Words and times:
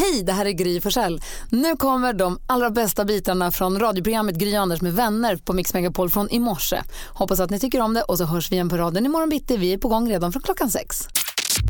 Hej, 0.00 0.22
det 0.22 0.32
här 0.32 0.46
är 0.46 0.50
Gry 0.50 0.80
Forssell. 0.80 1.22
Nu 1.50 1.76
kommer 1.76 2.12
de 2.12 2.38
allra 2.46 2.70
bästa 2.70 3.04
bitarna 3.04 3.50
från 3.50 3.80
radioprogrammet 3.80 4.36
Gry 4.36 4.54
Anders 4.54 4.80
med 4.80 4.92
vänner 4.92 5.36
på 5.36 5.52
Mix 5.52 5.74
Megapol 5.74 6.10
från 6.10 6.30
i 6.30 6.38
morse. 6.38 6.82
Hoppas 7.08 7.40
att 7.40 7.50
ni 7.50 7.58
tycker 7.58 7.80
om 7.80 7.94
det 7.94 8.02
och 8.02 8.18
så 8.18 8.24
hörs 8.24 8.50
vi 8.50 8.54
igen 8.54 8.68
på 8.68 8.76
raden 8.76 9.06
imorgon 9.06 9.28
bitti. 9.28 9.56
Vi 9.56 9.72
är 9.72 9.78
på 9.78 9.88
gång 9.88 10.10
redan 10.10 10.32
från 10.32 10.42
klockan 10.42 10.70
sex. 10.70 11.08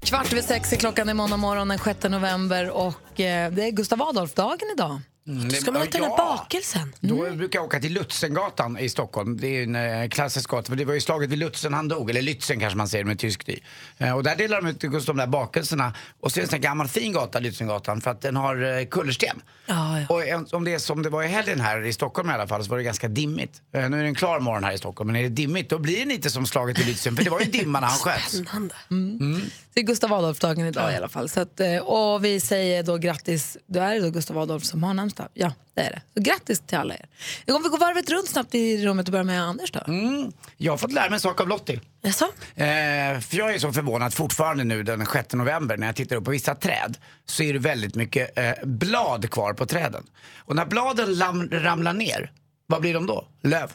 Kvart 0.02 0.32
över 0.32 0.42
sex 0.42 0.72
är 0.72 0.76
klockan 0.76 1.08
i 1.08 1.14
morgon 1.14 1.68
den 1.68 1.78
6 1.78 2.02
november 2.02 2.70
och 2.70 3.20
eh, 3.20 3.52
det 3.52 3.64
är 3.64 3.70
Gustav 3.70 4.02
Adolf-dagen 4.02 4.68
idag. 4.74 5.00
Mm, 5.30 5.50
Ska 5.50 5.70
man 5.72 5.82
äta 5.82 5.98
den 5.98 6.10
här 6.10 6.16
bakelsen? 6.16 6.92
Då 7.00 7.24
Mm. 7.24 7.38
brukar 7.38 7.58
jag 7.58 7.66
åka 7.66 7.80
till 7.80 7.92
Lutzengatan 7.92 8.78
i 8.78 8.88
Stockholm. 8.88 9.36
Det 9.40 9.46
är 9.46 9.62
en 9.62 9.76
eh, 10.02 10.08
klassisk 10.08 10.50
gata, 10.50 10.66
för 10.68 10.76
det 10.76 10.84
var 10.84 10.94
ju 10.94 11.00
slaget 11.00 11.30
vid 11.30 11.38
Lutzen 11.38 11.74
han 11.74 11.88
dog, 11.88 12.10
eller 12.10 12.22
Lützen 12.22 12.60
kanske 12.60 12.76
man 12.76 12.88
säger 12.88 13.04
med 13.04 13.18
tysk 13.18 13.46
ny. 13.46 13.58
Eh, 13.98 14.16
och 14.16 14.22
där 14.22 14.36
delar 14.36 14.62
de 14.62 14.68
ut 14.70 14.82
just 14.82 15.06
de 15.06 15.16
där 15.16 15.26
bakelserna. 15.26 15.94
Och 16.20 16.32
så 16.32 16.40
är 16.40 16.46
det 16.46 16.52
en 16.52 16.60
gammal 16.60 16.88
fin 16.88 17.12
gata, 17.12 17.38
Lutzengatan, 17.40 18.00
för 18.00 18.10
att 18.10 18.20
den 18.20 18.36
har 18.36 18.78
eh, 18.78 18.84
kullersten. 18.86 19.42
Ja, 19.66 20.00
ja. 20.00 20.06
Och 20.08 20.54
om 20.54 20.64
det 20.64 20.74
är 20.74 20.78
som 20.78 21.02
det 21.02 21.10
var 21.10 21.22
i 21.22 21.26
helgen 21.26 21.60
här 21.60 21.84
i 21.86 21.92
Stockholm 21.92 22.30
i 22.30 22.32
alla 22.32 22.46
fall 22.48 22.64
så 22.64 22.70
var 22.70 22.78
det 22.78 22.84
ganska 22.84 23.08
dimmigt. 23.08 23.62
Nu 23.72 23.78
är 23.80 23.90
det 23.90 23.96
en 23.98 24.14
klar 24.14 24.40
morgon 24.40 24.64
här 24.64 24.72
i 24.72 24.78
Stockholm, 24.78 25.06
men 25.06 25.16
är 25.16 25.22
det 25.22 25.28
dimmigt 25.28 25.70
då 25.70 25.78
blir 25.78 25.98
det 25.98 26.04
lite 26.04 26.30
som 26.30 26.46
slaget 26.46 26.78
vid 26.78 26.86
Lützen, 26.86 27.16
för 27.16 27.24
det 27.24 27.30
var 27.30 27.40
ju 27.40 27.46
dimma 27.46 27.80
när 27.80 27.88
han 27.88 27.98
sköts. 27.98 28.32
Spännande. 28.32 28.74
Det 29.74 29.80
är 29.80 29.84
Gustav 29.84 30.12
Adolf-dagen 30.12 30.66
idag 30.66 30.92
i 30.92 30.96
alla 30.96 31.08
fall. 31.08 31.28
Så 31.28 31.40
att, 31.40 31.60
och 31.82 32.24
vi 32.24 32.40
säger 32.40 32.82
då 32.82 32.96
grattis, 32.96 33.56
då 33.66 33.80
är 33.80 33.94
det 33.94 34.00
då 34.00 34.10
Gustav 34.10 34.38
Adolf 34.38 34.64
som 34.64 34.82
har 34.82 34.94
namnsdag. 34.94 35.19
Ja, 35.34 35.52
det 35.74 35.80
är 35.80 35.90
det. 35.90 36.02
Så 36.14 36.20
grattis 36.20 36.60
till 36.60 36.78
alla 36.78 36.94
er. 36.94 37.06
Om 37.54 37.62
vi 37.62 37.68
går 37.68 37.78
varvet 37.78 38.10
runt 38.10 38.28
snabbt 38.28 38.54
i 38.54 38.86
rummet 38.86 39.08
och 39.08 39.12
börjar 39.12 39.24
med 39.24 39.42
Anders 39.42 39.70
då. 39.72 39.80
Mm. 39.88 40.32
Jag 40.56 40.72
har 40.72 40.76
fått 40.78 40.92
lära 40.92 41.04
mig 41.10 41.14
en 41.14 41.20
sak 41.20 41.40
av 41.40 41.48
Lottie. 41.48 41.80
Jaså? 42.02 42.24
Eh, 42.24 43.20
för 43.20 43.36
jag 43.36 43.54
är 43.54 43.58
så 43.58 43.72
förvånad 43.72 44.14
fortfarande 44.14 44.64
nu 44.64 44.82
den 44.82 45.06
6 45.06 45.34
november 45.34 45.76
när 45.76 45.86
jag 45.86 45.96
tittar 45.96 46.16
upp 46.16 46.24
på 46.24 46.30
vissa 46.30 46.54
träd 46.54 46.98
så 47.24 47.42
är 47.42 47.52
det 47.52 47.58
väldigt 47.58 47.94
mycket 47.94 48.38
eh, 48.38 48.52
blad 48.64 49.30
kvar 49.30 49.52
på 49.52 49.66
träden. 49.66 50.06
Och 50.38 50.56
när 50.56 50.66
bladen 50.66 51.08
lam- 51.14 51.50
ramlar 51.62 51.92
ner, 51.92 52.32
vad 52.66 52.80
blir 52.80 52.94
de 52.94 53.06
då? 53.06 53.28
Löv. 53.42 53.72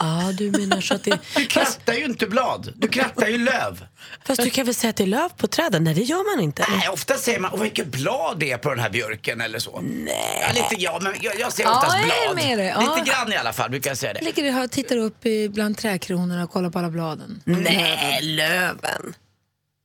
Ja, 0.00 0.32
du 0.38 0.50
menar 0.50 0.80
så 0.80 0.94
att 0.94 1.04
det... 1.04 1.18
Du 1.36 1.46
krattar 1.46 1.92
ju 1.94 2.04
inte 2.04 2.26
blad, 2.26 2.72
du 2.76 2.88
krattar 2.88 3.26
ju 3.26 3.38
löv. 3.38 3.86
Fast 4.26 4.42
du 4.42 4.50
kan 4.50 4.64
väl 4.66 4.74
säga 4.74 4.90
att 4.90 4.96
det 4.96 5.02
är 5.04 5.06
löv 5.06 5.28
på 5.36 5.46
träden? 5.46 5.84
Nej, 5.84 5.94
det 5.94 6.02
gör 6.02 6.36
man 6.36 6.44
inte. 6.44 6.66
Nej, 6.70 6.88
ofta 6.88 7.14
säger 7.16 7.40
man, 7.40 7.50
åh 7.54 7.62
vilket 7.62 7.86
blad 7.86 8.38
det 8.38 8.50
är 8.52 8.58
på 8.58 8.70
den 8.70 8.78
här 8.78 8.90
björken 8.90 9.40
eller 9.40 9.58
så. 9.58 9.80
Nej. 9.80 10.44
Ja, 10.46 10.52
lite, 10.54 10.82
ja, 10.82 10.98
men 11.02 11.14
jag, 11.22 11.38
jag 11.40 11.52
ser 11.52 11.62
Ja, 11.64 11.76
oftast 11.76 11.96
jag 11.96 12.16
är 12.30 12.34
blad. 12.34 12.46
med 12.48 12.58
dig. 12.58 12.66
Ja. 12.66 12.80
Lite 12.96 13.10
grann 13.10 13.32
i 13.32 13.36
alla 13.36 13.52
fall 13.52 13.70
brukar 13.70 13.90
jag 13.90 13.98
säga 13.98 14.12
det. 14.12 14.20
Ligger 14.20 14.64
och 14.64 14.70
tittar 14.70 14.96
upp 14.96 15.26
i- 15.26 15.48
bland 15.48 15.78
trädkronorna 15.78 16.44
och 16.44 16.50
kollar 16.50 16.70
på 16.70 16.78
alla 16.78 16.90
bladen. 16.90 17.42
Nej, 17.44 18.18
löven. 18.22 19.14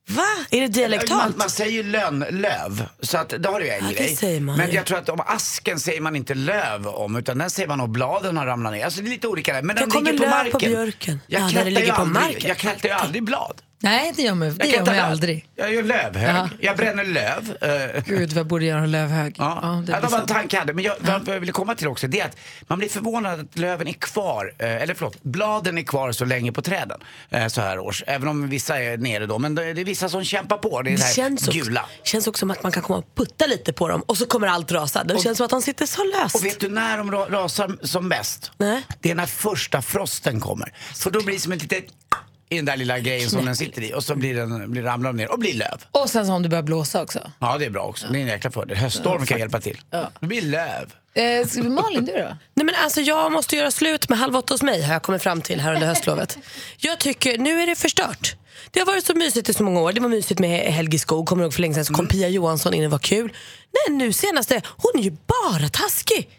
Va? 0.10 0.24
Är 0.50 0.58
det 0.58 0.62
Man, 0.62 0.72
dialektalt? 0.72 1.38
man 1.38 1.50
säger 1.50 1.72
ju 1.72 1.84
lön, 1.84 2.26
löv, 2.30 2.86
så 3.02 3.18
att 3.18 3.30
det 3.30 3.50
har 3.50 3.60
du 3.60 3.70
en 3.70 3.84
Ja, 3.84 3.88
det 3.90 3.94
grej. 3.96 4.16
säger 4.16 4.40
man 4.40 4.58
Men 4.58 4.70
ju. 4.70 4.76
jag 4.76 4.86
tror 4.86 4.98
att 4.98 5.10
om 5.10 5.22
asken 5.26 5.80
säger 5.80 6.02
man 6.02 6.16
inte 6.16 6.34
löv 6.34 6.88
om, 6.88 7.16
utan 7.16 7.38
den 7.38 7.50
säger 7.50 7.68
man 7.70 7.82
om 7.82 7.92
bladen 7.94 8.38
har 8.38 8.46
ramlat 8.46 8.74
ner. 8.74 8.86
Alltså 8.86 9.02
det 9.02 9.08
är 9.08 9.10
lite 9.10 9.28
olika 9.28 9.54
där. 9.54 9.62
Men 9.62 9.76
Det 9.76 9.82
den 9.82 9.90
kommer 9.90 10.12
ligger 10.12 10.18
på 10.18 10.24
löv 10.24 10.30
marken. 10.32 10.52
på 10.52 10.58
björken. 10.60 11.20
Jag 11.28 11.42
Ja, 11.42 11.64
det 11.64 11.70
ju 11.86 11.92
aldrig. 11.92 12.46
Jag 12.50 12.58
ju 12.90 12.96
aldrig 12.96 13.24
blad. 13.24 13.62
Nej, 13.80 14.14
det 14.16 14.22
gör 14.22 14.34
man, 14.34 14.58
det 14.58 14.66
Jag, 14.66 14.76
gör 14.76 14.86
man 14.86 14.96
ju 14.96 15.02
aldrig. 15.02 15.46
Jag 15.56 15.74
gör 15.74 15.84
lövhög. 15.84 16.36
Ja. 16.36 16.50
Jag 16.60 16.78
bränner 16.78 17.04
löv. 17.04 17.58
Eh, 17.62 18.04
Gud, 18.06 18.30
vad 18.30 18.40
jag 18.40 18.48
borde 18.48 18.66
göra 18.66 18.86
lövhög. 18.86 19.36
Ja, 19.38 19.60
Ja, 19.62 19.68
det, 19.68 19.92
det 19.94 20.00
blir 20.00 20.10
var 20.10 20.20
en 20.20 20.26
tanke 20.28 20.56
jag 20.56 20.62
hade. 20.62 20.74
Men 20.74 20.84
jag, 20.84 20.96
vad 21.00 21.28
jag 21.36 21.40
ville 21.40 21.52
komma 21.52 21.76
till 21.76 21.88
också 21.88 22.08
det 22.08 22.20
är 22.20 22.26
att 22.26 22.38
man 22.68 22.80
blir 22.80 22.90
förvånad 22.90 23.40
att 23.40 23.58
löven 23.58 23.88
är 23.88 23.94
kvar, 23.94 24.54
eh, 24.58 24.76
eller 24.76 24.94
förlåt, 24.94 25.24
bladen 25.24 25.78
är 25.78 25.82
kvar 25.82 26.12
så 26.12 26.26
länge 26.26 26.52
på 26.52 26.62
träden 26.62 27.00
eh, 27.30 27.48
så 27.48 27.62
här 27.62 27.80
års. 27.80 28.04
Även 28.08 28.28
om 28.28 28.50
vissa 28.50 28.80
är 28.82 28.98
nere 28.98 29.26
då. 29.26 29.40
Men 29.40 29.56
det, 29.56 29.74
det 29.74 29.82
är 29.82 29.86
vissa 29.86 30.10
som 30.10 30.24
kämpar 30.24 30.58
på. 30.58 30.82
Det 30.82 30.90
är 30.90 30.92
det 30.92 30.98
Det 30.98 31.04
här 31.04 31.14
känns 31.14 31.48
också, 31.48 31.60
gula. 31.60 31.86
känns 32.04 32.28
också 32.28 32.40
som 32.40 32.52
att 32.52 32.64
man 32.64 32.72
kan 32.72 32.84
komma 32.84 33.00
och 33.00 33.16
putta 33.16 33.46
lite 33.46 33.74
på 33.74 33.88
dem 33.88 34.02
och 34.02 34.18
så 34.18 34.26
kommer 34.26 34.48
allt 34.48 34.72
rasa. 34.72 35.04
Det 35.04 35.22
känns 35.22 35.38
som 35.38 35.46
att 35.46 35.52
de 35.52 35.62
sitter 35.62 35.86
så 35.86 36.04
löst. 36.04 36.36
Och 36.36 36.46
vet 36.46 36.60
du 36.60 36.70
när 36.70 36.98
de 36.98 37.12
ra- 37.12 37.30
rasar 37.32 37.78
som 37.84 38.10
bäst? 38.10 38.52
Nej. 38.58 38.82
Det 39.02 39.12
är 39.12 39.16
när 39.16 39.26
första 39.26 39.82
frosten 39.82 40.40
kommer. 40.40 40.74
För 40.96 41.12
då 41.12 41.22
blir 41.24 41.36
det 41.36 41.42
som 41.42 41.52
ett 41.52 41.62
litet 41.62 41.86
i 42.50 42.56
den 42.56 42.66
där 42.66 42.78
lilla 42.78 43.00
grejen 43.00 43.30
som 43.30 43.46
den 43.46 43.56
sitter 43.56 43.82
i 43.82 43.94
och 43.94 44.04
så 44.04 44.16
blir 44.16 44.36
den, 44.36 44.72
blir 44.72 44.84
ramlar 44.84 45.10
de 45.10 45.18
ner 45.18 45.32
och 45.32 45.40
blir 45.40 45.54
löv. 45.54 45.84
Och 45.92 46.10
sen 46.10 46.26
så 46.28 46.34
om 46.34 46.44
det 46.44 46.50
börjar 46.50 46.64
blåsa 46.64 47.02
också. 47.02 47.32
Ja 47.40 47.58
det 47.58 47.66
är 47.66 47.70
bra 47.70 47.84
också. 47.84 48.08
Det 48.08 48.20
är 48.20 48.22
en 48.22 48.28
jäkla 48.28 48.52
fördel. 48.52 48.78
Höststorm 48.78 49.26
kan 49.26 49.40
hjälpa 49.40 49.60
till. 49.62 49.82
Det 50.20 50.28
blir 50.28 50.42
löv. 50.42 50.94
Eh, 51.14 51.48
ska 51.48 51.62
vi 51.62 51.70
Malin, 51.70 52.06
du 52.06 52.12
då? 52.12 52.38
Nej, 52.54 52.66
men 52.66 52.76
alltså, 52.84 53.02
jag 53.02 53.32
måste 53.32 53.56
göra 53.56 53.72
slut 53.72 54.10
med 54.10 54.20
Halv 54.20 54.36
åtta 54.36 54.54
hos 54.54 54.62
mig 54.64 54.82
har 54.82 54.94
jag 54.94 55.04
kommit 55.04 55.24
fram 55.24 55.42
till 55.42 55.60
här 55.60 55.74
under 55.74 55.88
höstlovet. 55.88 56.38
Jag 56.78 57.00
tycker, 57.00 57.38
nu 57.38 57.62
är 57.62 57.68
det 57.68 57.76
förstört. 57.76 58.36
Det 58.72 58.80
har 58.80 58.86
varit 58.88 59.06
så 59.06 59.16
mysigt 59.16 59.50
i 59.50 59.54
så 59.54 59.64
många 59.64 59.80
år. 59.82 59.94
Det 59.94 60.02
var 60.02 60.10
mysigt 60.10 60.40
med 60.40 60.74
Helge 60.74 61.00
Skog, 61.00 61.28
kommer 61.28 61.44
du 61.44 61.46
ihåg 61.46 61.54
för 61.54 61.62
länge 61.62 61.74
sedan 61.74 61.86
så 61.86 61.94
kom 61.94 62.08
Pia 62.08 62.30
Johansson 62.30 62.74
in, 62.74 62.82
det 62.82 62.88
var 62.88 63.00
kul. 63.00 63.34
Nej 63.88 63.98
nu 63.98 64.14
senaste, 64.14 64.62
hon 64.66 64.92
är 65.02 65.04
ju 65.04 65.12
bara 65.12 65.70
taskig. 65.70 66.30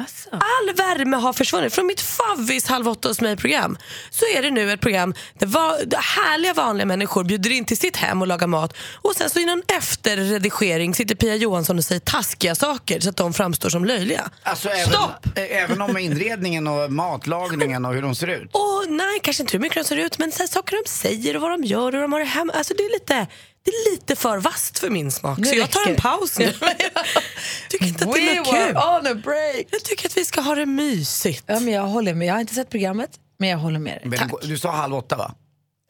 Alltså. 0.00 0.28
All 0.32 0.74
värme 0.76 1.16
har 1.16 1.32
försvunnit. 1.32 1.74
Från 1.74 1.86
mitt 1.86 2.00
favvis 2.00 2.66
Halv 2.66 2.88
åtta 2.88 3.08
hos 3.08 3.20
mig-program 3.20 3.78
så 4.10 4.24
är 4.36 4.42
det 4.42 4.50
nu 4.50 4.72
ett 4.72 4.80
program 4.80 5.14
där, 5.38 5.46
va- 5.46 5.76
härliga 5.98 6.52
vanliga 6.54 6.86
människor 6.86 7.24
bjuder 7.24 7.50
in 7.50 7.64
till 7.64 7.76
sitt 7.78 7.96
hem 7.96 8.20
och 8.22 8.28
lagar 8.28 8.46
mat 8.46 8.76
och 8.94 9.14
sen 9.16 9.30
så 9.30 9.38
i 9.38 9.44
någon 9.46 9.62
efterredigering 9.78 10.94
sitter 10.94 11.14
Pia 11.14 11.34
Johansson 11.36 11.78
och 11.78 11.84
säger 11.84 12.00
taskiga 12.00 12.54
saker 12.54 13.00
så 13.00 13.08
att 13.10 13.16
de 13.16 13.32
framstår 13.34 13.68
som 13.70 13.84
löjliga. 13.84 14.30
Alltså, 14.42 14.68
även, 14.68 14.86
Stopp! 14.92 15.26
även 15.36 15.82
om 15.82 15.98
inredningen 15.98 16.66
och 16.66 16.92
matlagningen 16.92 17.84
och 17.84 17.94
hur 17.94 18.02
de 18.02 18.14
ser 18.14 18.26
ut. 18.26 18.50
Och 18.52 18.84
nej, 18.88 19.20
kanske 19.22 19.42
inte 19.42 19.52
hur 19.52 19.60
mycket 19.60 19.76
de 19.82 19.84
ser 19.88 19.96
ut, 19.96 20.18
men 20.18 20.32
så 20.32 20.38
här, 20.42 20.46
saker 20.48 20.76
de 20.84 20.88
säger 20.90 21.36
och 21.36 21.42
vad 21.42 21.50
de 21.50 21.64
gör 21.64 21.86
och 21.86 21.92
hur 21.92 22.00
de 22.02 22.12
har 22.12 22.20
det 22.20 22.26
hemma. 22.26 22.52
Alltså 22.52 22.74
det 22.76 22.82
är 22.82 22.92
lite, 22.92 23.26
det 23.64 23.70
är 23.70 23.90
lite 23.92 24.16
för 24.16 24.38
vast 24.38 24.78
för 24.78 24.90
min 24.90 25.10
smak. 25.10 25.38
Nu 25.38 25.44
så 25.46 25.54
jag 25.54 25.70
tar 25.70 25.90
en 25.90 25.96
paus 25.96 26.38
nu. 26.38 26.52
tycker 27.68 27.86
inte 27.86 28.04
att 28.04 28.14
det 28.14 28.36
är 28.36 28.44
kul. 28.44 28.76
on 28.76 29.06
a 29.06 29.20
break. 29.24 29.66
Jag 29.70 29.84
tycker 29.84 30.08
att 30.08 30.16
vi 30.16 30.24
ska 30.24 30.40
ha 30.40 30.54
det 30.54 30.66
mysigt. 30.66 31.44
Ja, 31.46 31.60
men 31.60 31.74
jag 31.74 31.82
håller 31.82 32.14
med. 32.14 32.28
Jag 32.28 32.34
har 32.34 32.40
inte 32.40 32.54
sett 32.54 32.70
programmet, 32.70 33.10
men 33.38 33.48
jag 33.48 33.58
håller 33.58 33.78
med 33.78 33.98
dig. 34.02 34.18
Men 34.20 34.30
Du 34.48 34.58
sa 34.58 34.70
halv 34.70 34.94
åtta 34.94 35.16
va? 35.16 35.34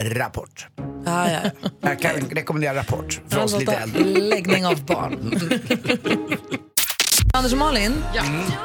Rapport. 0.02 0.66
Ja, 1.06 1.30
ja. 1.30 1.50
Jag 1.80 2.00
kan 2.00 2.12
rekommendera 2.30 2.74
Rapport 2.74 3.20
för 3.28 3.40
oss 3.44 3.58
lite 3.58 3.72
äldre. 3.72 4.04
Läggning 4.04 4.66
av 4.66 4.84
barn. 4.84 5.40
Anders 7.34 7.52
och 7.52 7.58
Malin, 7.58 8.04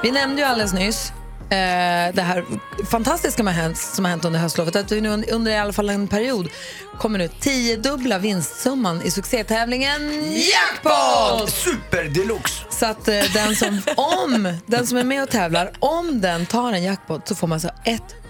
vi 0.03 0.11
nämnde 0.11 0.41
ju 0.41 0.47
alldeles 0.47 0.73
nyss 0.73 1.11
det 1.49 2.21
här 2.21 2.45
fantastiska 2.89 3.37
som 3.37 3.47
har, 3.47 3.53
hänt, 3.53 3.77
som 3.77 4.05
har 4.05 4.09
hänt 4.09 4.25
under 4.25 4.39
höstlovet. 4.39 4.75
Att 4.75 4.91
vi 4.91 5.01
nu 5.01 5.09
un- 5.09 5.31
under 5.31 5.51
i 5.51 5.57
alla 5.57 5.73
fall 5.73 5.89
en 5.89 6.07
period 6.07 6.49
kommer 6.97 7.19
nu 7.19 7.27
tiodubbla 7.39 8.17
vinstsumman 8.17 9.01
i 9.01 9.11
succétävlingen 9.11 10.31
Jackpot! 10.33 11.49
Super 11.49 12.03
deluxe! 12.03 12.63
Så 12.69 12.85
att 12.85 13.07
eh, 13.07 13.23
den, 13.33 13.55
som, 13.55 13.81
om, 13.97 14.57
den 14.65 14.87
som 14.87 14.97
är 14.97 15.03
med 15.03 15.23
och 15.23 15.29
tävlar, 15.29 15.71
om 15.79 16.21
den 16.21 16.45
tar 16.45 16.73
en 16.73 16.83
jackpot 16.83 17.27
så 17.27 17.35
får 17.35 17.47
man 17.47 17.55
alltså 17.55 17.69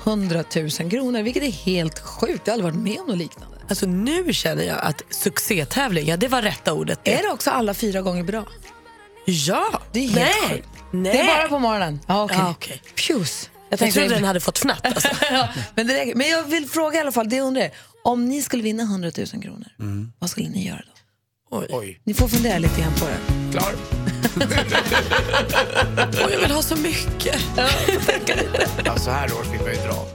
100 0.04 0.44
000 0.56 0.70
kronor, 0.70 1.22
vilket 1.22 1.44
är 1.44 1.52
helt 1.52 2.00
sjukt. 2.00 2.42
Jag 2.48 2.54
har 2.54 2.60
aldrig 2.60 2.74
varit 2.74 2.84
med 2.84 3.00
om 3.00 3.08
något 3.08 3.18
liknande. 3.18 3.58
Alltså 3.70 3.86
nu 3.86 4.34
känner 4.34 4.64
jag 4.64 4.78
att 4.82 5.02
succétävling, 5.10 6.08
ja 6.08 6.18
det 6.18 6.28
var 6.28 6.42
rätta 6.42 6.74
ordet. 6.74 7.00
Är 7.04 7.24
det 7.24 7.30
också 7.30 7.50
alla 7.52 7.74
fyra 7.74 8.02
gånger 8.02 8.24
bra? 8.24 8.46
Ja! 9.26 9.82
Det 9.92 10.00
är 10.00 10.04
helt 10.10 10.16
Nej. 10.16 10.50
sjukt. 10.50 10.68
Nej. 11.04 11.12
Det 11.14 11.20
är 11.20 11.26
bara 11.28 11.48
på 11.48 11.60
morgonen? 11.60 12.00
Ja, 12.08 12.24
okej. 12.24 12.38
Ja, 12.40 12.50
okej. 12.52 12.82
Pjus. 12.96 13.50
Jag 13.70 13.80
trodde 13.80 14.08
den 14.10 14.24
hade 14.24 14.40
fått 14.40 14.58
fnatt. 14.58 14.80
Alltså. 14.86 15.08
ja, 15.32 15.48
men, 15.76 15.88
det 15.88 16.12
men 16.16 16.30
jag 16.30 16.44
vill 16.44 16.70
fråga 16.70 16.98
i 16.98 17.02
alla 17.02 17.12
fall, 17.12 17.30
det 17.30 17.36
jag 17.36 17.48
undrar, 17.48 17.70
om 18.04 18.26
ni 18.26 18.42
skulle 18.42 18.64
vinna 18.64 18.84
100 18.84 19.12
000 19.18 19.28
kronor, 19.44 19.68
vad 20.20 20.30
skulle 20.30 20.50
ni 20.50 20.68
göra 20.68 20.82
då? 20.86 20.92
Oj. 21.58 21.68
Oj, 21.70 22.02
Ni 22.04 22.14
får 22.14 22.28
fundera 22.28 22.58
lite 22.60 22.82
grann 22.82 22.94
på 22.94 23.06
det. 23.06 23.18
klar? 23.58 23.74
Oj, 26.26 26.32
jag 26.32 26.40
vill 26.40 26.52
ha 26.52 26.62
så 26.62 26.76
mycket. 26.76 27.42
Ja, 28.86 28.98
så 28.98 29.12
här 29.12 29.26
års 29.34 29.48
vill 29.48 29.62
man 29.62 29.70
ju 29.72 29.76
dra. 29.88 30.06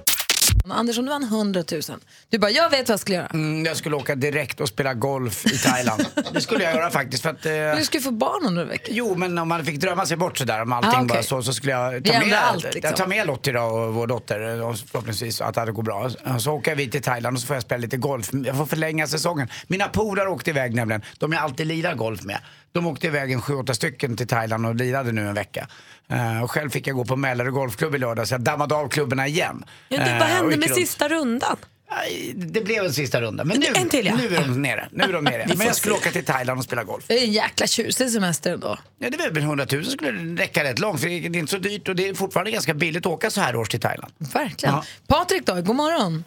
Anders, 0.72 0.98
om 0.98 1.04
du 1.04 1.10
vann 1.10 1.22
100 1.22 1.64
000, 1.72 1.80
du 2.28 2.38
bara, 2.38 2.50
jag 2.50 2.70
vet 2.70 2.88
vad 2.88 2.92
jag 2.92 3.00
skulle 3.00 3.16
göra. 3.16 3.26
Mm, 3.26 3.64
jag 3.64 3.76
skulle 3.76 3.96
åka 3.96 4.14
direkt 4.14 4.60
och 4.60 4.68
spela 4.68 4.94
golf 4.94 5.46
i 5.46 5.58
Thailand. 5.58 6.06
Det 6.32 6.40
skulle 6.40 6.64
jag 6.64 6.74
göra 6.74 6.90
faktiskt. 6.90 7.22
För 7.22 7.30
att, 7.30 7.46
eh, 7.46 7.52
Du 7.52 7.84
ju 7.98 8.00
få 8.00 8.10
barn 8.10 8.46
om 8.46 8.54
några 8.54 8.68
veckor. 8.68 8.94
Jo, 8.94 9.14
men 9.16 9.38
om 9.38 9.48
man 9.48 9.64
fick 9.64 9.80
drömma 9.80 10.06
sig 10.06 10.16
bort 10.16 10.38
sådär 10.38 10.62
om 10.62 10.72
allting 10.72 10.90
Ah, 10.90 10.96
okej. 10.96 11.06
bara 11.08 11.22
så, 11.22 11.42
så 11.42 11.52
skulle 11.52 11.72
jag 11.72 11.90
Vi 11.92 12.00
ta 12.02 12.18
med, 12.18 12.34
allt, 12.34 12.62
liksom. 12.64 12.80
jag 12.82 12.96
tar 12.96 13.06
med 13.06 13.26
Lottie 13.26 13.52
då 13.52 13.60
och 13.62 13.94
vår 13.94 14.06
dotter 14.06 14.62
och 14.62 14.78
förhoppningsvis 14.78 15.40
att 15.40 15.54
det 15.54 15.72
går 15.72 15.82
bra. 15.82 16.10
Så 16.38 16.52
åker 16.52 16.74
vi 16.74 16.90
till 16.90 17.02
Thailand 17.02 17.36
och 17.36 17.40
så 17.40 17.46
får 17.46 17.56
jag 17.56 17.62
spela 17.62 17.80
lite 17.80 17.96
golf. 17.96 18.30
Jag 18.32 18.56
får 18.56 18.66
förlänga 18.66 19.06
säsongen. 19.06 19.48
Mina 19.66 19.88
polare 19.88 20.28
åkte 20.28 20.50
iväg 20.50 20.74
nämligen, 20.74 21.02
de 21.18 21.32
jag 21.32 21.42
alltid 21.42 21.66
lirar 21.66 21.94
golf 21.94 22.22
med. 22.22 22.38
De 22.72 22.86
åkte 22.86 23.06
iväg 23.06 23.32
en 23.32 23.42
sju, 23.42 23.54
åtta 23.54 23.74
stycken 23.74 24.16
till 24.16 24.26
Thailand 24.28 24.66
och 24.66 24.74
lirade 24.74 25.12
nu 25.12 25.28
en 25.28 25.34
vecka. 25.34 25.68
Eh, 26.08 26.42
och 26.42 26.50
själv 26.50 26.70
fick 26.70 26.86
jag 26.86 26.96
gå 26.96 27.04
på 27.04 27.16
Mälarö 27.16 27.50
golfklubb 27.50 27.94
i 27.94 27.98
lördag 27.98 28.28
så 28.28 28.34
jag 28.34 28.40
dammade 28.40 28.74
av 28.74 28.88
klubborna 28.88 29.26
igen. 29.26 29.64
Ja, 29.88 29.98
det, 29.98 30.10
Eh, 30.10 30.18
vad 30.18 30.22
och 30.22 30.28
hände 30.28 30.56
med 30.56 30.59
runt. 30.68 30.78
sista 30.78 31.08
rundan? 31.08 31.56
Nej, 31.90 32.32
Det 32.36 32.60
blev 32.60 32.84
en 32.84 32.92
sista 32.92 33.20
runda. 33.20 33.44
Men 33.44 33.60
nu, 33.60 33.66
En 33.74 33.88
till, 33.88 34.06
ja. 34.06 34.14
nu 34.16 34.36
är 34.36 34.40
de 34.40 34.62
nere. 34.62 34.88
Nu 34.92 35.04
är 35.04 35.12
de 35.12 35.24
nere. 35.24 35.46
Men 35.56 35.66
jag 35.66 35.76
skulle 35.76 35.94
åka 35.94 36.10
till 36.10 36.24
Thailand 36.24 36.58
och 36.58 36.64
spela 36.64 36.84
golf. 36.84 37.04
Det 37.08 37.14
är 37.18 37.24
en 37.24 37.32
jäkla 37.32 37.66
tjusig 37.66 38.10
semester 38.10 38.52
ändå. 38.52 38.78
Ja, 38.98 39.10
det 39.10 39.24
är 39.24 39.30
väl 39.30 39.42
100 39.42 39.66
000 39.72 39.84
skulle 39.84 40.42
räcka 40.42 40.64
rätt 40.64 40.78
långt 40.78 41.00
för 41.00 41.08
det 41.08 41.14
är 41.14 41.36
inte 41.36 41.50
så 41.52 41.58
dyrt 41.58 41.88
och 41.88 41.96
det 41.96 42.08
är 42.08 42.14
fortfarande 42.14 42.50
ganska 42.50 42.74
billigt 42.74 43.06
att 43.06 43.12
åka 43.12 43.30
så 43.30 43.40
här 43.40 43.56
års 43.56 43.68
till 43.68 43.80
Thailand. 43.80 44.12
Verkligen. 44.34 44.74
Ja. 44.74 44.84
Patrik 45.06 45.46
då, 45.46 45.54
god 45.54 45.76
morgon. 45.76 46.24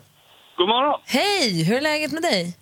God 0.58 0.68
morgon. 0.68 1.00
Hej, 1.06 1.64
hur 1.64 1.78
är 1.78 1.82
läget 1.82 2.12
med 2.12 2.22
dig? 2.22 2.58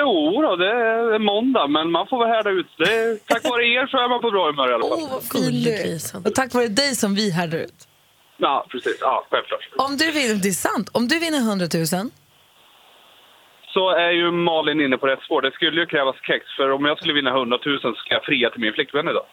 Jo 0.00 0.42
då, 0.42 0.56
det 0.56 0.70
är 1.14 1.18
måndag, 1.18 1.66
men 1.66 1.90
man 1.90 2.06
får 2.06 2.16
vara 2.18 2.28
härda 2.28 2.50
ut. 2.50 2.66
Det 2.78 2.92
är, 2.94 3.18
tack 3.26 3.44
vare 3.44 3.64
er 3.66 3.86
så 3.86 3.96
är 3.96 4.08
man 4.08 4.20
på 4.20 4.30
bra 4.30 4.46
humör 4.50 4.70
i 4.70 4.74
alla 4.74 4.88
fall. 4.88 4.98
Åh, 5.02 5.10
vad 5.10 5.42
fin 5.42 5.62
du 5.64 5.70
är. 5.70 6.26
Och 6.26 6.34
tack 6.34 6.54
vare 6.54 6.68
dig 6.68 6.96
som 6.96 7.14
vi 7.14 7.30
härdar 7.30 7.58
ut. 7.58 7.86
Ja, 8.40 8.66
precis. 8.70 8.96
Ja, 9.00 9.26
självklart. 9.30 9.60
Om 9.76 9.96
du 9.96 10.10
vinner, 10.12 10.34
det 10.34 10.48
är 10.48 10.52
sant, 10.52 10.88
om 10.92 11.08
du 11.08 11.18
vinner 11.18 11.38
100 11.38 11.66
000, 11.74 11.86
Så 13.74 13.90
är 13.90 14.10
ju 14.10 14.30
Malin 14.30 14.80
inne 14.80 14.96
på 14.98 15.06
rätt 15.06 15.22
spår. 15.22 15.42
Det 15.42 15.52
skulle 15.52 15.80
ju 15.80 15.86
krävas 15.86 16.16
kex, 16.22 16.42
för 16.56 16.70
om 16.70 16.84
jag 16.84 16.98
skulle 16.98 17.12
vinna 17.14 17.30
100 17.30 17.58
000 17.66 17.80
så 17.80 17.94
ska 17.94 18.14
jag 18.14 18.24
fria 18.24 18.50
till 18.50 18.60
min 18.60 18.72
flickvän 18.72 19.08
idag. 19.08 19.26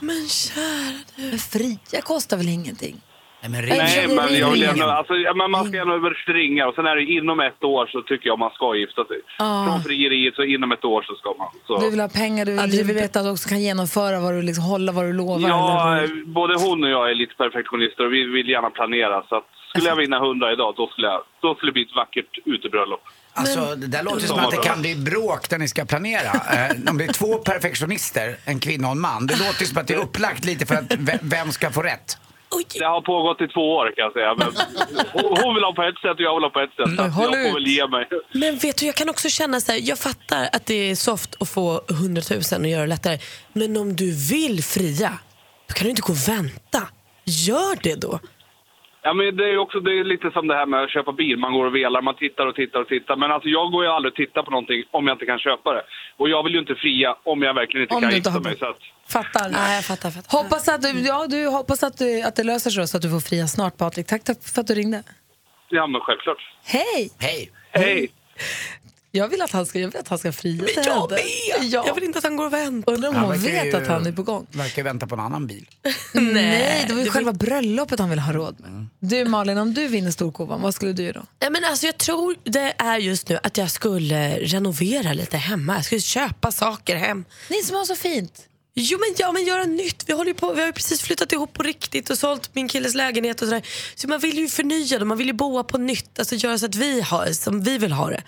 Men 0.00 0.28
kära 0.28 0.98
du. 1.16 1.22
men 1.30 1.38
fria 1.38 2.00
kostar 2.02 2.36
väl 2.36 2.48
ingenting? 2.48 2.96
Nej, 3.42 3.50
men 3.50 3.78
Nej, 3.78 4.08
men 4.16 4.38
jag 4.38 4.50
vill 4.50 4.62
ändå, 4.62 4.84
alltså, 4.86 5.14
ja, 5.14 5.34
men 5.34 5.50
man 5.50 5.68
ska 5.68 5.80
ändå 5.80 5.94
över 5.94 6.14
stringar 6.22 6.66
och 6.66 6.74
sen 6.74 6.86
är 6.86 6.96
det 6.96 7.02
inom 7.02 7.40
ett 7.40 7.64
år 7.64 7.86
så 7.86 8.02
tycker 8.02 8.26
jag 8.28 8.38
man 8.38 8.50
ska 8.50 8.74
gifta 8.76 9.04
sig. 9.04 9.16
Ah. 9.38 9.64
Från 9.66 9.82
frieriet 9.82 10.34
så 10.34 10.42
inom 10.42 10.72
ett 10.72 10.84
år 10.84 11.02
så 11.02 11.14
ska 11.14 11.34
man. 11.38 11.48
Så. 11.66 11.78
Du 11.80 11.90
vill 11.90 12.00
ha 12.00 12.08
pengar, 12.08 12.44
du 12.44 12.52
vill, 12.52 12.70
du 12.70 12.82
vill 12.82 12.96
veta 12.96 13.18
att 13.20 13.26
du 13.26 13.30
också 13.30 13.48
kan 13.48 13.60
genomföra 13.60 14.20
vad 14.20 14.34
du 14.34 14.42
liksom, 14.42 14.64
hålla 14.64 14.92
vad 14.92 15.04
du 15.04 15.12
lovar. 15.12 15.48
Ja, 15.48 15.96
eller? 15.98 16.24
både 16.24 16.54
hon 16.58 16.84
och 16.84 16.90
jag 16.90 17.10
är 17.10 17.14
lite 17.14 17.34
perfektionister 17.34 18.06
och 18.06 18.12
vi 18.12 18.22
vill 18.24 18.48
gärna 18.48 18.70
planera. 18.70 19.22
Så 19.28 19.36
att 19.36 19.44
skulle 19.68 19.88
jag 19.88 19.96
vinna 19.96 20.16
100 20.16 20.52
idag, 20.52 20.74
då 20.76 20.86
skulle, 20.86 21.06
jag, 21.06 21.20
då 21.42 21.54
skulle 21.54 21.70
det 21.70 21.74
bli 21.74 21.82
ett 21.82 21.96
vackert 21.96 22.38
utebröllop. 22.44 23.02
Alltså, 23.34 23.74
det 23.76 23.86
där 23.86 24.02
låter 24.02 24.26
som 24.26 24.38
att 24.38 24.50
det 24.50 24.56
kan 24.56 24.80
bli 24.80 24.94
bråk 24.96 25.50
när 25.50 25.58
ni 25.58 25.68
ska 25.68 25.84
planera. 25.84 26.30
Eh, 26.52 26.90
om 26.90 26.98
det 26.98 27.04
är 27.04 27.12
två 27.12 27.38
perfektionister, 27.38 28.36
en 28.44 28.60
kvinna 28.60 28.86
och 28.88 28.92
en 28.92 29.00
man, 29.00 29.26
det 29.26 29.38
låter 29.38 29.64
som 29.64 29.78
att 29.78 29.86
det 29.86 29.94
är 29.94 29.98
upplagt 29.98 30.44
lite 30.44 30.66
för 30.66 30.74
att 30.74 30.94
ve- 30.98 31.18
vem 31.22 31.52
ska 31.52 31.70
få 31.70 31.82
rätt. 31.82 32.18
Det 32.78 32.84
har 32.84 33.00
pågått 33.00 33.40
i 33.40 33.48
två 33.48 33.74
år 33.78 33.86
kan 33.96 34.04
jag 34.04 34.12
säga. 34.12 34.34
Men 34.34 34.48
hon 35.12 35.54
vill 35.54 35.64
ha 35.64 35.72
på 35.72 35.82
ett 35.82 35.98
sätt 36.04 36.16
och 36.18 36.20
jag 36.20 36.34
vill 36.36 36.44
ha 36.44 36.50
på 36.50 36.60
ett 36.60 36.74
sätt. 36.76 36.96
Så 36.96 37.02
att 37.02 37.14
håll 37.14 37.30
jag 37.32 37.40
ut. 37.42 37.48
får 37.48 37.54
väl 37.54 37.66
ge 37.66 37.86
mig. 37.86 38.08
Men 38.32 38.58
vet 38.58 38.76
du, 38.78 38.86
jag 38.86 38.94
kan 38.94 39.08
också 39.08 39.28
känna 39.28 39.60
så 39.60 39.72
här, 39.72 39.80
jag 39.82 39.98
fattar 39.98 40.48
att 40.52 40.66
det 40.66 40.90
är 40.90 40.94
soft 40.94 41.36
att 41.40 41.48
få 41.48 41.80
100 41.90 42.22
000 42.30 42.60
och 42.60 42.66
göra 42.66 42.80
det 42.80 42.86
lättare. 42.86 43.18
Men 43.52 43.76
om 43.76 43.96
du 43.96 44.10
vill 44.30 44.62
fria, 44.64 45.18
då 45.68 45.74
kan 45.74 45.84
du 45.84 45.90
inte 45.90 46.02
gå 46.02 46.12
och 46.12 46.28
vänta. 46.28 46.82
Gör 47.24 47.82
det 47.82 47.94
då. 47.94 48.18
Ja, 49.04 49.12
men 49.14 49.36
det 49.36 49.44
är 49.52 49.58
också 49.58 49.80
det 49.80 49.98
är 49.98 50.04
lite 50.04 50.30
som 50.30 50.46
det 50.48 50.54
här 50.54 50.66
med 50.66 50.82
att 50.82 50.90
köpa 50.90 51.12
bil. 51.12 51.36
Man 51.38 51.52
går 51.52 51.64
och 51.66 51.74
velar, 51.74 52.02
man 52.02 52.16
tittar 52.16 52.46
och 52.46 52.54
tittar 52.54 52.80
och 52.80 52.88
tittar. 52.88 53.16
Men 53.16 53.30
alltså, 53.32 53.48
jag 53.48 53.72
går 53.72 53.84
ju 53.84 53.90
aldrig 53.90 54.12
och 54.12 54.16
tittar 54.16 54.42
på 54.42 54.50
någonting 54.50 54.82
om 54.90 55.06
jag 55.06 55.14
inte 55.14 55.26
kan 55.26 55.38
köpa 55.38 55.72
det. 55.72 55.82
Och 56.16 56.28
jag 56.28 56.42
vill 56.44 56.52
ju 56.52 56.58
inte 56.58 56.74
fria 56.74 57.16
om 57.24 57.42
jag 57.42 57.54
verkligen 57.54 57.82
inte 57.82 57.94
Om 57.94 58.00
kan 58.00 58.10
du 58.10 58.16
inte 58.16 58.28
gifta 58.30 58.40
har- 58.40 58.44
mig. 58.50 58.58
Så 58.58 58.66
att, 58.66 58.76
Fattar. 59.16 59.48
Nej, 59.50 59.74
jag 59.76 59.84
fattar. 59.84 60.10
fattar. 60.10 60.38
Hoppas 60.38 60.68
att, 60.68 60.82
du, 60.82 60.88
ja, 61.06 61.26
du, 61.28 61.46
hoppas 61.46 61.82
att, 61.82 61.98
du, 61.98 62.22
att 62.22 62.36
det 62.36 62.44
löser 62.44 62.70
sig 62.70 62.88
så 62.88 62.96
att 62.96 63.02
du 63.02 63.10
får 63.10 63.20
fria 63.20 63.46
snart, 63.46 63.76
Patrik. 63.78 64.06
Tack, 64.06 64.24
tack 64.24 64.38
för 64.54 64.60
att 64.60 64.66
du 64.66 64.74
ringde. 64.74 65.02
ja, 65.68 65.86
men 65.86 66.00
självklart. 66.00 66.38
Hej! 66.64 67.10
Hej! 67.20 67.50
Hej! 67.70 68.08
Jag 69.14 69.28
vill 69.28 69.42
att 69.42 69.50
han 69.50 69.66
ska, 69.66 69.78
jag 69.80 69.88
vill 69.88 70.00
att 70.00 70.08
han 70.08 70.18
ska 70.18 70.32
fria 70.32 70.64
till 70.64 70.74
Jag 70.76 70.92
henne. 70.94 71.08
med! 71.10 71.64
Ja. 71.70 71.84
Jag 71.86 71.94
vill 71.94 72.04
inte 72.04 72.18
att 72.18 72.24
han 72.24 72.36
går 72.36 72.46
och 72.46 72.52
väntar. 72.52 72.92
Undrar 72.92 73.08
om 73.08 73.14
Han 73.14 73.24
hon 73.24 73.38
vet 73.38 73.66
ju- 73.66 73.76
att 73.76 73.86
han 73.86 74.06
är 74.06 74.12
på 74.12 74.22
gång. 74.22 74.46
Verkar 74.52 74.82
vänta 74.82 75.06
på 75.06 75.14
en 75.14 75.20
annan 75.20 75.46
bil. 75.46 75.66
Nej, 76.12 76.84
det 76.88 76.94
var 76.94 77.02
ju 77.02 77.10
själva 77.10 77.32
bröllopet 77.32 77.98
han 78.00 78.10
ville 78.10 78.22
ha 78.22 78.32
råd 78.32 78.60
med. 78.60 78.86
Du 78.98 79.24
Malin, 79.24 79.58
om 79.58 79.74
du 79.74 79.86
vinner 79.88 80.10
Storkovan, 80.10 80.62
vad 80.62 80.74
skulle 80.74 80.92
du 80.92 81.02
göra? 81.02 81.26
Ja, 81.38 81.50
men 81.50 81.64
alltså, 81.64 81.86
jag 81.86 81.98
tror 81.98 82.36
det 82.44 82.74
är 82.78 82.98
just 82.98 83.28
nu 83.28 83.38
att 83.42 83.56
jag 83.56 83.70
skulle 83.70 84.38
renovera 84.38 85.12
lite 85.12 85.36
hemma. 85.36 85.74
Jag 85.74 85.84
skulle 85.84 86.00
köpa 86.00 86.52
saker 86.52 86.96
hem. 86.96 87.24
Ni 87.50 87.62
som 87.62 87.76
har 87.76 87.84
så 87.84 87.96
fint. 87.96 88.48
Jo 88.74 88.98
men, 88.98 89.14
ja, 89.18 89.32
men 89.32 89.44
göra 89.44 89.64
nytt. 89.64 90.04
Vi, 90.06 90.12
håller 90.12 90.30
ju 90.30 90.34
på, 90.34 90.52
vi 90.52 90.60
har 90.60 90.66
ju 90.66 90.72
precis 90.72 91.02
flyttat 91.02 91.32
ihop 91.32 91.52
på 91.52 91.62
riktigt 91.62 92.10
och 92.10 92.18
sålt 92.18 92.50
min 92.54 92.68
killes 92.68 92.94
lägenhet 92.94 93.42
och 93.42 93.48
sådär. 93.48 93.62
Så 93.94 94.08
man 94.08 94.20
vill 94.20 94.38
ju 94.38 94.48
förnya 94.48 94.98
det, 94.98 95.04
man 95.04 95.18
vill 95.18 95.26
ju 95.26 95.32
boa 95.32 95.64
på 95.64 95.78
nytt. 95.78 96.18
Alltså 96.18 96.34
göra 96.34 96.58
så 96.58 96.66
att 96.66 96.74
vi 96.74 97.00
har 97.00 97.26
som 97.26 97.62
vi 97.62 97.78
vill 97.78 97.92
ha 97.92 98.10
det. 98.10 98.22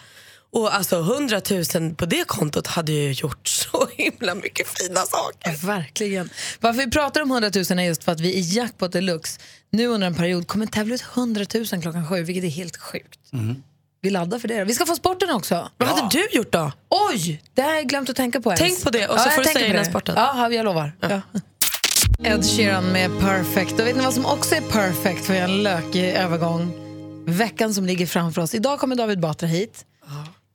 Och 0.54 0.74
alltså 0.74 1.00
100 1.00 1.40
000 1.74 1.94
på 1.94 2.06
det 2.06 2.24
kontot 2.26 2.66
hade 2.66 2.92
ju 2.92 3.12
gjort 3.12 3.48
så 3.48 3.88
himla 3.96 4.34
mycket 4.34 4.68
fina 4.68 5.00
saker. 5.00 5.66
Verkligen. 5.66 6.30
Varför 6.60 6.84
vi 6.84 6.90
pratar 6.90 7.20
om 7.22 7.30
100 7.30 7.50
000 7.70 7.78
är 7.78 7.82
just 7.82 8.04
för 8.04 8.12
att 8.12 8.20
vi 8.20 8.34
i 8.34 8.40
Jackpot 8.40 8.92
Deluxe 8.92 9.40
nu 9.70 9.86
under 9.86 10.06
en 10.06 10.14
period 10.14 10.46
kommer 10.46 10.66
tävla 10.66 10.94
ut 10.94 11.04
100 11.16 11.46
000 11.54 11.66
klockan 11.82 12.08
sju, 12.08 12.22
vilket 12.22 12.44
är 12.44 12.48
helt 12.48 12.76
sjukt. 12.76 13.20
Vi 14.00 14.10
laddar 14.10 14.38
för 14.38 14.48
det. 14.48 14.58
då. 14.58 14.64
Vi 14.64 14.74
ska 14.74 14.86
få 14.86 14.94
sporten 14.94 15.30
också. 15.30 15.68
Vad 15.76 15.88
hade 15.88 16.08
du 16.18 16.28
gjort 16.36 16.52
då? 16.52 16.72
Oj, 16.88 17.42
det 17.54 17.62
har 17.62 17.74
jag 17.74 17.86
glömt 17.86 18.10
att 18.10 18.16
tänka 18.16 18.40
på 18.40 18.50
ens. 18.50 18.60
Tänk 18.60 18.84
på 18.84 18.90
det 18.90 19.08
och 19.08 19.20
så 19.20 19.26
jag 19.28 19.34
får 19.34 19.42
du 19.42 19.44
tänker 19.44 19.60
säga 19.60 19.70
på 19.72 19.74
innan 19.74 19.84
sporten. 19.84 20.14
Ja, 20.16 20.50
jag 20.50 20.64
lovar. 20.64 20.92
Ja. 21.00 21.20
Ed 22.24 22.44
Sheeran 22.44 22.84
med 22.92 23.10
Perfect. 23.20 23.72
Och 23.72 23.86
vet 23.86 23.96
ni 23.96 24.04
vad 24.04 24.14
som 24.14 24.26
också 24.26 24.54
är 24.54 24.60
perfect 24.60 25.24
för 25.24 25.34
en 25.34 25.62
lökig 25.62 26.04
övergång? 26.10 26.72
Veckan 27.26 27.74
som 27.74 27.86
ligger 27.86 28.06
framför 28.06 28.42
oss. 28.42 28.54
Idag 28.54 28.78
kommer 28.80 28.96
David 28.96 29.20
Batra 29.20 29.46
hit. 29.48 29.84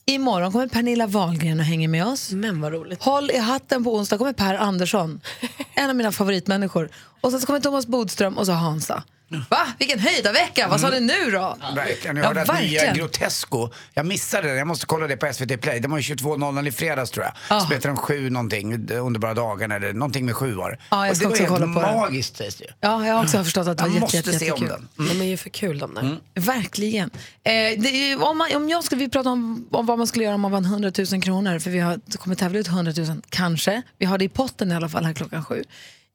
Imorgon 0.10 0.52
kommer 0.52 0.68
Pernilla 0.68 1.08
Wahlgren 1.08 1.60
och 1.60 1.66
hänger 1.66 1.88
med 1.88 2.06
oss. 2.06 2.32
Men 2.32 2.62
vad 2.62 2.74
roligt. 2.74 3.04
Håll 3.04 3.32
i 3.32 3.38
hatten 3.38 3.84
på 3.84 3.96
onsdag 3.96 4.18
kommer 4.18 4.34
Per 4.34 4.56
Andersson, 4.56 5.22
en 5.74 5.90
av 5.90 5.96
mina 5.96 6.12
favoritmänniskor. 6.12 6.90
Och 7.22 7.32
sen 7.32 7.40
så 7.40 7.46
kommer 7.48 7.60
Thomas 7.60 7.88
Bodström 7.88 8.38
och 8.38 8.46
så 8.46 8.52
Hansa. 8.52 9.04
Va? 9.50 9.68
Vilken 9.80 10.00
höjdarvecka! 10.00 10.68
Vad 10.68 10.82
sa 10.82 10.90
ni 10.90 11.00
nu 11.00 11.32
då? 11.32 11.58
Verkligen. 11.76 12.16
Jag 12.18 12.24
Ja, 12.24 12.28
hörde 12.28 12.42
att 12.42 12.48
nya 12.48 12.54
verkligen. 12.82 12.96
Grotesco, 12.98 13.70
jag 13.94 14.06
missade 14.06 14.48
den, 14.48 14.58
jag 14.58 14.68
måste 14.68 14.86
kolla 14.86 15.08
det 15.08 15.18
på 15.18 15.34
SVT 15.34 15.62
Play. 15.62 15.80
Den 15.80 15.92
var 15.92 15.98
ju 15.98 16.16
22.00 16.16 16.68
i 16.68 16.72
fredags 16.72 17.12
tror 17.12 17.26
jag. 17.26 17.34
Ja. 17.50 17.60
Så 17.60 17.74
heter 17.74 17.88
den 17.90 17.98
sju 17.98 18.30
någonting, 18.30 18.90
Underbara 18.92 19.34
dagen 19.34 19.72
eller 19.72 19.94
någonting 19.94 20.26
med 20.26 20.36
sju 20.36 20.58
år. 20.58 20.78
Ja, 20.92 21.06
jag 21.06 21.12
Och 21.12 21.18
ska 21.18 21.24
det 21.24 21.30
var 21.30 21.32
också 21.32 21.44
helt 21.44 21.74
kolla 21.74 21.74
på 21.82 21.88
det. 21.88 21.96
magiskt 21.98 22.38
sägs 22.38 22.56
det 22.56 22.64
ju. 22.64 22.70
Ja, 22.82 23.06
jag 23.08 23.14
har 23.16 23.24
också 23.24 23.44
förstått 23.44 23.68
att 23.68 23.78
det 23.78 23.84
var 23.84 23.88
Jag 23.90 23.94
jätte, 23.94 24.02
måste 24.02 24.18
jätte, 24.18 24.34
se 24.40 24.52
om 24.52 24.64
jättekul. 24.64 24.88
den. 24.98 25.08
De 25.18 25.22
är 25.22 25.26
ju 25.30 25.38
för 25.38 25.50
kul 25.50 25.80
de 25.80 25.94
där. 25.94 26.18
Verkligen. 26.42 27.10
Eh, 27.44 27.52
det 27.54 27.88
är, 27.90 28.08
ju- 28.10 28.16
om, 28.18 28.38
man, 28.38 28.56
om 28.56 28.70
jag 28.70 28.84
skulle, 28.84 29.00
vi 29.00 29.10
pratar 29.10 29.30
om, 29.32 29.68
om 29.72 29.86
vad 29.86 29.98
man 29.98 30.08
skulle 30.08 30.26
göra 30.26 30.36
om 30.36 30.42
man 30.42 30.52
vann 30.52 30.66
100 30.66 30.92
000 31.12 31.22
kronor, 31.22 31.60
för 31.60 31.70
vi 31.72 31.80
har, 31.80 32.18
kommer 32.18 32.36
tävla 32.36 32.60
ut 32.60 32.68
100 32.68 32.94
000, 32.98 33.22
kanske. 33.30 33.82
Vi 33.98 34.06
har 34.06 34.18
det 34.18 34.26
i 34.26 34.30
potten 34.30 34.72
i 34.72 34.76
alla 34.76 34.90
fall 34.90 35.06
här 35.06 35.14
klockan 35.14 35.46
sju. 35.46 35.64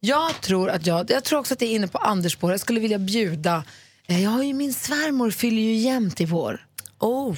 Jag 0.04 0.40
tror 0.40 0.70
att 0.70 0.86
jag, 0.86 1.10
jag 1.10 1.24
tror 1.24 1.38
också 1.38 1.54
att 1.54 1.60
det 1.60 1.66
är 1.66 1.74
inne 1.74 1.88
på 1.88 1.98
Anders 1.98 2.32
spår. 2.32 2.50
Jag 2.50 2.60
skulle 2.60 2.80
vilja 2.80 2.98
bjuda, 2.98 3.64
eh, 4.06 4.22
jag 4.22 4.30
har 4.30 4.42
ju 4.42 4.54
min 4.54 4.74
svärmor 4.74 5.30
fyller 5.30 5.62
ju 5.62 5.74
jämnt 5.74 6.20
i 6.20 6.24
vår. 6.24 6.66
Oh. 6.98 7.36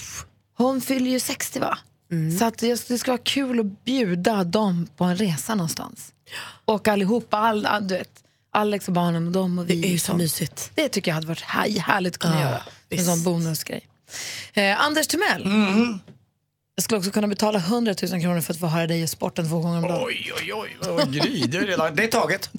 Hon 0.56 0.80
fyller 0.80 1.10
ju 1.10 1.20
60 1.20 1.60
va? 1.60 1.78
Så 2.38 2.44
att 2.44 2.58
det 2.58 2.88
det 2.88 2.98
skulle 2.98 3.12
vara 3.12 3.22
kul 3.24 3.60
att 3.60 3.84
bjuda 3.84 4.44
dem 4.44 4.88
på 4.96 5.04
en 5.04 5.16
resa 5.16 5.54
någonstans. 5.54 6.12
Och 6.64 6.88
allihopa, 6.88 7.36
all, 7.36 7.66
du 7.80 7.94
vet, 7.94 8.22
Alex 8.50 8.88
och 8.88 8.94
barnen 8.94 9.26
och 9.26 9.32
dem 9.32 9.58
och 9.58 9.70
vi. 9.70 9.80
Det 9.80 9.88
är 9.88 9.92
ju 9.92 9.98
så 9.98 10.16
mysigt. 10.16 10.70
Det 10.74 10.88
tycker 10.88 11.10
jag 11.10 11.14
hade 11.14 11.26
varit 11.26 11.40
här, 11.40 11.78
härligt 11.80 12.14
att 12.14 12.20
kunna 12.20 12.40
Ja, 12.40 12.40
göra. 12.40 12.62
En 12.88 13.04
sån 13.04 13.22
bonusgrej. 13.22 13.88
Eh, 14.52 14.80
Anders 14.80 15.06
Timell. 15.06 15.42
Jag 16.78 16.82
skulle 16.82 16.98
också 16.98 17.10
kunna 17.10 17.28
betala 17.28 17.58
100 17.58 17.94
000 18.12 18.20
kronor 18.20 18.40
för 18.40 18.52
att 18.52 18.60
få 18.60 18.66
höra 18.66 18.86
dig 18.86 19.02
i 19.02 19.06
sporten 19.06 19.48
två 19.48 19.60
gånger 19.60 19.76
om 19.76 19.82
dagen. 19.82 20.02
Oj, 20.06 20.32
oj, 20.36 20.52
oj, 20.54 20.76
vad 20.80 21.12
Gry, 21.12 21.46
det 21.46 21.58
är, 21.58 21.62
redan, 21.62 21.94
det 21.94 22.04
är 22.04 22.08
taget. 22.08 22.50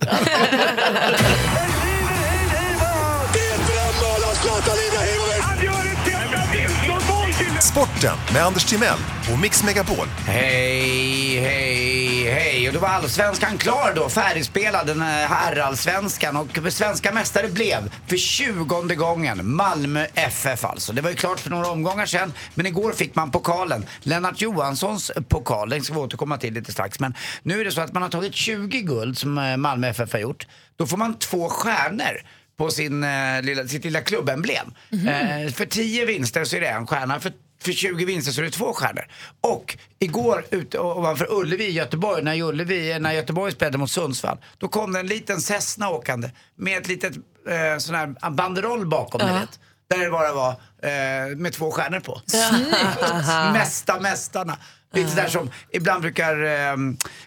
Sporten 7.78 8.18
med 8.34 8.44
Anders 8.44 8.66
Timell 8.66 9.00
och 9.34 9.40
Mix 9.40 9.64
Megapol. 9.64 10.08
Hej, 10.26 11.40
hej, 11.40 12.24
hej. 12.24 12.68
Och 12.68 12.74
då 12.74 12.80
var 12.80 12.88
allsvenskan 12.88 13.58
klar 13.58 13.94
då, 13.96 14.10
färdigspelad, 14.10 14.88
den 14.88 15.02
här 15.02 15.28
herrallsvenskan. 15.28 16.38
Och 16.38 16.58
svenska 16.70 17.12
mästare 17.12 17.48
blev 17.48 17.94
för 18.08 18.18
tjugonde 18.18 18.96
gången 18.96 19.56
Malmö 19.56 20.06
FF 20.14 20.66
alltså. 20.66 20.94
Det 20.94 21.02
var 21.02 21.10
ju 21.10 21.16
klart 21.16 21.40
för 21.40 21.50
några 21.50 21.68
omgångar 21.68 22.06
sedan, 22.06 22.34
men 22.56 22.66
igår 22.66 22.92
fick 22.92 23.16
man 23.16 23.32
pokalen. 23.32 23.86
Lennart 24.02 24.42
Johanssons 24.42 25.12
pokal, 25.28 25.70
den 25.70 25.82
ska 25.82 25.94
vi 25.94 26.00
återkomma 26.00 26.38
till 26.38 26.54
lite 26.54 26.72
strax. 26.72 27.00
Men 27.00 27.14
nu 27.44 27.62
är 27.62 27.66
det 27.66 27.72
så 27.72 27.82
att 27.82 27.94
man 27.94 28.04
har 28.04 28.10
tagit 28.10 28.36
20 28.36 28.82
guld 28.82 29.18
som 29.18 29.38
eh, 29.38 29.58
Malmö 29.58 29.88
FF 29.88 30.14
har 30.14 30.20
gjort. 30.20 30.48
Då 30.76 30.88
får 30.88 30.98
man 30.98 31.20
två 31.20 31.50
stjärnor 31.50 32.22
på 32.58 32.70
sin, 32.72 33.04
eh, 33.04 33.42
lilla, 33.42 33.68
sitt 33.68 33.84
lilla 33.84 34.02
klubbemblem. 34.02 34.74
Eh, 34.92 35.52
för 35.54 35.66
10 35.66 36.06
vinster 36.06 36.44
så 36.44 36.56
är 36.56 36.62
det 36.62 36.68
en 36.68 36.88
stjärna. 36.88 37.20
För 37.20 37.32
för 37.62 37.72
20 37.72 38.06
vinster 38.06 38.32
så 38.32 38.42
är 38.42 38.46
det 38.46 38.52
två 38.52 38.74
stjärnor. 38.74 39.08
Och 39.42 39.78
igår 40.00 40.46
ute 40.52 40.80
ovanför 40.80 41.28
Ullevi 41.32 41.66
i 41.66 41.72
Göteborg, 41.72 42.24
när, 42.24 42.42
Ullevi, 42.42 43.00
när 43.00 43.12
Göteborg 43.14 43.52
spelade 43.52 43.78
mot 43.78 43.92
Sundsvall, 43.92 44.38
då 44.58 44.68
kom 44.68 44.94
det 44.94 45.00
en 45.00 45.08
liten 45.08 45.42
Cessna 45.42 45.90
åkande 45.90 46.30
med 46.56 46.78
ett 46.78 46.88
litet 46.88 47.16
eh, 47.50 47.78
sån 47.80 47.96
här 47.96 48.30
banderoll 48.30 48.88
bakom, 48.88 49.22
ni 49.28 49.40
vet. 49.40 49.60
Där 49.90 50.04
det 50.04 50.10
bara 50.12 50.34
var 50.34 50.50
eh, 50.84 51.38
med 51.38 51.54
två 51.54 51.72
stjärnor 51.72 52.00
på. 52.00 52.22
Mästa 53.54 54.00
mästarna. 54.00 54.58
Lite 54.94 55.15
där 55.15 55.27
som, 55.27 55.50
ibland 55.72 56.01
brukar 56.01 56.44
eh, 56.44 56.75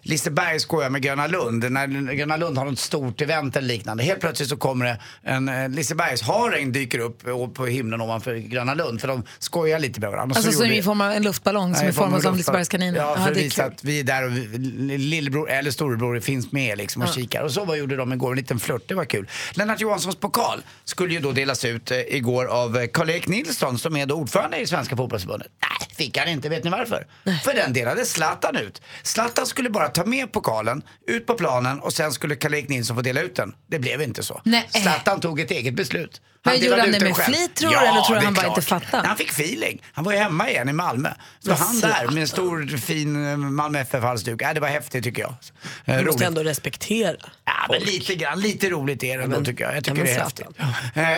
Liseberg 0.02 0.60
skoja 0.60 0.90
med 0.90 1.02
Gröna 1.02 1.26
Lund. 1.26 1.72
När 1.72 2.12
Gröna 2.14 2.36
Lund 2.36 2.58
har 2.58 2.64
något 2.64 2.78
stort 2.78 3.20
event 3.20 3.56
eller 3.56 3.68
liknande. 3.68 4.02
Helt 4.02 4.20
plötsligt 4.20 4.48
så 4.48 4.56
kommer 4.56 4.84
det 4.84 4.98
en 5.22 5.48
eh, 5.48 5.68
Lisebergs 5.68 6.22
hareng 6.22 6.72
dyker 6.72 6.98
upp 6.98 7.24
på 7.54 7.66
himlen 7.66 8.00
ovanför 8.00 8.34
Gröna 8.34 8.74
Lund. 8.74 9.00
För 9.00 9.08
de 9.08 9.24
skojar 9.38 9.78
lite 9.78 10.00
med 10.00 10.10
varandra. 10.10 10.36
Alltså 10.36 10.52
så 10.52 10.58
som 10.58 10.66
i 10.66 10.82
form 10.82 11.00
av 11.00 11.12
en 11.12 11.22
luftballong 11.22 11.74
som 11.74 11.86
är 11.86 11.92
formad 11.92 12.22
som. 12.22 12.36
Lisebergskaninen. 12.36 12.94
Ja, 12.94 13.16
för 13.16 13.30
att 13.30 13.36
visa 13.36 13.64
att 13.64 13.84
vi 13.84 14.00
är 14.00 14.04
där 14.04 14.24
och 14.24 14.36
vi, 14.36 14.58
lillebror 14.98 15.50
eller 15.50 15.70
storebror 15.70 16.20
finns 16.20 16.52
med 16.52 16.78
liksom 16.78 17.02
och 17.02 17.08
kikar. 17.08 17.42
Och 17.42 17.52
så 17.52 17.64
vad 17.64 17.78
gjorde 17.78 17.96
de 17.96 18.12
igår, 18.12 18.30
en 18.30 18.36
liten 18.36 18.60
flört, 18.60 18.82
det 18.88 18.94
var 18.94 19.04
kul. 19.04 19.28
Lennart 19.52 19.80
Johanssons 19.80 20.16
pokal 20.16 20.62
skulle 20.84 21.14
ju 21.14 21.20
då 21.20 21.32
delas 21.32 21.64
ut 21.64 21.90
eh, 21.90 21.98
igår 21.98 22.44
av 22.44 22.76
eh, 22.76 22.86
Karl-Erik 22.86 23.28
Nilsson 23.28 23.78
som 23.78 23.96
är 23.96 24.06
då 24.06 24.14
ordförande 24.14 24.58
i 24.58 24.66
Svenska 24.66 24.96
fotbollsförbundet. 24.96 25.48
Nej, 25.62 25.88
fick 25.96 26.18
han 26.18 26.28
inte. 26.28 26.48
Vet 26.48 26.64
ni 26.64 26.70
varför? 26.70 27.06
För 27.50 27.56
den 27.56 27.72
delade 27.72 28.06
Zlatan 28.06 28.56
ut. 28.56 28.82
Zlatan 29.02 29.46
skulle 29.46 29.70
bara 29.70 29.88
ta 29.88 30.04
med 30.04 30.32
pokalen 30.32 30.82
ut 31.06 31.26
på 31.26 31.34
planen 31.34 31.80
och 31.80 31.92
sen 31.92 32.12
skulle 32.12 32.36
Karl-Erik 32.36 32.68
Nilsson 32.68 32.96
få 32.96 33.02
dela 33.02 33.20
ut 33.20 33.36
den. 33.36 33.54
Det 33.66 33.78
blev 33.78 34.02
inte 34.02 34.22
så. 34.22 34.40
Nej. 34.44 34.68
Zlatan 34.82 35.20
tog 35.20 35.40
ett 35.40 35.50
eget 35.50 35.74
beslut. 35.74 36.20
Men 36.44 36.60
gjorde 36.60 36.80
han 36.80 36.92
det 36.92 37.00
med 37.00 37.16
själv. 37.16 37.34
flit, 37.34 37.54
tror 37.54 37.70
du, 37.70 37.76
eller 37.76 38.00
tror 38.00 38.16
du 38.16 38.24
han 38.24 38.34
bara 38.34 38.40
klart. 38.40 38.56
inte 38.56 38.68
fattade? 38.68 39.08
Han 39.08 39.16
fick 39.16 39.30
feeling. 39.30 39.82
Han 39.92 40.04
var 40.04 40.12
ju 40.12 40.18
hemma 40.18 40.50
igen 40.50 40.68
i 40.68 40.72
Malmö. 40.72 41.08
Så 41.44 41.52
han 41.52 41.80
där 41.80 42.06
med 42.10 42.20
en 42.20 42.28
stor 42.28 42.76
fin 42.76 43.30
eh, 43.30 43.36
Malmö 43.36 43.78
FF-halsduk. 43.78 44.42
Äh, 44.42 44.54
det 44.54 44.60
var 44.60 44.68
häftigt 44.68 45.04
tycker 45.04 45.22
jag. 45.22 45.34
Eh, 45.84 45.98
Du 45.98 46.04
måste 46.04 46.24
ändå 46.26 46.42
respektera. 46.42 47.16
Ja, 47.44 47.52
men 47.70 47.80
lite 47.82 48.14
grann. 48.14 48.40
Lite 48.40 48.70
roligt 48.70 49.02
är 49.04 49.18
det 49.18 49.24
ändå 49.24 49.44
tycker 49.44 49.64
jag. 49.64 49.76
Jag 49.76 49.84
tycker 49.84 49.96
men 49.96 50.06
det 50.06 50.12
är 50.12 50.20
häftigt. 50.20 50.46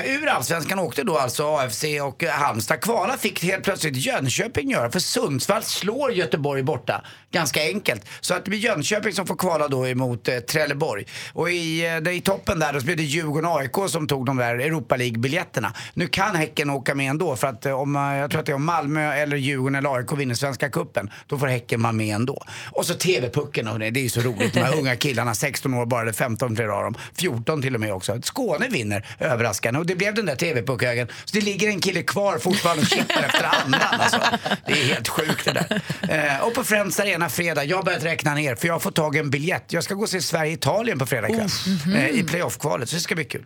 Uh, 0.08 0.22
ur 0.22 0.28
Allsvenskan 0.28 0.78
åkte 0.78 1.02
då 1.02 1.18
alltså 1.18 1.56
AFC 1.56 1.84
och 2.02 2.24
Halmstad. 2.24 2.80
Kvala 2.80 3.16
fick 3.16 3.42
helt 3.44 3.64
plötsligt 3.64 3.96
Jönköping 3.96 4.70
göra 4.70 4.90
för 4.90 5.00
Sundsvall 5.00 5.62
slår 5.62 6.12
Göteborg 6.12 6.62
borta. 6.62 7.04
Ganska 7.32 7.62
enkelt. 7.62 8.06
Så 8.20 8.34
att 8.34 8.44
det 8.44 8.48
blir 8.50 8.60
Jönköping 8.60 9.12
som 9.12 9.26
får 9.26 9.36
kvala 9.36 9.68
då 9.68 9.86
emot 9.88 10.28
uh, 10.28 10.38
Trelleborg. 10.38 11.06
Och 11.32 11.50
i, 11.50 12.00
det, 12.02 12.12
i 12.12 12.20
toppen 12.20 12.58
där 12.58 12.72
då 12.72 12.80
så 12.80 12.86
blir 12.86 12.96
det 12.96 13.02
Djurgården 13.02 13.50
och 13.50 13.60
AIK 13.60 13.76
som 13.88 14.08
tog 14.08 14.26
de 14.26 14.36
där 14.36 14.54
Europa 14.54 14.96
League-biljetterna. 15.12 15.74
Nu 15.94 16.06
kan 16.06 16.36
Häcken 16.36 16.70
åka 16.70 16.94
med 16.94 17.10
ändå 17.10 17.36
för 17.36 17.46
att 17.46 17.66
uh, 17.66 17.72
om, 17.72 17.96
uh, 17.96 18.16
jag 18.16 18.30
tror 18.30 18.40
att 18.40 18.46
det 18.46 18.52
är 18.52 18.56
om 18.56 18.64
Malmö 18.64 19.14
eller 19.14 19.36
Djurgården 19.36 19.74
eller 19.74 19.96
AIK 19.96 20.12
vinner 20.12 20.34
Svenska 20.34 20.70
Cupen, 20.70 21.10
då 21.26 21.38
får 21.38 21.46
Häcken 21.46 21.82
vara 21.82 21.92
med 21.92 22.14
ändå. 22.14 22.44
Och 22.70 22.86
så 22.86 22.94
TV-pucken, 22.94 23.78
det, 23.78 23.86
är 23.86 23.98
ju 23.98 24.08
så 24.08 24.20
roligt. 24.20 24.54
De 24.54 24.60
här 24.60 24.78
unga 24.78 24.96
killarna, 24.96 25.34
16 25.34 25.74
år 25.74 25.86
bara, 25.86 26.02
eller 26.02 26.12
15 26.12 26.56
flera 26.56 26.76
av 26.76 26.84
dem. 26.84 26.94
14 27.14 27.62
till 27.62 27.74
och 27.74 27.80
med 27.80 27.94
också. 27.94 28.22
Skåne 28.22 28.68
vinner 28.68 29.06
överraskande 29.18 29.80
och 29.80 29.86
det 29.86 29.94
blev 29.94 30.14
den 30.14 30.26
där 30.26 30.36
TV-puckhögen. 30.36 31.08
Så 31.24 31.36
det 31.36 31.40
ligger 31.40 31.68
en 31.68 31.80
kille 31.80 32.02
kvar 32.02 32.38
fortfarande 32.38 32.82
och 32.82 32.88
kippar 32.88 33.22
efter 33.22 33.44
andan 33.44 34.00
alltså. 34.00 34.20
Det 34.66 34.72
är 34.72 34.94
helt 34.94 35.08
sjukt 35.08 35.44
det 35.44 35.52
där. 35.52 35.82
Eh, 36.08 36.46
och 36.46 36.54
på 36.54 36.64
Friends 36.64 37.00
Arena 37.00 37.28
fredag, 37.28 37.64
jag 37.64 37.76
har 37.76 37.84
börjat 37.84 38.04
räkna 38.04 38.34
ner 38.34 38.54
för 38.54 38.66
jag 38.66 38.74
har 38.74 38.80
fått 38.80 38.94
tag 38.94 39.16
i 39.16 39.18
en 39.18 39.30
biljett. 39.30 39.72
Jag 39.72 39.84
ska 39.84 39.94
gå 39.94 40.02
och 40.02 40.08
se 40.08 40.20
Sverige-Italien 40.20 40.98
på 40.98 41.06
fredag 41.06 41.28
kväll. 41.28 41.48
Eh, 41.96 42.08
I 42.08 42.22
playoff-kvalet, 42.22 42.88
så 42.88 42.96
det 42.96 43.00
ska 43.00 43.14
bli 43.14 43.24
kul. 43.24 43.44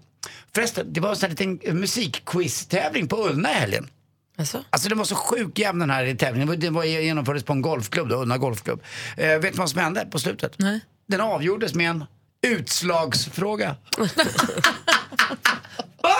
Förresten, 0.54 0.92
det 0.92 1.00
var 1.00 1.10
en 1.10 1.16
sån 1.16 1.30
här 1.30 1.36
liten 1.36 1.80
musikquiz-tävling 1.80 3.08
på 3.08 3.28
Ullna 3.28 3.50
i 3.50 3.54
helgen. 3.54 3.90
Alltså? 4.38 4.64
Alltså 4.70 4.88
den 4.88 4.98
var 4.98 5.04
så 5.04 5.14
sjuk 5.14 5.58
jämn 5.58 5.78
den 5.78 5.90
här 5.90 6.14
tävlingen. 6.14 6.60
Den 6.60 6.74
var- 6.74 6.84
genomfördes 6.84 7.44
på 7.44 7.52
en 7.52 7.62
golfklubb, 7.62 8.08
då, 8.08 8.16
Ullna 8.22 8.38
golfklubb. 8.38 8.82
Eh, 9.16 9.28
vet 9.28 9.42
du 9.52 9.58
vad 9.58 9.70
som 9.70 9.80
hände 9.80 10.06
på 10.10 10.18
slutet? 10.18 10.52
Nej. 10.58 10.80
Den 11.08 11.20
avgjordes 11.20 11.74
med 11.74 11.90
en 11.90 12.04
utslagsfråga. 12.46 13.76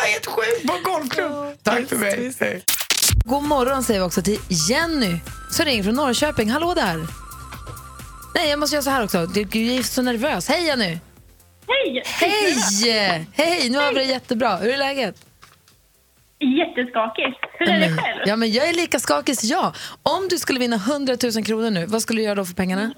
Helt 0.07 0.27
sjukt 0.27 0.67
på 0.67 0.73
en 0.73 0.83
golfklubb. 0.83 1.33
Tack 1.63 1.89
för 1.89 1.97
mig. 1.97 2.35
Hej. 2.41 2.65
God 3.25 3.43
morgon 3.43 3.83
säger 3.85 4.01
vi 4.01 4.07
också 4.07 4.23
till 4.23 4.39
Jenny 4.49 5.19
som 5.51 5.65
ringer 5.65 5.83
från 5.83 5.95
Norrköping. 5.95 6.51
Hallå 6.51 6.75
där! 6.75 7.07
Nej, 8.35 8.51
jag 8.51 8.59
måste 8.59 8.77
göra 8.77 8.83
så 8.83 8.91
här 8.91 9.05
också. 9.05 9.27
Du 9.27 9.45
du 9.45 9.73
är 9.73 9.83
så 9.83 10.03
nervös. 10.03 10.49
Hej 10.49 10.67
Jenny! 10.67 10.99
Hej! 11.69 12.03
Hej! 12.05 13.27
Hej! 13.35 13.71
Nu 13.71 13.79
har 13.79 13.93
vi 13.93 13.99
det 13.99 14.05
jättebra. 14.05 14.57
Hur 14.57 14.73
är 14.73 14.77
läget? 14.79 15.27
Jätteskakigt. 16.39 17.39
Hur 17.59 17.69
är 17.69 17.81
det 17.81 17.89
själv? 17.89 18.23
Ja, 18.27 18.37
men 18.37 18.53
jag 18.53 18.69
är 18.69 18.73
lika 18.75 18.99
skakig 18.99 19.37
som 19.37 19.49
jag. 19.49 19.75
Om 20.03 20.29
du 20.31 20.39
skulle 20.39 20.61
vinna 20.61 20.77
100 20.77 21.17
000 21.35 21.45
kronor 21.45 21.71
nu, 21.71 21.87
vad 21.87 22.03
skulle 22.03 22.21
du 22.21 22.25
göra 22.25 22.35
då 22.35 22.45
för 22.45 22.55
pengarna? 22.55 22.91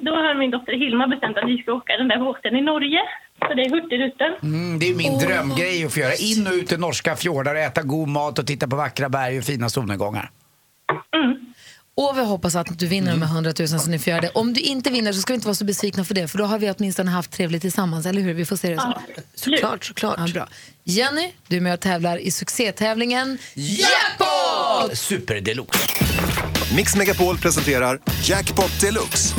Då 0.00 0.10
har 0.12 0.34
min 0.34 0.50
dotter 0.50 0.72
Hilma 0.72 1.06
bestämt 1.08 1.36
att 1.38 1.48
vi 1.48 1.62
ska 1.62 1.72
åka 1.72 1.96
den 1.96 2.08
där 2.08 2.18
båten 2.18 2.56
i 2.56 2.62
Norge. 2.62 3.00
Så 3.38 3.54
det 3.54 3.62
är 3.62 3.70
Hurtigruten. 3.70 4.32
Mm, 4.42 4.78
det 4.78 4.90
är 4.90 4.94
min 4.94 5.18
drömgrej 5.18 5.84
att 5.84 5.94
få 5.94 6.00
göra. 6.00 6.14
In 6.14 6.46
och 6.46 6.52
ut 6.52 6.72
i 6.72 6.76
norska 6.76 7.16
fjordar, 7.16 7.54
äta 7.54 7.82
god 7.82 8.08
mat 8.08 8.38
och 8.38 8.46
titta 8.46 8.68
på 8.68 8.76
vackra 8.76 9.08
berg 9.08 9.38
och 9.38 9.44
fina 9.44 9.68
solnedgångar. 9.68 10.30
Och 11.98 12.12
vi 12.16 12.24
hoppas 12.24 12.54
att 12.54 12.78
du 12.78 12.86
vinner 12.86 13.10
de 13.10 13.22
här 13.22 13.34
100 13.34 13.52
000 13.58 13.68
så 13.68 13.90
ni 13.90 13.98
får 13.98 14.10
göra 14.10 14.20
det. 14.20 14.30
Om 14.30 14.52
du 14.52 14.60
inte 14.60 14.90
vinner 14.90 15.12
så 15.12 15.20
ska 15.20 15.32
vi 15.32 15.34
inte 15.34 15.46
vara 15.46 15.54
så 15.54 15.64
besvikna 15.64 16.04
för 16.04 16.14
det, 16.14 16.28
för 16.28 16.38
då 16.38 16.44
har 16.44 16.58
vi 16.58 16.70
åtminstone 16.70 17.10
haft 17.10 17.30
trevligt 17.30 17.62
tillsammans, 17.62 18.06
eller 18.06 18.22
hur? 18.22 18.34
Vi 18.34 18.44
får 18.44 18.56
se 18.56 18.74
det 18.74 18.76
så. 18.76 18.94
Såklart, 19.34 19.84
såklart. 19.84 20.18
Ja, 20.18 20.32
bra. 20.32 20.48
Jenny, 20.84 21.32
du 21.48 21.56
är 21.56 21.60
med 21.60 21.74
och 21.74 21.80
tävlar 21.80 22.18
i 22.18 22.30
succétävlingen 22.30 23.38
Jackpot! 23.54 24.98
Super 24.98 25.40
deluxe. 25.40 25.78
Mix 26.76 26.96
Megapol 26.96 27.38
presenterar 27.38 28.00
Jackpot 28.24 28.80
Deluxe. 28.80 29.34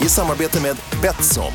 I 0.00 0.08
samarbete 0.08 0.60
med 0.60 0.76
Betsson. 1.02 1.52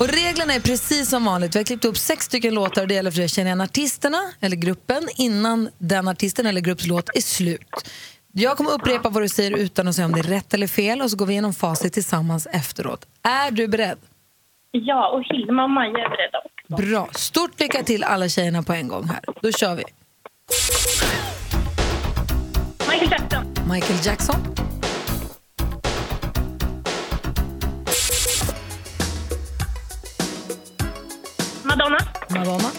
Och 0.00 0.08
reglerna 0.08 0.54
är 0.54 0.60
precis 0.60 1.10
som 1.10 1.24
vanligt. 1.24 1.54
Vi 1.54 1.58
har 1.58 1.64
klippt 1.64 1.84
upp 1.84 1.96
sex 1.96 2.24
stycken 2.24 2.54
låtar 2.54 2.82
och 2.82 2.88
det 2.88 2.94
gäller 2.94 3.10
för 3.10 3.22
att 3.22 3.30
känna 3.30 3.48
igen 3.48 3.60
artisterna 3.60 4.18
eller 4.40 4.56
gruppen 4.56 5.08
innan 5.16 5.68
den 5.78 6.08
artisten 6.08 6.46
eller 6.46 6.60
grupps 6.60 6.86
låt 6.86 7.16
är 7.16 7.20
slut. 7.20 7.90
Jag 8.32 8.56
kommer 8.56 8.72
upprepa 8.72 9.08
vad 9.08 9.22
du 9.22 9.28
säger 9.28 9.50
utan 9.56 9.88
att 9.88 9.94
säga 9.94 10.06
om 10.06 10.12
det 10.12 10.18
är 10.20 10.22
rätt 10.22 10.54
eller 10.54 10.66
fel 10.66 11.02
och 11.02 11.10
så 11.10 11.16
går 11.16 11.26
vi 11.26 11.32
igenom 11.32 11.54
facit 11.54 11.92
tillsammans 11.92 12.46
efteråt. 12.46 13.06
Är 13.22 13.50
du 13.50 13.68
beredd? 13.68 13.98
Ja, 14.70 15.08
och 15.08 15.22
Hilma 15.24 15.64
och 15.64 15.70
Maja 15.70 15.90
är 15.90 16.08
beredda 16.08 16.38
också. 16.38 16.82
Bra. 16.90 17.08
Stort 17.12 17.60
lycka 17.60 17.82
till 17.82 18.04
alla 18.04 18.28
tjejerna 18.28 18.62
på 18.62 18.72
en 18.72 18.88
gång 18.88 19.04
här. 19.04 19.20
Då 19.42 19.52
kör 19.52 19.74
vi. 19.74 19.84
Michael 22.90 23.10
Jackson. 23.10 23.54
Michael 23.72 23.98
Jackson, 24.06 24.36
Madonna. 31.76 31.98
Madonna, 32.30 32.72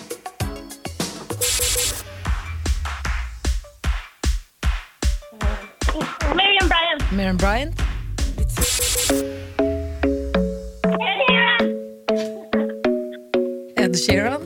Miriam 6.33 6.67
Bryant. 6.69 7.11
Miriam 7.11 7.37
Bryant, 7.37 7.75
Ed 10.87 11.17
Sheeran. 11.27 11.61
Ed 13.75 13.93
Sheeran, 13.95 14.41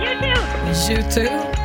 U2. 0.00 0.24
U2, 0.88 1.57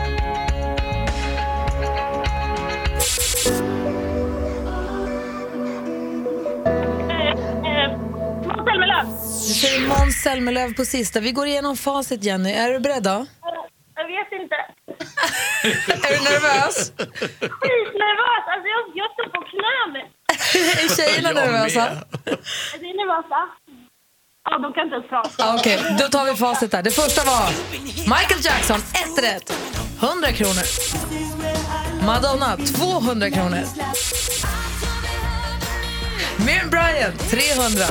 säger 9.63 9.87
Måns 9.87 10.21
Zelmerlöw 10.23 10.73
på 10.73 10.85
sista. 10.85 11.19
Vi 11.19 11.31
går 11.31 11.47
igenom 11.47 11.77
facit 11.77 12.23
Jenny. 12.23 12.51
Är 12.51 12.73
du 12.73 12.79
beredd 12.79 13.03
då? 13.03 13.25
Jag 13.95 14.07
vet 14.13 14.31
inte. 14.41 14.55
Är 16.07 16.11
du 16.17 16.23
nervös? 16.31 16.91
Skitnervös. 17.39 18.43
Alltså 18.53 18.67
jag, 18.75 18.83
jag 18.99 19.07
står 19.13 19.27
på 19.35 19.41
knä. 19.51 20.01
Är 20.83 20.95
tjejerna 20.95 21.31
nervösa? 21.31 21.81
Är 22.73 22.81
ni 22.81 22.93
nervösa? 22.93 23.39
Ja, 24.49 24.57
de 24.59 24.73
kan 24.73 24.83
inte 24.83 24.95
ens 24.95 25.09
prata. 25.09 25.29
Ja, 25.37 25.55
Okej, 25.59 25.95
då 25.99 26.07
tar 26.07 26.25
vi 26.25 26.35
facit 26.35 26.71
där. 26.71 26.83
Det 26.83 26.91
första 26.91 27.23
var 27.23 27.49
Michael 28.17 28.41
Jackson, 28.45 28.79
ett 28.79 29.23
rätt. 29.23 29.53
100 30.01 30.31
kronor. 30.31 30.63
Madonna, 32.05 32.57
200 32.57 33.29
kronor. 33.31 33.63
Miriam 36.37 36.69
Bryant, 36.69 37.19
300. 37.29 37.85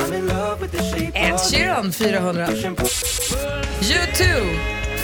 Ed 1.13 1.39
Sheeran, 1.39 1.91
400. 1.91 2.47
U2, 3.81 4.23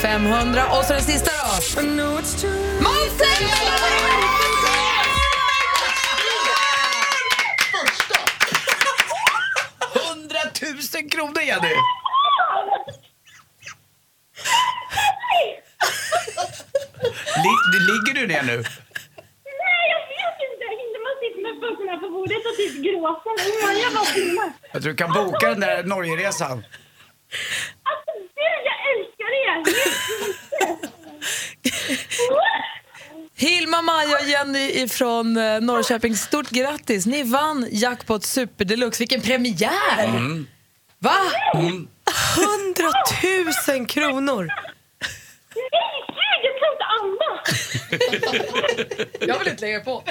500. 0.01 0.65
Och 0.77 0.85
så 0.85 0.93
den 0.93 1.01
sista 1.01 1.31
då. 1.31 1.81
Måns 1.81 2.35
Tusen 7.71 8.23
100 9.95 10.39
000 11.01 11.09
kronor 11.11 11.41
Jenny! 11.41 11.75
Ligger 17.89 18.13
du 18.13 18.27
ner 18.27 18.43
nu? 18.43 18.57
Nej, 19.63 19.83
jag 19.93 20.01
vet 20.13 20.37
inte. 20.47 20.65
Inte 20.83 20.99
man 21.07 21.15
sitter 21.21 21.28
med 21.43 21.53
fötterna 21.61 21.97
på 21.97 22.09
bordet 22.09 22.45
och 22.49 22.55
typ 22.57 22.73
gråter. 22.85 23.33
Maja 23.65 23.89
bara 23.95 24.05
filmar. 24.05 24.51
Jag 24.73 24.81
tror 24.81 24.91
du 24.91 24.97
kan 24.97 25.13
boka 25.13 25.49
den 25.49 25.59
där 25.59 25.83
Norgeresan. 25.83 26.57
Alltså, 27.91 28.11
gud, 28.39 28.61
jag 28.69 28.77
älskar 28.91 29.31
er! 29.45 29.55
Hilma, 33.35 33.81
Maja 33.81 34.17
och 34.17 34.25
Jenny 34.25 34.69
ifrån 34.71 35.37
eh, 35.37 35.61
Norrköping, 35.61 36.15
stort 36.15 36.49
grattis! 36.49 37.05
Ni 37.05 37.23
vann 37.23 37.67
Jackpot 37.71 38.23
Super 38.25 38.65
Deluxe. 38.65 38.99
Vilken 39.01 39.21
premiär! 39.21 40.07
Va? 40.99 41.15
100 41.53 41.73
000 43.77 43.85
kronor! 43.87 44.47
Nej, 45.55 46.05
gud, 46.07 46.41
jag 46.43 46.55
kan 46.59 46.71
inte 46.71 46.85
andas! 46.99 47.47
Jag 49.19 49.39
vill 49.39 49.47
inte 49.47 49.61
lägga 49.65 49.79
på. 49.79 49.91
Åh, 49.91 50.03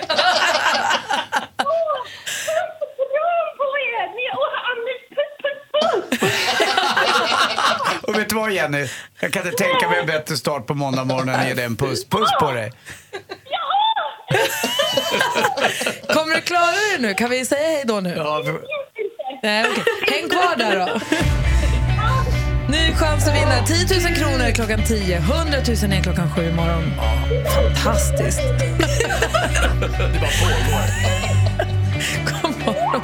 Kram 2.97 3.49
på 3.59 3.69
er! 3.89 4.07
Ni- 4.17 4.33
Och 4.35 4.53
Anders, 4.71 5.01
puss, 5.17 5.33
puss, 5.43 5.61
puss! 5.73 6.05
Och 8.03 8.08
vet 8.19 8.29
du 8.29 8.35
vad 8.35 8.53
Jenny? 8.53 8.89
Jag 9.21 9.33
kan 9.33 9.47
inte 9.47 9.57
tänka 9.65 9.89
mig 9.91 10.01
en 10.01 10.07
bättre 10.07 10.37
start 10.37 10.67
på 10.67 10.75
måndag 10.75 11.05
morgon 11.05 11.29
än 11.29 11.35
att 11.41 11.49
ge 11.49 11.55
dig 11.55 11.65
en 11.65 11.77
puss. 11.77 12.05
Puss 12.09 12.31
på 12.41 12.53
dig. 12.53 12.73
Kommer 16.15 16.35
du 16.35 16.41
klara 16.41 16.67
dig 16.67 16.97
nu? 16.99 17.15
Kan 17.15 17.31
vi 17.31 17.45
säga 17.45 17.63
hej 17.69 17.83
då 17.87 18.01
nu? 18.01 18.15
Ja, 18.17 18.43
för- 18.45 18.61
Nej, 19.43 19.67
okej. 19.71 19.85
Häng 20.21 20.29
kvar 20.29 20.57
där 20.57 20.77
då. 20.79 21.01
Ny 22.73 22.93
chans 22.95 23.29
att 23.29 23.35
vinna 23.35 23.67
10 23.67 24.01
000 24.09 24.15
kronor 24.17 24.51
klockan 24.55 24.85
10, 24.85 25.17
100 25.17 25.59
000 25.83 25.93
är 25.93 26.03
klockan 26.03 26.31
7 26.37 26.49
imorgon. 26.49 26.93
Fantastiskt. 27.55 28.41
det 28.59 30.21
bara 30.21 30.31
pågår. 30.41 30.85
God 32.43 32.65
morgon. 32.65 33.01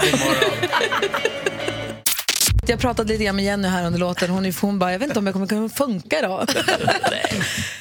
Jag 2.66 2.80
pratade 2.80 3.12
lite 3.12 3.24
grann 3.24 3.36
med 3.36 3.44
Jenny 3.44 3.68
här 3.68 3.86
under 3.86 3.98
låten. 3.98 4.30
Hon, 4.30 4.46
är, 4.46 4.60
hon 4.60 4.78
bara, 4.78 4.92
jag 4.92 4.98
vet 4.98 5.08
inte 5.08 5.18
om 5.18 5.26
jag 5.26 5.32
kommer 5.32 5.46
kunna 5.46 5.68
funka 5.68 6.18
idag. 6.18 6.48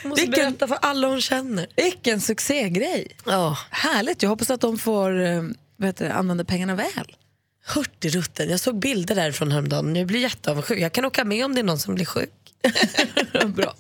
Hon 0.04 0.10
måste 0.10 0.25
Vilken- 0.25 0.46
berätta 0.52 0.68
för 0.68 0.78
alla 0.82 1.08
hon 1.08 1.22
känner. 1.22 1.68
Vilken 1.75 2.22
succégrej. 2.22 3.08
Ja. 3.25 3.58
Härligt. 3.70 4.22
Jag 4.24 4.30
hoppas 4.30 4.50
att 4.50 4.62
de 4.62 4.78
får 4.78 5.22
eh, 5.22 5.44
heter 5.84 6.06
det, 6.06 6.13
använda 6.13 6.46
pengarna 6.46 6.75
väl. 6.75 7.16
Hurtigruten. 7.75 8.50
Jag 8.50 8.60
såg 8.60 8.80
bilder 8.80 9.16
därifrån 9.16 9.52
häromdagen. 9.52 9.96
Jag 9.96 10.08
blir 10.08 10.20
jätteavundsjuk. 10.20 10.80
Jag 10.80 10.92
kan 10.92 11.06
åka 11.06 11.24
med 11.25 11.46
om 11.46 11.56
det 11.56 11.62
är 11.62 11.63
någon 11.63 11.80
som 11.80 11.96
blir 11.96 12.06
sjuk. 12.06 12.30
Bra. 13.56 13.75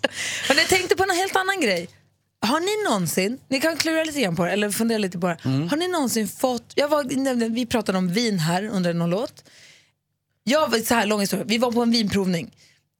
Men 0.47 0.57
jag 0.57 0.67
tänkte 0.67 0.95
på 0.95 1.03
en 1.03 1.09
helt 1.09 1.35
annan 1.35 1.61
grej. 1.61 1.89
Har 2.45 2.59
ni 2.59 2.89
någonsin, 2.89 3.39
ni 3.47 3.59
kan 3.61 3.77
klura 3.77 4.03
lite 4.03 4.21
grann 4.21 4.35
på 4.35 4.45
det 4.45 4.51
eller 4.51 4.69
fundera 4.69 4.97
lite 4.97 5.19
på 5.19 5.27
det. 5.27 5.37
Har 5.43 5.77
ni 5.77 5.87
någonsin 5.87 6.27
fått, 6.27 6.71
jag 6.75 6.87
var, 6.87 7.49
vi 7.49 7.65
pratade 7.65 7.97
om 7.97 8.13
vin 8.13 8.39
här 8.39 8.63
under 8.69 8.93
någon 8.93 9.09
låt. 9.09 9.43
Jag 10.43 10.85
så 10.85 10.95
här 10.95 11.05
lång 11.05 11.19
historia, 11.19 11.45
vi 11.47 11.57
var 11.57 11.71
på 11.71 11.81
en 11.81 11.91
vinprovning 11.91 12.51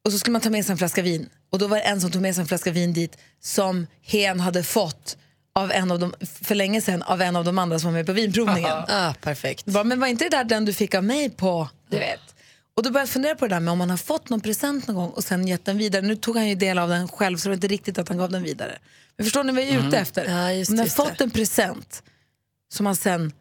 och 0.05 0.12
så 0.12 0.19
skulle 0.19 0.31
man 0.31 0.41
ta 0.41 0.50
med 0.50 0.65
sig 0.65 0.71
en 0.71 0.77
flaska 0.77 1.01
vin. 1.01 1.29
Och 1.51 1.59
då 1.59 1.67
var 1.67 1.77
det 1.77 1.83
en 1.83 2.01
som 2.01 2.12
tog 2.12 2.21
med 2.21 2.35
sig 2.35 2.41
en 2.41 2.47
flaska 2.47 2.71
vin 2.71 2.93
dit 2.93 3.17
som 3.41 3.88
hen 4.01 4.39
hade 4.39 4.63
fått 4.63 5.17
av 5.55 5.71
en 5.71 5.91
av 5.91 6.00
dem, 6.00 6.13
för 6.41 6.55
länge 6.55 6.81
sedan 6.81 7.01
av 7.01 7.21
en 7.21 7.35
av 7.35 7.45
de 7.45 7.57
andra 7.57 7.79
som 7.79 7.88
var 7.91 7.93
med 8.00 8.05
på 8.05 8.13
vinprovningen. 8.13 8.71
Ah, 8.88 9.13
perfekt. 9.21 9.65
Bara, 9.65 9.83
men 9.83 10.00
var 10.00 10.07
inte 10.07 10.23
det 10.23 10.29
där 10.29 10.43
den 10.43 10.65
du 10.65 10.73
fick 10.73 10.95
av 10.95 11.03
mig 11.03 11.29
på, 11.29 11.69
du 11.89 11.97
vet? 11.97 12.19
Och 12.75 12.83
då 12.83 12.89
började 12.89 13.01
jag 13.01 13.09
fundera 13.09 13.35
på 13.35 13.47
det 13.47 13.55
där 13.55 13.59
med 13.59 13.71
om 13.71 13.77
man 13.77 13.89
har 13.89 13.97
fått 13.97 14.29
någon 14.29 14.41
present 14.41 14.88
någon 14.88 14.95
gång 14.95 15.09
och 15.09 15.23
sen 15.23 15.47
gett 15.47 15.65
den 15.65 15.77
vidare. 15.77 16.01
Nu 16.01 16.15
tog 16.15 16.38
han 16.38 16.50
ju 16.50 16.55
del 16.55 16.77
av 16.79 16.89
den 16.89 17.07
själv 17.07 17.38
så 17.38 17.43
det 17.43 17.50
var 17.50 17.55
inte 17.55 17.67
riktigt 17.67 17.97
att 17.97 18.09
han 18.09 18.17
gav 18.17 18.31
den 18.31 18.43
vidare. 18.43 18.77
Men 19.17 19.25
förstår 19.25 19.43
ni 19.43 19.53
vad 19.53 19.63
jag 19.63 19.69
är 19.69 19.88
ute 19.88 19.97
efter? 19.97 20.25
Ja, 20.25 20.51
just 20.51 20.69
om 20.69 20.75
man 20.75 20.79
har 20.79 20.85
det. 20.85 21.09
fått 21.09 21.21
en 21.21 21.31
present 21.31 22.03
som 22.73 22.83
man 22.83 22.95
sen 22.95 23.31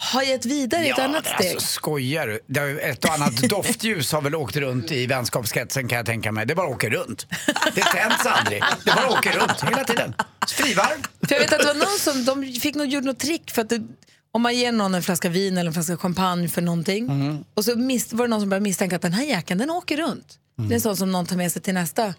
har 0.00 0.22
gett 0.22 0.46
vidare 0.46 0.86
i 0.86 0.90
ett 0.90 0.98
annat 0.98 1.24
men 1.24 1.34
steg. 1.34 1.52
Alltså, 1.52 1.66
skojar 1.68 2.40
du? 2.46 2.80
Ett 2.80 3.04
och 3.04 3.14
annat 3.14 3.36
doftljus 3.48 4.12
har 4.12 4.22
väl 4.22 4.34
åkt 4.34 4.56
runt 4.56 4.90
i 4.92 5.06
vänskapskretsen 5.06 5.88
kan 5.88 5.96
jag 5.96 6.06
tänka 6.06 6.32
mig. 6.32 6.46
Det 6.46 6.54
bara 6.54 6.66
åker 6.66 6.90
runt. 6.90 7.26
Det 7.74 7.82
tänds 7.82 8.26
aldrig. 8.26 8.62
Det 8.84 8.92
bara 8.96 9.10
åker 9.18 9.32
runt 9.32 9.62
hela 9.64 9.84
tiden. 9.84 10.14
Frivarv. 10.48 11.02
För 11.28 11.34
jag 11.34 11.40
vet 11.40 11.52
att 11.52 11.60
det 11.60 11.66
var 11.66 11.74
någon 11.74 11.98
som 11.98 12.24
de 12.24 12.60
fick 12.60 12.74
nog 12.74 12.86
gjort 12.86 13.04
något 13.04 13.18
trick 13.18 13.50
för 13.50 13.62
att 13.62 13.68
det, 13.68 13.86
om 14.32 14.42
man 14.42 14.56
ger 14.56 14.72
någon 14.72 14.94
en 14.94 15.02
flaska 15.02 15.28
vin 15.28 15.58
eller 15.58 15.68
en 15.68 15.74
flaska 15.74 15.96
champagne 15.96 16.48
för 16.48 16.62
någonting 16.62 17.04
Mm. 17.10 17.44
och 17.54 17.64
så 17.64 17.76
mis, 17.76 18.12
var 18.12 18.24
det 18.26 18.30
någon 18.30 18.40
som 18.40 18.48
började 18.48 18.62
misstänka 18.64 18.96
att 18.96 19.02
den 19.02 19.12
här 19.12 19.24
jäkeln 19.24 19.58
den 19.58 19.70
åker 19.70 19.96
runt. 19.96 20.38
Mm. 20.58 20.68
Det 20.68 20.72
är 20.72 20.76
en 20.76 20.80
sån 20.80 20.96
som 20.96 21.12
någon 21.12 21.26
tar 21.26 21.36
med 21.36 21.52
sig 21.52 21.62
till 21.62 21.74
nästa 21.74 22.14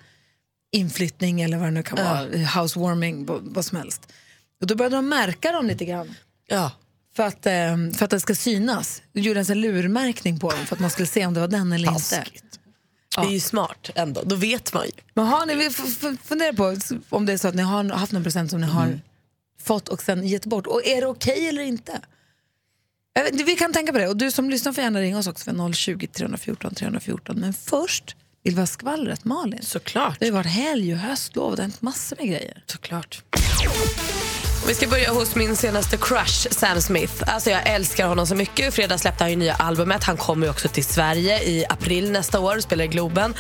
inflyttning 0.71 1.41
eller 1.41 1.57
vad 1.57 1.67
det 1.67 1.71
nu 1.71 1.83
kan 1.83 1.97
vara, 1.97 2.45
housewarming, 2.61 3.25
vad, 3.25 3.41
vad 3.43 3.65
som 3.65 3.77
helst. 3.77 4.07
Och 4.61 4.67
då 4.67 4.75
började 4.75 4.95
de 4.95 5.09
märka 5.09 5.51
dem 5.51 5.67
lite 5.67 5.85
grann 5.85 6.15
Ja. 6.47 6.71
För 7.15 7.23
att, 7.23 7.45
eh, 7.45 7.77
för 7.97 8.03
att 8.03 8.09
det 8.09 8.19
ska 8.19 8.35
synas. 8.35 9.01
De 9.13 9.21
gjorde 9.21 9.39
en 9.39 9.45
sån 9.45 9.61
lurmärkning 9.61 10.39
på 10.39 10.51
dem 10.51 10.65
för 10.65 10.75
att 10.75 10.79
man 10.79 10.89
skulle 10.89 11.07
se 11.07 11.25
om 11.25 11.33
det 11.33 11.39
var 11.39 11.47
den 11.47 11.71
eller 11.71 11.87
inte. 11.87 12.15
Taskigt. 12.15 12.59
Det 13.15 13.21
är 13.21 13.31
ju 13.31 13.39
smart 13.39 13.89
ändå. 13.95 14.21
Då 14.23 14.35
vet 14.35 14.73
man 14.73 14.85
ju. 14.85 14.91
Men 15.13 15.25
har 15.25 15.45
ni, 15.45 15.55
vi 15.55 15.69
på 16.53 16.75
om 17.15 17.25
det 17.25 17.33
är 17.33 17.37
så 17.37 17.47
att 17.47 17.55
ni 17.55 17.63
har 17.63 17.83
haft 17.83 18.11
någon 18.11 18.23
present 18.23 18.51
som 18.51 18.61
ni 18.61 18.67
har 18.67 18.99
fått 19.61 19.89
och 19.89 20.01
sen 20.01 20.27
gett 20.27 20.45
bort. 20.45 20.67
Och 20.67 20.85
är 20.85 21.01
det 21.01 21.07
okej 21.07 21.47
eller 21.47 21.61
inte? 21.61 22.01
Vet, 23.13 23.41
vi 23.41 23.55
kan 23.55 23.73
tänka 23.73 23.91
på 23.91 23.97
det. 23.97 24.07
Och 24.07 24.17
du 24.17 24.31
som 24.31 24.49
lyssnar 24.49 24.73
får 24.73 24.83
gärna 24.83 24.99
ringa 25.01 25.17
oss 25.17 25.27
också 25.27 25.43
för 25.43 25.73
020 25.73 26.07
314 26.07 26.75
314. 26.75 27.39
Men 27.39 27.53
först 27.53 28.15
vill 28.43 28.55
vi 28.55 28.59
ha 28.59 28.67
skvallret, 28.67 29.25
Malin. 29.25 29.61
Såklart. 29.61 30.19
Det 30.19 30.25
har 30.25 30.33
varit 30.33 30.51
helg 30.51 30.93
och 30.93 30.99
höstlov 30.99 31.49
och 31.49 31.55
det 31.55 31.61
har 31.61 31.67
hänt 31.67 31.81
massor 31.81 32.17
med 32.19 32.27
grejer. 32.27 32.63
Såklart. 32.65 33.23
Vi 34.69 34.75
ska 34.75 34.87
börja 34.87 35.11
hos 35.11 35.35
min 35.35 35.55
senaste 35.55 35.97
crush, 35.97 36.47
Sam 36.51 36.81
Smith. 36.81 37.13
Alltså 37.27 37.49
jag 37.49 37.69
älskar 37.69 38.07
honom 38.07 38.27
så 38.27 38.35
mycket. 38.35 38.67
I 38.67 38.71
fredags 38.71 39.01
släppte 39.01 39.23
han 39.23 39.31
ju 39.31 39.35
nya 39.35 39.53
albumet. 39.53 40.03
Han 40.03 40.17
kommer 40.17 40.45
ju 40.47 40.51
också 40.51 40.67
till 40.67 40.85
Sverige 40.85 41.43
i 41.43 41.65
april 41.69 42.11
nästa 42.11 42.39
år, 42.39 42.59
spelar 42.59 42.83
i 42.83 42.87
Globen. 42.87 43.33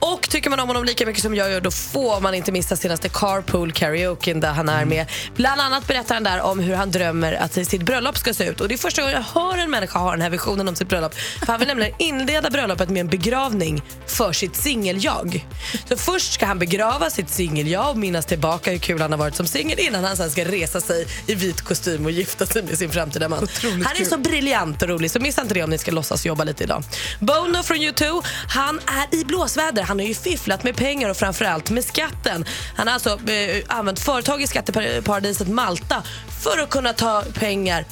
Och 0.00 0.28
tycker 0.30 0.50
man 0.50 0.60
om 0.60 0.68
honom 0.68 0.84
lika 0.84 1.06
mycket 1.06 1.22
som 1.22 1.34
jag 1.34 1.50
gör, 1.50 1.60
då 1.60 1.70
får 1.70 2.20
man 2.20 2.34
inte 2.34 2.52
missa 2.52 2.76
senaste 2.76 3.08
Carpool 3.08 3.72
Karaoke 3.72 4.34
där 4.34 4.52
han 4.52 4.68
är 4.68 4.84
med. 4.84 5.06
Bland 5.36 5.60
annat 5.60 5.86
berättar 5.86 6.14
han 6.14 6.24
där 6.24 6.40
om 6.40 6.58
hur 6.58 6.74
han 6.74 6.90
drömmer 6.90 7.32
att 7.32 7.52
sitt 7.52 7.82
bröllop 7.82 8.18
ska 8.18 8.34
se 8.34 8.44
ut. 8.44 8.60
Och 8.60 8.68
det 8.68 8.74
är 8.74 8.78
första 8.78 9.02
gången 9.02 9.16
jag 9.16 9.40
hör 9.40 9.58
en 9.58 9.70
människa 9.70 9.98
ha 9.98 10.10
den 10.10 10.20
här 10.20 10.30
visionen 10.30 10.68
om 10.68 10.76
sitt 10.76 10.88
bröllop. 10.88 11.14
För 11.14 11.46
han 11.46 11.58
vill 11.58 11.68
nämligen 11.68 11.94
inleda 11.98 12.50
bröllopet 12.50 12.88
med 12.88 13.00
en 13.00 13.08
begravning 13.08 13.82
för 14.06 14.32
sitt 14.32 14.56
singel-jag. 14.56 15.46
Så 15.88 15.96
först 15.96 16.32
ska 16.32 16.46
han 16.46 16.58
begrava 16.58 17.10
sitt 17.10 17.30
singel-jag 17.30 17.90
och 17.90 17.96
minnas 17.96 18.26
tillbaka 18.26 18.70
hur 18.70 18.78
kul 18.78 19.00
han 19.00 19.10
har 19.10 19.18
varit 19.18 19.36
som 19.36 19.46
singel 19.46 19.78
innan 19.78 20.04
han 20.04 20.16
sen 20.16 20.30
ska 20.30 20.44
resa 20.44 20.73
sig 20.80 21.06
i 21.26 21.34
vit 21.34 21.62
kostym 21.62 22.04
och 22.04 22.10
gifta 22.10 22.46
sig 22.46 22.62
med 22.62 22.78
sin 22.78 22.90
framtida 22.90 23.28
man. 23.28 23.48
han 23.62 23.96
är 23.96 24.04
så 24.04 24.18
briljant 24.18 24.82
och 24.82 24.88
rolig 24.88 25.10
så 25.10 25.20
missa 25.20 25.42
inte 25.42 25.54
det 25.54 25.62
om 25.62 25.70
ni 25.70 25.78
ska 25.78 25.90
låtsas 25.90 26.26
jobba 26.26 26.44
lite 26.44 26.64
idag. 26.64 26.84
Bono 27.20 27.62
från 27.62 27.76
U2, 27.76 28.24
han 28.48 28.80
är 28.86 29.18
i 29.18 29.24
blåsväder. 29.24 29.82
Han 29.82 29.98
har 29.98 30.06
ju 30.06 30.14
fifflat 30.14 30.64
med 30.64 30.76
pengar 30.76 31.08
och 31.08 31.16
framförallt 31.16 31.70
med 31.70 31.84
skatten. 31.84 32.44
Han 32.76 32.86
har 32.86 32.94
alltså 32.94 33.30
eh, 33.30 33.64
använt 33.68 34.00
företag 34.00 34.42
i 34.42 34.46
skatteparadiset 34.46 35.48
Malta 35.48 36.02
för 36.42 36.62
att 36.62 36.70
kunna 36.70 36.92
ta 36.92 37.24
pengar 37.34 37.84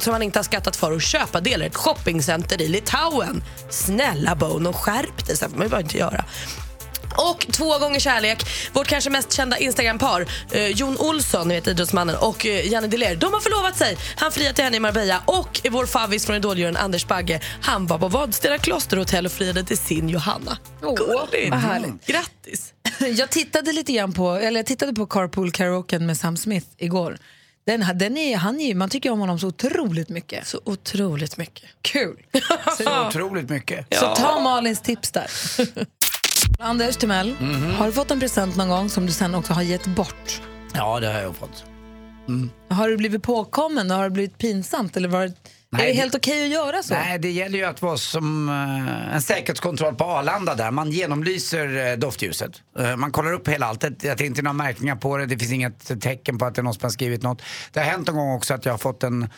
som 0.00 0.12
han 0.12 0.22
inte 0.22 0.38
har 0.38 0.44
skattat 0.44 0.76
för 0.76 0.92
och 0.92 1.02
köpa 1.02 1.40
delar 1.40 1.64
i 1.64 1.68
ett 1.68 1.76
shoppingcenter 1.76 2.62
i 2.62 2.68
Litauen. 2.68 3.42
Snälla 3.70 4.34
Bono, 4.34 4.72
skärp 4.72 5.26
dig. 5.26 5.36
Så 5.36 5.48
får 5.48 5.56
man 5.56 5.66
ju 5.66 5.70
bara 5.70 5.80
inte 5.80 5.98
göra. 5.98 6.24
Och 7.16 7.46
två 7.52 7.78
gånger 7.78 8.00
kärlek. 8.00 8.42
Vårt 8.72 8.86
kanske 8.86 9.10
mest 9.10 9.32
kända 9.32 9.58
Instagram-par, 9.58 10.26
eh, 10.52 10.66
Jon 10.66 10.96
Olsson, 10.98 11.48
ni 11.48 11.54
vet 11.54 11.66
idrottsmannen, 11.66 12.16
och 12.16 12.46
eh, 12.46 12.66
Janne 12.72 12.86
Deler, 12.86 13.16
de 13.16 13.32
har 13.32 13.40
förlovat 13.40 13.76
sig. 13.78 13.96
Han 14.16 14.32
friade 14.32 14.54
till 14.54 14.64
henne 14.64 14.76
i 14.76 14.80
Marbella 14.80 15.22
och 15.26 15.60
vår 15.70 15.86
favvis 15.86 16.26
från 16.26 16.36
Idoljuryn 16.36 16.76
Anders 16.76 17.06
Bagge, 17.06 17.40
han 17.62 17.86
var 17.86 17.98
på 17.98 18.08
Vadstena 18.08 18.58
klosterhotell 18.58 19.26
och 19.26 19.32
friade 19.32 19.64
till 19.64 19.78
sin 19.78 20.08
Johanna. 20.08 20.58
Åh, 20.82 20.94
Gulligt. 20.94 21.50
vad 21.50 21.60
härligt. 21.60 22.06
Grattis. 22.06 22.72
Jag 23.18 23.30
tittade 23.30 23.72
lite 23.72 23.92
grann 23.92 24.12
på, 24.12 24.30
eller 24.32 24.58
jag 24.60 24.66
tittade 24.66 24.92
på 24.94 25.06
Carpool 25.06 25.50
Karaoke 25.50 25.98
med 25.98 26.16
Sam 26.16 26.36
Smith 26.36 26.66
igår. 26.78 27.18
Den, 27.66 27.82
här- 27.82 27.94
den 27.94 28.16
är, 28.16 28.36
han 28.36 28.60
är, 28.60 28.66
ju- 28.66 28.74
man 28.74 28.88
tycker 28.88 29.10
om 29.10 29.20
honom 29.20 29.38
så 29.38 29.46
otroligt 29.46 30.08
mycket. 30.08 30.46
Så 30.46 30.60
otroligt 30.64 31.36
mycket. 31.36 31.64
Kul! 31.82 32.16
Så 32.78 33.06
otroligt 33.06 33.48
mycket. 33.50 33.86
Så 33.98 34.14
ta 34.16 34.40
Malins 34.40 34.80
tips 34.80 35.10
där. 35.10 35.30
Anders 36.60 36.96
Timell, 36.96 37.34
har 37.78 37.86
du 37.86 37.92
fått 37.92 38.10
en 38.10 38.20
present 38.20 38.56
någon 38.56 38.68
gång 38.68 38.88
som 38.90 39.06
du 39.06 39.12
sen 39.12 39.34
också 39.34 39.52
har 39.52 39.62
gett 39.62 39.86
bort? 39.86 40.42
Ja, 40.74 41.00
det 41.00 41.06
har 41.06 41.20
jag 41.20 41.36
fått. 41.36 41.64
Har 42.70 42.88
du 42.88 42.96
blivit 42.96 43.22
påkommen 43.22 43.90
har 43.90 44.04
det 44.04 44.10
blivit 44.10 44.38
pinsamt? 44.38 44.96
Eller 44.96 45.08
var, 45.08 45.22
är 45.22 45.32
Nej, 45.70 45.86
det 45.86 45.92
det- 45.92 45.92
helt 45.98 46.14
okej 46.14 46.44
att 46.44 46.50
göra 46.52 46.82
så? 46.82 46.94
Nej, 46.94 47.18
det 47.18 47.30
gäller 47.30 47.58
ju 47.58 47.64
att 47.64 47.82
vara 47.82 47.96
som 47.96 48.48
eh, 48.48 49.14
en 49.14 49.22
säkerhetskontroll 49.22 49.94
på 49.94 50.04
Arlanda 50.04 50.54
där. 50.54 50.70
Man 50.70 50.90
genomlyser 50.90 51.90
eh, 51.92 51.98
doftljuset. 51.98 52.62
Eh, 52.78 52.96
man 52.96 53.12
kollar 53.12 53.32
upp 53.32 53.48
hela 53.48 53.66
allt, 53.66 53.80
det 53.80 54.20
inte 54.20 54.40
är 54.40 54.42
några 54.42 54.52
märkningar 54.52 54.96
på 54.96 55.16
det, 55.16 55.26
det 55.26 55.38
finns 55.38 55.52
inget 55.52 56.00
tecken 56.02 56.38
på 56.38 56.44
att 56.44 56.54
det 56.54 56.60
är 56.60 56.62
någon 56.62 56.74
som 56.74 56.82
har 56.82 56.90
skrivit 56.90 57.22
något. 57.22 57.42
Det 57.72 57.80
har 57.80 57.86
hänt 57.86 58.08
en 58.08 58.14
gång 58.14 58.32
också 58.32 58.54
att 58.54 58.64
jag 58.64 58.72
har 58.72 58.78
fått 58.78 59.02
en, 59.02 59.28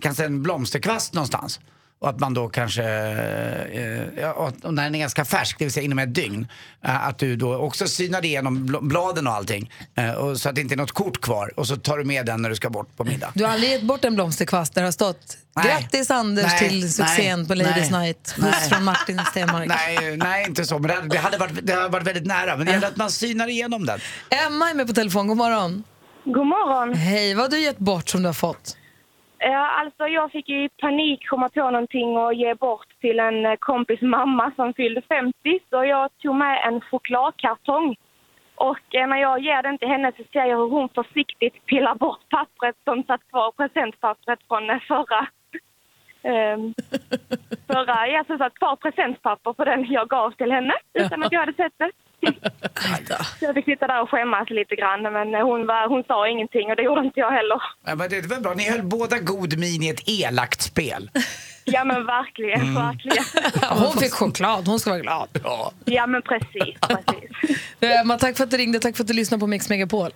kanske 0.00 0.24
en 0.24 0.42
blomsterkvast 0.42 1.14
någonstans. 1.14 1.60
Och 2.00 2.08
att 2.08 2.20
man 2.20 2.34
då 2.34 2.48
kanske, 2.48 2.82
eh, 2.82 4.30
och- 4.30 4.72
när 4.74 4.84
den 4.84 4.94
är 4.94 4.98
ganska 4.98 5.24
färsk, 5.24 5.58
det 5.58 5.64
vill 5.64 5.72
säga 5.72 5.84
inom 5.84 5.98
ett 5.98 6.14
dygn, 6.14 6.46
eh, 6.84 7.06
att 7.08 7.18
du 7.18 7.36
då 7.36 7.56
också 7.56 7.86
synar 7.88 8.24
igenom 8.24 8.58
bl- 8.68 8.88
bladen 8.88 9.26
och 9.26 9.32
allting. 9.32 9.70
Eh, 9.96 10.10
och 10.10 10.36
så 10.40 10.48
att 10.48 10.54
det 10.54 10.60
inte 10.60 10.74
är 10.74 10.76
något 10.76 10.92
kort 10.92 11.20
kvar. 11.20 11.52
Och 11.56 11.66
så 11.66 11.76
tar 11.76 11.98
du 11.98 12.04
med 12.04 12.26
den 12.26 12.42
när 12.42 12.48
du 12.50 12.54
ska 12.56 12.70
bort 12.70 12.96
på 12.96 13.04
middag. 13.04 13.32
Du 13.34 13.44
har 13.44 13.52
aldrig 13.52 13.70
gett 13.70 13.82
bort 13.82 14.04
en 14.04 14.14
blomsterkvast 14.14 14.74
där 14.74 14.82
det 14.82 14.86
har 14.86 14.92
stått 14.92 15.36
Nej. 15.56 15.66
Grattis 15.66 16.10
Anders 16.10 16.44
Nej, 16.46 16.58
till 16.68 16.92
succén 16.92 17.38
nej, 17.38 17.48
på 17.48 17.54
Ladies 17.54 17.90
nej, 17.90 18.00
Night. 18.00 18.34
Puss 18.36 18.68
från 18.68 18.84
Martin 18.84 19.20
Stenmark. 19.30 19.68
Nej, 19.96 20.16
nej, 20.16 20.44
inte 20.48 20.64
så. 20.64 20.78
Men 20.78 20.88
det 20.88 20.94
hade, 20.94 21.08
det 21.08 21.18
hade, 21.18 21.38
varit, 21.38 21.66
det 21.66 21.72
hade 21.74 21.88
varit 21.88 22.06
väldigt 22.06 22.26
nära. 22.26 22.56
Men 22.56 22.66
det 22.66 22.72
gäller 22.72 22.88
att 22.88 22.96
man 22.96 23.10
synar 23.10 23.48
igenom 23.48 23.86
den. 23.86 24.00
Emma 24.46 24.70
är 24.70 24.74
med 24.74 24.86
på 24.86 24.92
telefon, 24.92 25.26
god 25.26 25.36
morgon. 25.36 25.84
God 26.24 26.46
morgon. 26.46 26.94
Hej, 26.94 27.34
vad 27.34 27.44
har 27.44 27.50
du 27.50 27.60
gett 27.60 27.78
bort 27.78 28.08
som 28.08 28.22
du 28.22 28.28
har 28.28 28.32
fått? 28.34 28.76
Ja, 29.38 29.66
alltså 29.66 30.08
jag 30.08 30.32
fick 30.32 30.48
i 30.48 30.68
panik 30.68 31.28
komma 31.28 31.48
på 31.48 31.70
någonting 31.70 32.16
och 32.16 32.34
ge 32.34 32.54
bort 32.54 33.00
till 33.00 33.20
en 33.20 33.46
eh, 33.46 33.56
kompis 33.58 34.00
mamma 34.00 34.52
som 34.56 34.74
fyllde 34.74 35.02
50. 35.02 35.34
Så 35.70 35.84
jag 35.84 36.18
tog 36.18 36.34
med 36.34 36.62
en 36.66 36.80
chokladkartong. 36.80 37.96
Och 38.54 38.94
eh, 38.94 39.08
när 39.08 39.16
jag 39.16 39.40
ger 39.40 39.62
den 39.62 39.78
till 39.78 39.88
henne 39.88 40.12
så 40.16 40.22
ser 40.32 40.44
jag 40.44 40.56
hur 40.56 40.68
hon 40.68 40.88
försiktigt 40.88 41.66
pillar 41.66 41.94
bort 41.94 42.28
pappret 42.28 42.76
som 42.84 43.02
satt 43.02 43.28
kvar, 43.30 43.52
presentpappret 43.52 44.38
från 44.48 44.70
eh, 44.70 44.80
förra 44.88 45.28
Um, 46.22 46.74
förra, 47.66 48.08
jag 48.08 48.26
så 48.26 48.44
ett 48.44 48.60
par 48.60 48.76
presentpapper 48.76 49.52
på 49.52 49.64
den 49.64 49.92
jag 49.92 50.08
gav 50.08 50.30
till 50.30 50.52
henne 50.52 50.74
utan 50.94 51.22
att 51.22 51.32
jag 51.32 51.40
hade 51.40 51.52
sett 51.52 51.72
det. 51.76 51.90
Jag 53.40 53.54
fick 53.54 53.64
sitta 53.64 53.86
där 53.86 54.02
och 54.02 54.10
skämmas 54.10 54.50
lite 54.50 54.74
grann 54.76 55.02
men 55.02 55.34
hon, 55.34 55.66
var, 55.66 55.88
hon 55.88 56.04
sa 56.04 56.28
ingenting 56.28 56.70
och 56.70 56.76
det 56.76 56.82
gjorde 56.82 57.04
inte 57.04 57.20
jag 57.20 57.30
heller. 57.30 57.62
Ja, 57.86 57.94
men 57.94 58.10
det 58.10 58.26
var 58.26 58.40
bra, 58.40 58.54
ni 58.54 58.70
höll 58.70 58.82
båda 58.82 59.18
god 59.18 59.58
min 59.58 59.82
i 59.82 59.88
ett 59.88 60.08
elakt 60.08 60.62
spel. 60.62 61.10
Ja 61.64 61.84
men 61.84 62.06
verkligen, 62.06 62.74
verkligen. 62.74 63.24
Hon 63.78 63.92
fick 63.92 64.12
choklad, 64.12 64.66
hon 64.66 64.80
ska 64.80 64.90
vara 64.90 65.00
glad. 65.00 65.28
Ja. 65.44 65.72
Ja 65.84 66.06
men 66.06 66.22
precis, 66.22 66.74
precis. 66.80 67.58
Eh, 67.80 68.00
Emma, 68.00 68.18
tack 68.18 68.36
för 68.36 68.44
att 68.44 68.50
du 68.50 68.56
ringde, 68.56 68.78
tack 68.78 68.96
för 68.96 69.04
att 69.04 69.08
du 69.08 69.14
lyssnade 69.14 69.40
på 69.40 69.46
Mix 69.46 69.68
Megapol. 69.68 70.10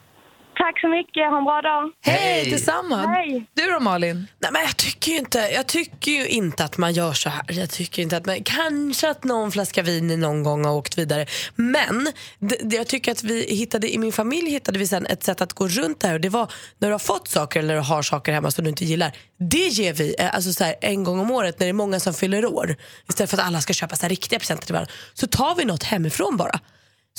Tack 0.63 0.81
så 0.81 0.89
mycket, 0.89 1.31
ha 1.31 1.39
en 1.39 1.45
bra 1.45 1.61
dag. 1.63 1.91
Hej, 2.01 2.19
Hej. 2.19 2.51
detsamma. 2.51 2.97
Hej. 3.07 3.47
Du 3.55 3.71
då 3.71 3.81
Malin? 3.81 4.27
Nej, 4.39 4.51
men 4.53 4.63
jag, 4.63 4.77
tycker 4.77 5.13
ju 5.13 5.19
inte, 5.19 5.39
jag 5.39 5.67
tycker 5.67 6.11
ju 6.11 6.27
inte 6.27 6.65
att 6.65 6.79
man 6.79 6.93
gör 6.93 7.13
så 7.13 7.29
här. 7.29 7.43
Jag 7.49 7.71
tycker 7.71 8.03
inte 8.03 8.17
att 8.17 8.27
man, 8.27 8.43
kanske 8.45 9.11
att 9.11 9.25
någon 9.25 9.53
flaska 9.53 9.83
vin 9.83 10.21
någon 10.21 10.43
gång 10.43 10.65
har 10.65 10.73
åkt 10.73 10.99
vidare. 10.99 11.27
Men 11.55 12.09
det, 12.39 12.57
det, 12.63 12.77
jag 12.77 12.87
tycker 12.87 13.13
att 13.13 13.23
vi 13.23 13.47
hittade, 13.55 13.95
i 13.95 13.99
min 13.99 14.13
familj 14.13 14.51
hittade 14.51 14.79
vi 14.79 14.87
sen 14.87 15.07
ett 15.07 15.25
sätt 15.25 15.41
att 15.41 15.53
gå 15.53 15.69
runt 15.69 16.01
det 16.01 16.09
här. 16.09 16.15
Och 16.15 16.21
det 16.21 16.29
var 16.29 16.53
när 16.79 16.89
du 16.89 16.95
har 16.95 16.99
fått 16.99 17.29
saker 17.29 17.61
eller 17.61 17.77
har 17.77 18.03
saker 18.03 18.33
hemma 18.33 18.51
som 18.51 18.65
du 18.65 18.71
inte 18.71 18.85
gillar. 18.85 19.13
Det 19.39 19.69
ger 19.69 19.93
vi 19.93 20.15
eh, 20.19 20.35
alltså 20.35 20.53
så 20.53 20.65
här, 20.65 20.75
en 20.81 21.05
gång 21.05 21.21
om 21.21 21.31
året 21.31 21.61
när 21.61 21.67
det 21.67 21.71
är 21.71 21.73
många 21.73 22.01
som 22.01 22.15
fyller 22.15 22.47
år. 22.47 22.77
Istället 23.09 23.31
för 23.31 23.39
att 23.39 23.47
alla 23.47 23.61
ska 23.61 23.73
köpa 23.73 23.97
så 23.97 24.03
här 24.03 24.11
riktiga 24.11 24.39
presenter 24.39 24.67
till 24.67 24.73
varandra. 24.73 24.93
Så 25.15 25.27
tar 25.27 25.55
vi 25.55 25.65
något 25.65 25.83
hemifrån 25.83 26.37
bara. 26.37 26.61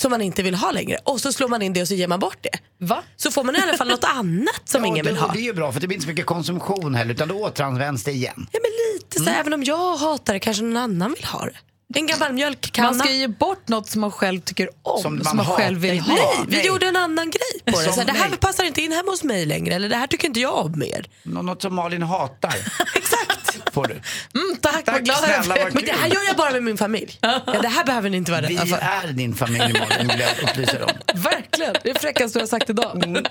Som 0.00 0.10
man 0.10 0.22
inte 0.22 0.42
vill 0.42 0.54
ha 0.54 0.70
längre. 0.70 0.98
Och 1.04 1.20
så 1.20 1.32
slår 1.32 1.48
man 1.48 1.62
in 1.62 1.72
det 1.72 1.82
och 1.82 1.88
så 1.88 1.94
ger 1.94 2.08
man 2.08 2.20
bort 2.20 2.38
det. 2.40 2.86
Va? 2.86 3.02
Så 3.16 3.30
får 3.30 3.44
man 3.44 3.56
i 3.56 3.58
alla 3.58 3.76
fall 3.76 3.88
något 3.88 4.04
annat 4.14 4.60
som 4.64 4.82
Ja, 4.82 4.88
ingen 4.88 5.06
vill 5.06 5.16
ha. 5.16 5.32
Det 5.32 5.38
är 5.38 5.42
ju 5.42 5.52
bra 5.52 5.72
för 5.72 5.80
det 5.80 5.86
blir 5.86 5.94
inte 5.96 6.04
så 6.04 6.10
mycket 6.10 6.26
konsumtion 6.26 6.94
heller 6.94 7.14
utan 7.14 7.28
då 7.28 7.34
återanvänds 7.34 8.04
det 8.04 8.12
igen. 8.12 8.46
Ja, 8.52 8.58
men 8.62 8.70
lite 8.94 9.20
så, 9.20 9.30
även 9.40 9.52
om 9.54 9.64
jag 9.64 9.96
hatar 9.96 10.32
det 10.32 10.40
kanske 10.40 10.62
någon 10.62 10.76
annan 10.76 11.12
vill 11.14 11.24
ha 11.24 11.44
det. 11.46 11.52
En 11.96 12.06
gammal 12.06 12.32
mjölkkanna. 12.32 12.88
Man 12.90 12.98
ska 12.98 13.10
ge 13.10 13.28
bort 13.28 13.68
något 13.68 13.88
som 13.88 14.00
man 14.00 14.10
själv 14.10 14.40
tycker 14.40 14.68
om, 14.82 15.02
Som 15.02 15.24
som 15.24 15.36
man 15.36 15.46
man, 15.46 15.56
själv 15.56 15.78
vill 15.80 16.00
ha. 16.00 16.14
Nej, 16.14 16.44
vi 16.48 16.56
nej. 16.56 16.66
gjorde 16.66 16.86
en 16.86 16.96
annan 16.96 17.30
grej 17.30 17.60
på 17.64 17.70
det. 17.80 17.84
Som 17.84 17.92
Så 17.92 18.00
här, 18.00 18.06
det 18.06 18.12
här 18.12 18.28
nej. 18.28 18.38
passar 18.38 18.64
inte 18.64 18.82
in 18.82 18.92
hemma 18.92 19.10
hos 19.10 19.22
mig 19.24 19.46
längre. 19.46 19.74
Eller 19.74 19.88
det 19.88 19.96
här 19.96 20.06
tycker 20.06 20.28
inte 20.28 20.40
jag 20.40 20.54
om 20.66 20.78
mer. 20.78 21.06
Nå- 21.22 21.42
Något 21.42 21.62
som 21.62 21.74
Malin 21.74 22.02
hatar. 22.02 22.54
Exakt. 22.94 23.33
Får 23.72 23.84
du. 23.86 23.92
Mm, 23.94 24.56
tack, 24.60 24.72
Tack, 24.84 24.94
vad 24.94 25.04
glad 25.04 25.16
jag 25.22 25.44
snälla, 25.44 25.64
vad 25.64 25.74
Men 25.74 25.84
det 25.84 25.92
här 25.92 26.08
gör 26.08 26.22
jag 26.26 26.36
bara 26.36 26.50
med 26.50 26.62
min 26.62 26.76
familj. 26.78 27.18
Ja, 27.20 27.40
det 27.62 27.68
här 27.68 27.84
behöver 27.84 28.10
ni 28.10 28.16
inte 28.16 28.30
vara 28.32 28.40
Vi 28.46 28.56
rädda 28.56 28.66
för. 28.66 28.76
är 29.08 29.12
din 29.12 29.34
familj 29.34 29.58
Malin 29.80 30.08
vill 30.08 30.20
jag 30.20 30.48
upplysa 30.50 30.84
om. 30.84 30.90
Verkligen, 31.20 31.74
det 31.82 31.90
är 31.90 31.94
fräckaste 31.98 32.38
du 32.38 32.42
har 32.42 32.46
sagt 32.46 32.70
idag. 32.70 33.26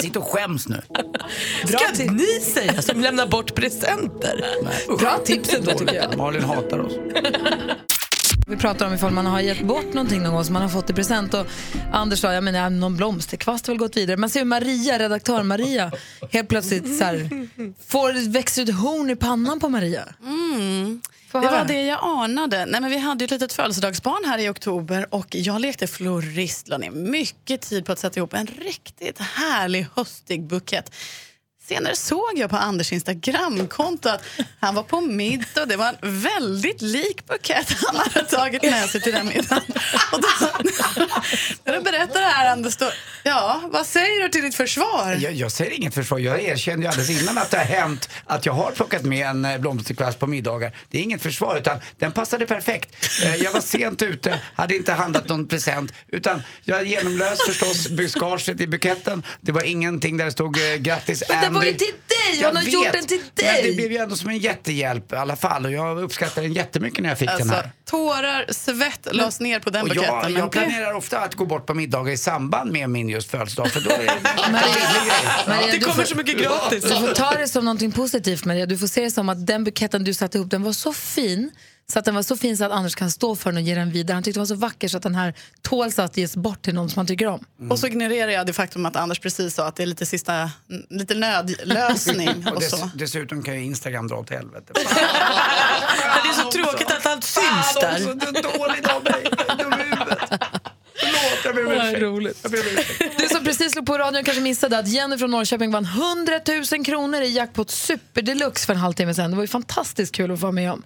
Sitt 0.00 0.16
och 0.16 0.24
skäms 0.26 0.68
nu. 0.68 0.82
Ska 1.66 2.04
ni 2.12 2.40
säga 2.40 2.82
som 2.82 3.00
lämnar 3.00 3.26
bort 3.26 3.54
presenter? 3.54 4.44
Bra 4.98 5.18
tips 5.24 5.54
ändå 5.54 5.72
tycker 5.72 5.94
jag. 5.94 6.16
Malin 6.16 6.44
hatar 6.44 6.78
oss. 6.78 6.92
Vi 8.48 8.56
pratar 8.56 8.86
om 8.86 8.94
ifall 8.94 9.12
man 9.12 9.26
har 9.26 9.40
gett 9.40 9.62
bort 9.62 9.94
någonting 9.94 10.22
någon 10.22 10.32
gång 10.32 10.44
som 10.44 10.52
man 10.52 10.62
har 10.62 10.68
fått 10.68 10.90
i 10.90 10.92
present. 10.92 11.34
Och 11.34 11.46
Anders 11.92 12.18
sa, 12.18 12.32
ja 12.32 12.40
men 12.40 12.54
ja, 12.54 12.68
någon 12.68 12.96
blomsterkvast 12.96 13.66
har 13.66 13.74
väl 13.74 13.78
gått 13.78 13.96
vidare. 13.96 14.16
Man 14.16 14.30
ser 14.30 14.40
hur 14.40 14.46
Maria, 14.46 14.98
redaktör 14.98 15.42
Maria, 15.42 15.92
helt 16.30 16.48
plötsligt 16.48 16.98
så 16.98 17.04
här, 17.04 17.28
får, 17.86 18.30
växer 18.32 18.62
ut 18.62 18.74
horn 18.74 19.10
i 19.10 19.16
pannan 19.16 19.60
på 19.60 19.68
Maria. 19.68 20.04
Få 21.28 21.40
Det 21.40 21.46
var 21.46 21.64
det 21.64 21.82
jag 21.82 21.98
anade. 22.02 22.66
Nej, 22.66 22.80
men 22.80 22.90
vi 22.90 22.98
hade 22.98 23.24
ett 23.24 23.30
litet 23.30 23.52
födelsedagsbarn 23.52 24.24
här 24.24 24.38
i 24.38 24.48
oktober 24.48 25.14
och 25.14 25.26
jag 25.30 25.60
lekte 25.60 25.86
florist, 25.86 26.68
la 26.68 26.78
ner 26.78 26.90
mycket 26.90 27.60
tid 27.60 27.86
på 27.86 27.92
att 27.92 27.98
sätta 27.98 28.20
ihop 28.20 28.34
en 28.34 28.46
riktigt 28.46 29.18
härlig 29.18 29.86
höstig 29.94 30.46
bukett. 30.46 30.92
Senare 31.68 31.96
såg 31.96 32.32
jag 32.36 32.50
på 32.50 32.56
Anders 32.56 32.92
Instagramkonto 32.92 34.08
att 34.08 34.22
han 34.60 34.74
var 34.74 34.82
på 34.82 35.00
middag 35.00 35.62
och 35.62 35.68
det 35.68 35.76
var 35.76 35.88
en 36.02 36.20
väldigt 36.20 36.82
lik 36.82 37.26
bukett 37.26 37.76
han 37.86 37.96
hade 37.96 38.22
tagit 38.22 38.62
med 38.62 38.88
sig 38.88 39.00
till 39.00 39.12
den 39.12 39.26
middagen. 39.26 39.62
Och 40.12 40.20
då, 40.20 40.28
när 41.64 41.72
du 41.72 41.80
berättar 41.80 42.20
det 42.20 42.26
här 42.26 42.52
Anders, 42.52 42.76
då, 42.76 42.90
ja, 43.22 43.60
vad 43.72 43.86
säger 43.86 44.22
du 44.22 44.28
till 44.28 44.42
ditt 44.42 44.54
försvar? 44.54 45.18
Jag, 45.20 45.32
jag 45.32 45.52
säger 45.52 45.70
inget 45.70 45.94
försvar. 45.94 46.18
Jag 46.18 46.42
erkände 46.42 46.82
ju 46.82 46.88
alldeles 46.88 47.22
innan 47.22 47.38
att 47.38 47.50
det 47.50 47.56
har 47.58 47.64
hänt 47.64 48.08
att 48.26 48.46
jag 48.46 48.52
har 48.52 48.70
plockat 48.72 49.02
med 49.02 49.26
en 49.26 49.44
eh, 49.44 49.58
blomsterkvast 49.58 50.18
på 50.18 50.26
middagar. 50.26 50.72
Det 50.90 50.98
är 50.98 51.02
inget 51.02 51.22
försvar 51.22 51.56
utan 51.56 51.78
den 51.98 52.12
passade 52.12 52.46
perfekt. 52.46 52.96
Eh, 53.24 53.36
Jag 53.36 53.52
var 53.52 53.60
sent 53.60 54.02
ute, 54.02 54.40
hade 54.54 54.76
inte 54.76 54.92
handlat 54.92 55.28
någon 55.28 55.48
present 55.48 55.92
utan 56.08 56.42
jag 56.64 56.86
genomlös 56.86 57.38
förstås 57.46 57.88
buskaget 57.88 58.60
i 58.60 58.66
buketten. 58.66 59.22
Det 59.40 59.52
var 59.52 59.62
ingenting 59.62 60.16
där 60.16 60.24
det 60.24 60.32
stod 60.32 60.56
eh, 60.58 60.76
grattis 60.76 61.22
var 61.58 61.64
ju 61.64 61.72
till 61.72 61.86
dig! 61.86 62.40
Jag 62.40 62.46
Hon 62.48 62.56
har 62.56 62.64
vet, 62.64 62.72
gjort 62.72 62.92
den 62.92 63.06
till 63.06 63.18
Men 63.18 63.30
det 63.34 63.62
dig! 63.62 63.76
blev 63.76 63.92
ju 63.92 63.98
ändå 63.98 64.16
som 64.16 64.30
en 64.30 64.38
jättehjälp 64.38 65.12
i 65.12 65.16
alla 65.16 65.36
fall 65.36 65.64
och 65.66 65.72
jag 65.72 66.02
uppskattar 66.02 66.42
den 66.42 66.52
jättemycket 66.52 67.02
när 67.02 67.08
jag 67.08 67.18
fick 67.18 67.28
den 67.28 67.36
Alltså, 67.40 67.54
här. 67.54 67.70
tårar, 67.84 68.46
svett 68.52 69.08
lades 69.12 69.40
ner 69.40 69.60
på 69.60 69.70
den 69.70 69.82
Och 69.82 69.88
buketten. 69.88 70.14
jag, 70.22 70.30
jag 70.30 70.52
planerar 70.52 70.92
ofta 70.94 71.18
att 71.18 71.34
gå 71.34 71.46
bort 71.46 71.66
på 71.66 71.74
middagar 71.74 72.12
i 72.12 72.16
samband 72.16 72.72
med 72.72 72.90
min 72.90 73.08
just 73.08 73.30
födelsedag 73.30 73.70
för 73.72 73.80
då 73.80 73.90
är 73.90 73.98
det 73.98 74.08
en 74.08 74.52
Maria. 74.52 74.66
Maria, 75.48 75.72
Det 75.72 75.78
kommer 75.80 75.94
får- 75.94 76.04
så 76.04 76.14
mycket 76.16 76.38
gratis. 76.38 76.82
Du 76.84 76.88
får 76.90 77.14
ta 77.14 77.30
det 77.30 77.48
som 77.48 77.64
någonting 77.64 77.92
positivt 77.92 78.44
Maria. 78.44 78.66
Du 78.66 78.78
får 78.78 78.86
se 78.86 79.00
det 79.00 79.10
som 79.10 79.28
att 79.28 79.46
den 79.46 79.64
buketten 79.64 80.04
du 80.04 80.14
satte 80.14 80.38
ihop 80.38 80.50
den 80.50 80.62
var 80.62 80.72
så 80.72 80.92
fin 80.92 81.50
så 81.92 81.98
att 81.98 82.04
den 82.04 82.14
var 82.14 82.22
så 82.22 82.36
fin 82.36 82.56
så 82.56 82.64
att 82.64 82.72
Anders 82.72 82.94
kan 82.94 83.10
stå 83.10 83.36
för 83.36 83.50
den 83.52 83.56
och 83.56 83.62
ge 83.68 83.74
den 83.74 83.90
vidare. 83.90 84.14
Han 84.14 84.22
tyckte 84.22 84.38
den 84.38 84.42
var 84.42 84.46
så 84.46 84.54
vacker 84.54 84.88
så 84.88 84.96
att 84.96 85.02
den 85.02 85.14
här 85.14 85.34
tåls 85.62 85.98
att 85.98 86.16
ges 86.16 86.36
bort 86.36 86.62
till 86.62 86.74
någon 86.74 86.90
som 86.90 86.98
man 87.00 87.06
tycker 87.06 87.26
om. 87.26 87.44
Och 87.70 87.78
så 87.78 87.86
ignorerar 87.86 88.30
jag 88.32 88.46
det 88.46 88.52
faktum 88.52 88.86
att 88.86 88.96
Anders 88.96 89.18
precis 89.20 89.54
sa 89.54 89.66
att 89.68 89.76
det 89.76 89.82
är 89.82 89.86
lite 89.86 90.06
sista, 90.06 90.50
lite 90.90 91.14
nödlösning 91.14 92.28
Och 92.46 92.52
och 92.54 92.60
dess, 92.60 92.70
så. 92.70 92.90
dessutom 92.94 93.42
kan 93.42 93.54
ju 93.54 93.64
Instagram 93.64 94.08
dra 94.08 94.16
åt 94.16 94.30
helvete. 94.30 94.72
Det 96.22 96.30
är 96.30 96.42
så 96.42 96.50
tråkigt 96.50 96.90
att 96.90 97.06
allt 97.06 97.24
syns 97.24 97.44
Fan 97.44 97.74
där. 97.80 97.94
också, 97.94 98.14
det 98.14 98.38
är 98.38 98.58
dåligt 98.58 98.88
av 98.88 99.04
mig. 99.04 99.28
Jag 99.46 99.50
är 99.50 99.64
dum 99.64 99.72
i 99.72 99.84
huvudet. 99.84 100.30
Förlåt, 101.00 101.44
jag 101.44 101.54
ber 101.54 101.66
om 101.66 101.72
ursäkt. 101.72 102.02
roligt. 102.02 102.38
Jag 102.42 102.50
ber 102.52 102.58
om 102.60 102.66
ursäkt. 102.66 103.18
Du 103.18 103.28
som 103.28 103.44
precis 103.44 103.72
slog 103.72 103.86
på 103.86 103.98
radion 103.98 104.24
kanske 104.24 104.42
missade 104.42 104.78
att 104.78 104.88
Jenny 104.88 105.18
från 105.18 105.30
Norrköping 105.30 105.70
vann 105.70 105.84
100 105.84 106.40
000 106.72 106.84
kronor 106.84 107.20
i 107.22 107.28
jackpot 107.32 107.70
super 107.70 108.22
deluxe 108.22 108.66
för 108.66 108.72
en 108.72 108.78
halvtimme 108.80 109.14
sedan. 109.14 109.30
Det 109.30 109.36
var 109.36 109.44
ju 109.44 109.48
fantastiskt 109.48 110.14
kul 110.14 110.30
att 110.30 110.38
få 110.40 110.42
vara 110.42 110.52
med 110.52 110.72
om. 110.72 110.82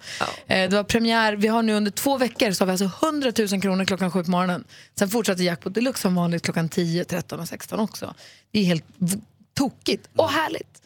Eh, 0.47 0.69
Det 0.69 0.75
var 0.75 0.83
premiär, 0.83 1.33
vi 1.33 1.47
har 1.47 1.63
nu 1.63 1.73
under 1.73 1.91
två 1.91 2.17
veckor 2.17 2.51
så 2.51 2.61
har 2.61 2.65
vi 2.65 2.71
alltså 2.83 3.07
100 3.07 3.31
000 3.51 3.61
kronor 3.61 3.85
klockan 3.85 4.11
sju 4.11 4.23
på 4.23 4.31
morgonen. 4.31 4.63
Sen 4.99 5.09
fortsätter 5.09 5.43
jackpot 5.43 5.73
deluxe 5.73 6.01
som 6.01 6.15
vanligt 6.15 6.43
klockan 6.43 6.69
10, 6.69 7.03
13 7.05 7.39
och 7.39 7.47
16 7.47 7.79
också. 7.79 8.13
Det 8.51 8.59
är 8.59 8.63
helt 8.63 8.85
v- 8.97 9.17
tokigt 9.57 10.09
och 10.15 10.29
härligt. 10.31 10.81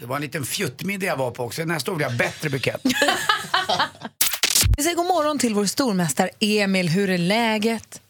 Det 0.00 0.06
var 0.06 0.16
en 0.16 0.22
liten 0.22 0.44
fjuttmiddag 0.44 1.06
jag 1.06 1.16
var 1.16 1.30
på 1.30 1.44
också. 1.44 1.64
Nästa 1.64 1.90
år 1.92 1.96
blir 1.96 2.06
jag 2.06 2.16
bättre 2.16 2.50
bukett. 2.50 2.80
Vi 4.76 4.82
säger 4.82 4.96
god 4.96 5.06
morgon 5.06 5.38
till 5.38 5.54
vår 5.54 5.66
stormästare 5.66 6.30
Emil. 6.40 6.88
Hur 6.88 7.10
är 7.10 7.18
läget? 7.18 8.00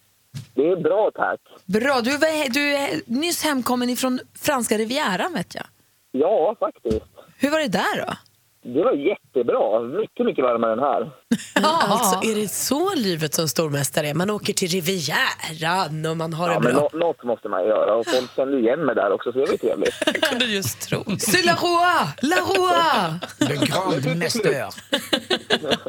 Det 0.54 0.68
är 0.68 0.76
bra 0.76 1.10
tack. 1.14 1.40
Bra, 1.64 2.00
du, 2.00 2.10
var, 2.10 2.52
du 2.52 2.74
är 2.74 3.00
nyss 3.06 3.44
hemkommen 3.44 3.90
ifrån 3.90 4.20
franska 4.38 4.78
rivieran 4.78 5.32
vet 5.34 5.54
jag. 5.54 5.64
Ja, 6.12 6.56
faktiskt. 6.60 7.06
Hur 7.38 7.50
var 7.50 7.60
det 7.60 7.68
där 7.68 8.06
då? 8.06 8.12
Det 8.64 8.82
var 8.82 8.92
jättebra. 8.92 9.80
Mycket, 10.00 10.26
mycket 10.26 10.44
varmare 10.44 10.72
än 10.72 10.78
här. 10.78 11.10
Alltså, 11.62 12.30
är 12.30 12.34
det 12.34 12.48
så 12.48 12.94
livet 12.94 13.34
som 13.34 13.48
stormästare 13.48 14.08
är? 14.08 14.14
Man 14.14 14.30
åker 14.30 14.52
till 14.52 14.68
Rivieran 14.68 16.06
och 16.06 16.16
man 16.16 16.32
har 16.32 16.48
Ja, 16.48 16.54
det 16.54 16.60
men 16.64 16.74
bra. 16.74 16.88
nå- 16.92 16.98
något 16.98 17.24
måste 17.24 17.48
man 17.48 17.64
göra 17.64 17.94
och 17.94 18.06
folk 18.06 18.36
känner 18.36 18.58
igen 18.58 18.84
mig 18.86 18.94
där 18.94 19.12
också 19.12 19.32
så 19.32 19.38
det 19.38 19.44
var 19.44 19.52
ju 19.52 19.58
trevligt. 19.58 19.94
Jag 20.06 20.22
kunde 20.22 20.44
just 20.44 20.80
tro 20.80 21.02
det. 21.06 21.12
C'est 21.12 21.46
la 21.46 21.52
roi! 21.52 22.06
La 22.22 22.36
roi! 22.36 23.18
Le 23.48 23.66
grand 23.66 24.16
mästare. 24.18 24.68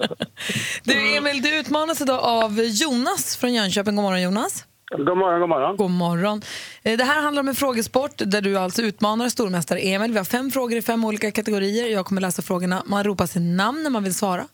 Du 0.84 1.16
Emil, 1.18 1.42
du 1.42 1.60
utmanas 1.60 2.02
idag 2.02 2.20
av 2.20 2.60
Jonas 2.60 3.38
från 3.38 3.54
Jönköping. 3.54 3.96
God 3.96 4.04
morgon 4.04 4.22
Jonas. 4.22 4.66
God 4.92 5.18
morgon, 5.18 5.40
god 5.40 5.50
morgon. 5.50 5.78
God 5.78 5.92
morgon. 5.92 6.42
Eh, 6.84 6.98
Det 6.98 7.04
här 7.04 7.22
handlar 7.22 7.40
om 7.40 7.48
en 7.48 7.56
frågesport 7.56 8.12
där 8.18 8.42
du 8.42 8.58
alltså 8.58 8.82
utmanar 8.82 9.30
stormästare 9.30 9.80
Emil. 9.80 10.12
Vi 10.12 10.18
har 10.18 10.26
fem 10.26 10.52
frågor 10.52 10.78
i 10.78 10.82
fem 10.82 11.06
olika 11.06 11.32
kategorier. 11.32 11.88
Jag 11.88 12.06
kommer 12.06 12.22
läsa 12.22 12.42
frågorna. 12.42 12.84
Man 12.86 13.04
ropar 13.04 13.26
sitt 13.26 13.42
namn 13.42 13.84
när 13.84 13.90
man 13.90 14.04
vill 14.04 14.14
svara. 14.16 14.48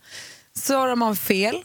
Svarar 0.56 0.96
man 0.96 1.16
fel 1.16 1.56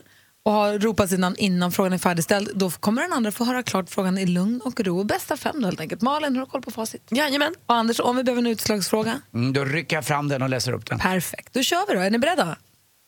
och 0.45 0.53
har 0.53 0.79
ropat 0.79 1.11
sitt 1.11 1.19
namn 1.21 1.37
innan 1.39 1.73
frågan 1.73 1.93
är 1.93 1.99
färdigställd, 1.99 2.51
då 2.55 2.71
kommer 2.71 3.03
den 3.03 3.13
andra 3.13 3.31
få 3.31 3.45
höra 3.45 3.63
klart 3.63 3.91
frågan 3.91 4.19
i 4.19 4.27
lugn 4.27 4.61
och 4.65 4.81
ro. 4.81 5.05
Bästa 5.05 5.37
fem 5.37 5.61
då 5.61 5.67
helt 5.67 5.81
enkelt. 5.81 6.03
Malin, 6.03 6.37
har 6.37 6.45
du 6.45 6.51
koll 6.51 6.63
på 6.63 6.71
facit? 6.71 7.03
Jajamän. 7.11 7.55
Och 7.67 7.75
Anders, 7.75 8.01
om 8.01 8.17
vi 8.17 8.25
behöver 8.25 8.43
en 8.43 8.47
utslagsfråga? 8.47 9.21
Mm, 9.35 9.53
då 9.53 9.65
rycker 9.65 9.97
jag 9.97 10.05
fram 10.05 10.29
den 10.29 10.43
och 10.43 10.49
läser 10.49 10.73
upp 10.73 10.87
den. 10.87 10.99
Perfekt. 10.99 11.53
Då 11.55 11.63
kör 11.63 11.87
vi 11.89 11.95
då. 11.95 12.01
Är 12.01 12.11
ni 12.11 12.19
beredda? 12.19 12.57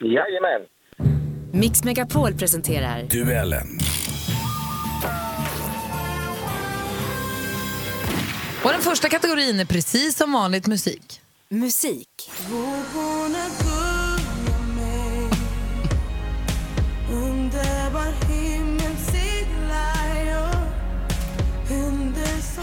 Jajamän. 0.05 0.61
Mix 1.53 1.85
Megapol 1.85 2.35
presenterar 2.35 3.03
Duellen. 3.03 3.79
Och 8.66 8.72
den 8.72 8.83
första 8.83 9.09
kategorin 9.09 9.61
är 9.61 9.64
precis 9.64 10.16
som 10.16 10.33
vanligt 10.33 10.66
musik. 10.66 11.20
musik. 11.48 12.31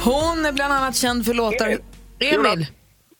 Hon 0.03 0.45
är 0.45 0.51
bland 0.51 0.73
annat 0.73 0.95
känd 0.95 1.25
för 1.25 1.33
låtar... 1.33 1.67
Emil. 2.19 2.67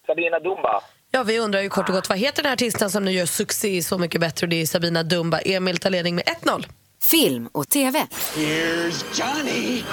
Sabina 0.05 0.39
Dumba. 0.39 0.81
Ja, 1.11 1.23
vi 1.23 1.39
undrar 1.39 1.61
ju 1.61 1.69
kort 1.69 1.89
och 1.89 1.95
gott, 1.95 2.09
vad 2.09 2.17
heter 2.17 2.43
den 2.43 2.49
här 2.49 2.53
artisten 2.53 2.89
som 2.89 3.05
nu 3.05 3.11
gör 3.11 3.25
succé 3.25 3.83
Så 3.83 3.97
mycket 3.97 4.21
bättre? 4.21 4.47
Det 4.47 4.61
är 4.61 4.65
Sabina 4.65 5.03
Dumba. 5.03 5.39
Emil 5.39 5.77
tar 5.77 5.89
ledning 5.89 6.15
med 6.15 6.25
1-0. 6.25 6.65
Film 7.11 7.49
och 7.51 7.69
TV. 7.69 8.07
Here's 8.35 9.03
Johnny. 9.13 9.83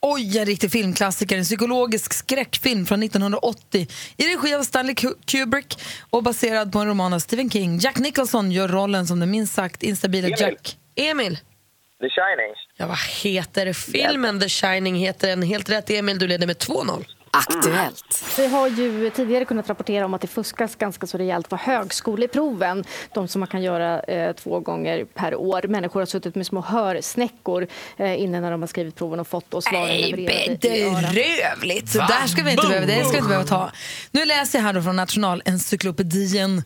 Oj, 0.00 0.38
en 0.38 0.44
riktig 0.46 0.70
filmklassiker. 0.72 1.38
En 1.38 1.44
psykologisk 1.44 2.12
skräckfilm 2.14 2.86
från 2.86 3.02
1980 3.02 3.86
i 4.16 4.22
regi 4.24 4.54
av 4.54 4.62
Stanley 4.62 4.94
Ku- 4.94 5.14
Kubrick 5.24 5.78
och 6.10 6.22
baserad 6.22 6.72
på 6.72 6.78
en 6.78 6.86
roman 6.86 7.12
av 7.12 7.18
Stephen 7.18 7.50
King. 7.50 7.78
Jack 7.78 7.98
Nicholson 7.98 8.52
gör 8.52 8.68
rollen 8.68 9.06
som 9.06 9.20
den 9.20 9.30
minst 9.30 9.54
sagt 9.54 9.82
instabila 9.82 10.26
Emil. 10.28 10.40
Jack. 10.40 10.76
Emil. 10.94 11.36
The 12.00 12.08
Shining. 12.08 12.54
Ja, 12.76 12.86
vad 12.86 12.98
heter 13.22 13.72
filmen? 13.72 14.40
The 14.40 14.48
Shining 14.48 14.94
heter 14.96 15.28
den. 15.28 15.42
Helt 15.42 15.70
rätt 15.70 15.90
Emil, 15.90 16.18
du 16.18 16.26
leder 16.28 16.46
med 16.46 16.56
2-0. 16.56 17.04
Aktuellt. 17.30 18.24
Vi 18.38 18.46
har 18.46 18.68
ju 18.68 19.10
tidigare 19.10 19.44
kunnat 19.44 19.68
rapportera 19.68 20.04
om 20.04 20.14
att 20.14 20.20
det 20.20 20.26
fuskas 20.26 20.76
ganska 20.76 21.06
så 21.06 21.18
rejält 21.18 21.48
på 21.48 21.56
högskoleproven. 21.56 22.84
De 23.14 23.28
som 23.28 23.40
man 23.40 23.48
kan 23.48 23.62
göra 23.62 24.00
eh, 24.00 24.32
två 24.32 24.60
gånger 24.60 25.04
per 25.04 25.34
år. 25.34 25.68
Människor 25.68 26.00
har 26.00 26.06
suttit 26.06 26.34
med 26.34 26.46
små 26.46 26.60
hörsnäckor 26.60 27.66
eh, 27.96 28.22
inne 28.22 28.40
när 28.40 28.50
de 28.50 28.62
har 28.62 28.66
skrivit 28.66 28.96
proven 28.96 29.20
och 29.20 29.28
fått 29.28 29.44
svaren 29.50 29.86
Nej, 29.86 30.10
levererade 30.10 30.58
bedrövligt! 30.60 31.88
Så 31.88 31.98
där 31.98 32.26
ska 32.26 32.42
vi 32.42 32.50
inte 32.50 32.66
behöva, 32.66 32.86
det 32.86 33.04
ska 33.04 33.12
vi 33.12 33.16
inte 33.16 33.28
behöva 33.28 33.46
ta. 33.46 33.70
Nu 34.10 34.24
läser 34.24 34.58
jag 34.58 34.64
här 34.64 34.72
då 34.72 34.82
från 34.82 34.96
Nationalencyklopedin. 34.96 36.62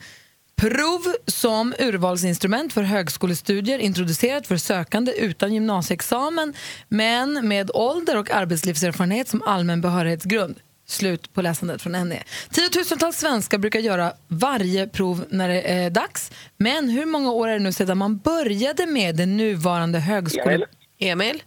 Prov 0.57 1.01
som 1.27 1.75
urvalsinstrument 1.79 2.73
för 2.73 2.83
högskolestudier 2.83 3.79
introducerat 3.79 4.47
för 4.47 4.57
sökande 4.57 5.13
utan 5.13 5.55
gymnasieexamen 5.55 6.55
men 6.89 7.49
med 7.49 7.71
ålder 7.75 8.19
och 8.19 8.31
arbetslivserfarenhet 8.31 9.29
som 9.29 9.43
allmän 9.43 9.81
behörighetsgrund. 9.81 10.61
Slut 10.87 11.35
på 11.35 11.43
läsandet 11.43 11.83
från 11.83 12.09
NE. 12.09 12.23
Tiotusentals 12.51 13.17
svenskar 13.17 13.59
brukar 13.59 13.81
göra 13.81 14.13
varje 14.29 14.89
prov 14.89 15.25
när 15.29 15.49
det 15.49 15.63
är 15.73 15.91
dags. 15.91 16.33
Men 16.57 16.89
hur 16.89 17.07
många 17.07 17.33
år 17.33 17.49
är 17.49 17.53
det 17.53 17.59
nu 17.59 17.73
sedan 17.73 17.99
man 17.99 18.19
började 18.19 18.87
med 18.87 19.17
det 19.17 19.27
nuvarande 19.27 19.99
högskole... 19.99 20.55
Emil. 20.55 20.67
Emil. 20.99 21.43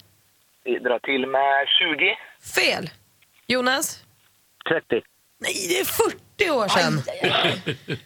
Vi 0.63 0.79
drar 0.79 0.99
till 0.99 1.27
med 1.27 1.67
20. 1.79 2.17
Fel. 2.55 2.89
Jonas. 3.47 4.03
30. 4.69 4.85
Nej, 5.39 5.53
det 5.69 5.79
är 5.79 5.85
40 5.85 6.24
år 6.41 6.67
sedan. 6.67 7.01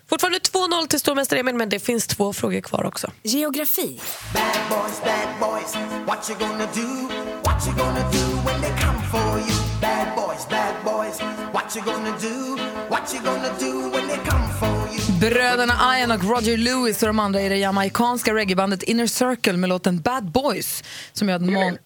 Fortfarande 0.09 0.39
2-0 0.39 0.87
till 0.87 0.99
stormästare 0.99 1.39
Emil, 1.39 1.55
men 1.55 1.69
det 1.69 1.79
finns 1.79 2.07
två 2.07 2.33
frågor 2.33 2.61
kvar 2.61 2.83
också. 2.85 3.11
Geografi. 3.23 4.01
Bad 4.33 4.43
boys, 4.69 5.01
bad 5.03 5.29
boys, 5.39 5.75
what 6.07 6.29
you 6.29 6.39
gonna 6.39 6.65
do? 6.73 7.09
What 7.43 7.67
you 7.67 7.75
gonna 7.77 8.11
do 8.11 8.41
when 8.51 8.61
they 8.61 8.71
come 8.71 8.99
for 9.11 9.39
you? 9.39 9.57
Bad 9.81 10.07
boys, 10.15 10.47
bad 10.49 10.73
boys, 10.85 11.19
what 11.53 11.75
you 11.75 11.85
gonna 11.85 12.17
do? 12.21 12.57
What 12.89 13.13
you 13.13 13.23
gonna 13.23 13.49
do 13.59 13.89
when 13.97 14.07
they 14.07 14.17
come 14.17 14.53
for 14.59 14.93
you? 14.93 15.19
Bröderna 15.19 15.97
Ian 15.99 16.11
och 16.11 16.23
Roger 16.23 16.57
Lewis 16.57 17.03
och 17.03 17.07
de 17.07 17.19
andra 17.19 17.41
i 17.41 17.49
det 17.49 17.57
jamaicanska 17.57 18.33
reggaebandet 18.33 18.83
Inner 18.83 19.07
Circle 19.07 19.53
med 19.57 19.69
låten 19.69 20.01
Bad 20.01 20.31
Boys. 20.31 20.83
Som 21.13 21.29
gör 21.29 21.35
att 21.35 21.41
mång- 21.41 21.77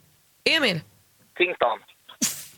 Emil. 0.49 0.81
Kingston. 1.37 1.79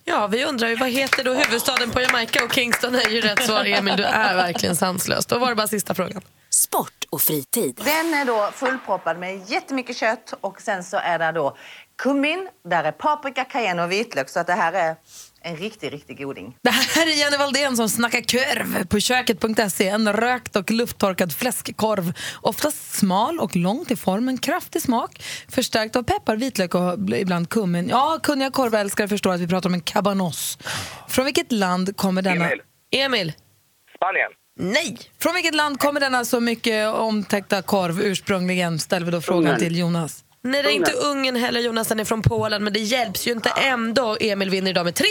Ja, 0.07 0.27
vi 0.27 0.45
undrar 0.45 0.67
ju 0.67 0.75
vad 0.75 0.89
heter 0.89 1.23
då 1.23 1.33
huvudstaden 1.33 1.91
på 1.91 2.01
Jamaica 2.01 2.43
och 2.43 2.53
Kingston 2.53 2.95
är 2.95 3.09
ju 3.09 3.21
rätt 3.21 3.43
svar. 3.43 3.65
Emil, 3.65 3.97
du 3.97 4.03
är 4.03 4.35
verkligen 4.35 4.75
sanslös. 4.75 5.25
Då 5.25 5.39
var 5.39 5.49
det 5.49 5.55
bara 5.55 5.67
sista 5.67 5.93
frågan. 5.93 6.21
Sport 6.49 7.05
och 7.09 7.21
fritid. 7.21 7.81
Den 7.85 8.13
är 8.13 8.25
då 8.25 8.51
fullproppad 8.53 9.17
med 9.17 9.49
jättemycket 9.49 9.97
kött 9.97 10.33
och 10.41 10.61
sen 10.61 10.83
så 10.83 10.97
är 10.97 11.19
det 11.19 11.31
då 11.31 11.57
kummin, 11.97 12.49
där 12.69 12.83
är 12.83 12.91
paprika, 12.91 13.43
cayenne 13.43 13.83
och 13.83 13.91
vitlök. 13.91 14.29
Så 14.29 14.39
att 14.39 14.47
det 14.47 14.53
här 14.53 14.73
är 14.73 14.95
en 15.45 15.57
riktig, 15.57 15.93
riktig 15.93 16.17
goding. 16.17 16.57
Det 16.61 16.69
här 16.69 17.07
är 17.07 17.19
Jenny 17.19 17.37
Valdén 17.37 17.77
som 17.77 17.89
snackar 17.89 18.21
kurv 18.21 18.85
på 18.85 18.99
köket.se. 18.99 19.87
En 19.87 20.13
rökt 20.13 20.55
och 20.55 20.71
lufttorkad 20.71 21.33
fläskkorv. 21.33 22.13
Oftast 22.41 22.93
smal 22.93 23.39
och 23.39 23.55
lång 23.55 23.85
till 23.85 23.97
formen, 23.97 24.37
kraftig 24.37 24.81
smak. 24.81 25.23
Förstärkt 25.49 25.95
av 25.95 26.03
peppar, 26.03 26.35
vitlök 26.35 26.75
och 26.75 26.99
ibland 27.09 27.49
kummin. 27.49 27.89
Ja, 27.89 28.19
kunniga 28.23 28.51
korvälskare 28.51 29.07
förstår 29.07 29.33
att 29.33 29.39
vi 29.39 29.47
pratar 29.47 29.69
om 29.69 29.73
en 29.73 29.81
cabanos. 29.81 30.57
Från 31.07 31.25
vilket 31.25 31.51
land 31.51 31.97
kommer 31.97 32.21
denna... 32.21 32.45
Emil. 32.45 32.61
Emil. 32.91 33.33
Spanien. 33.95 34.31
Nej. 34.59 34.97
Från 35.19 35.33
vilket 35.33 35.55
land 35.55 35.79
kommer 35.79 35.99
denna 35.99 36.25
så 36.25 36.39
mycket 36.39 36.87
omtäckta 36.93 37.61
korv 37.61 38.01
ursprungligen? 38.01 38.79
Ställer 38.79 39.05
vi 39.05 39.11
då 39.11 39.21
frågan 39.21 39.43
Ungern. 39.43 39.59
till 39.59 39.77
Jonas. 39.77 40.24
Nej, 40.45 40.63
det 40.63 40.69
är 40.69 40.73
inte 40.73 40.91
Ungern 40.91 41.35
heller. 41.35 41.59
Jonas 41.59 41.87
den 41.87 41.99
är 41.99 42.05
från 42.05 42.21
Polen, 42.21 42.63
men 42.63 42.73
det 42.73 42.79
hjälps 42.79 43.27
ju 43.27 43.31
inte 43.31 43.49
ändå. 43.49 44.17
Emil 44.19 44.49
vinner 44.49 44.71
idag 44.71 44.85
med 44.85 44.93
3-0. 44.93 45.05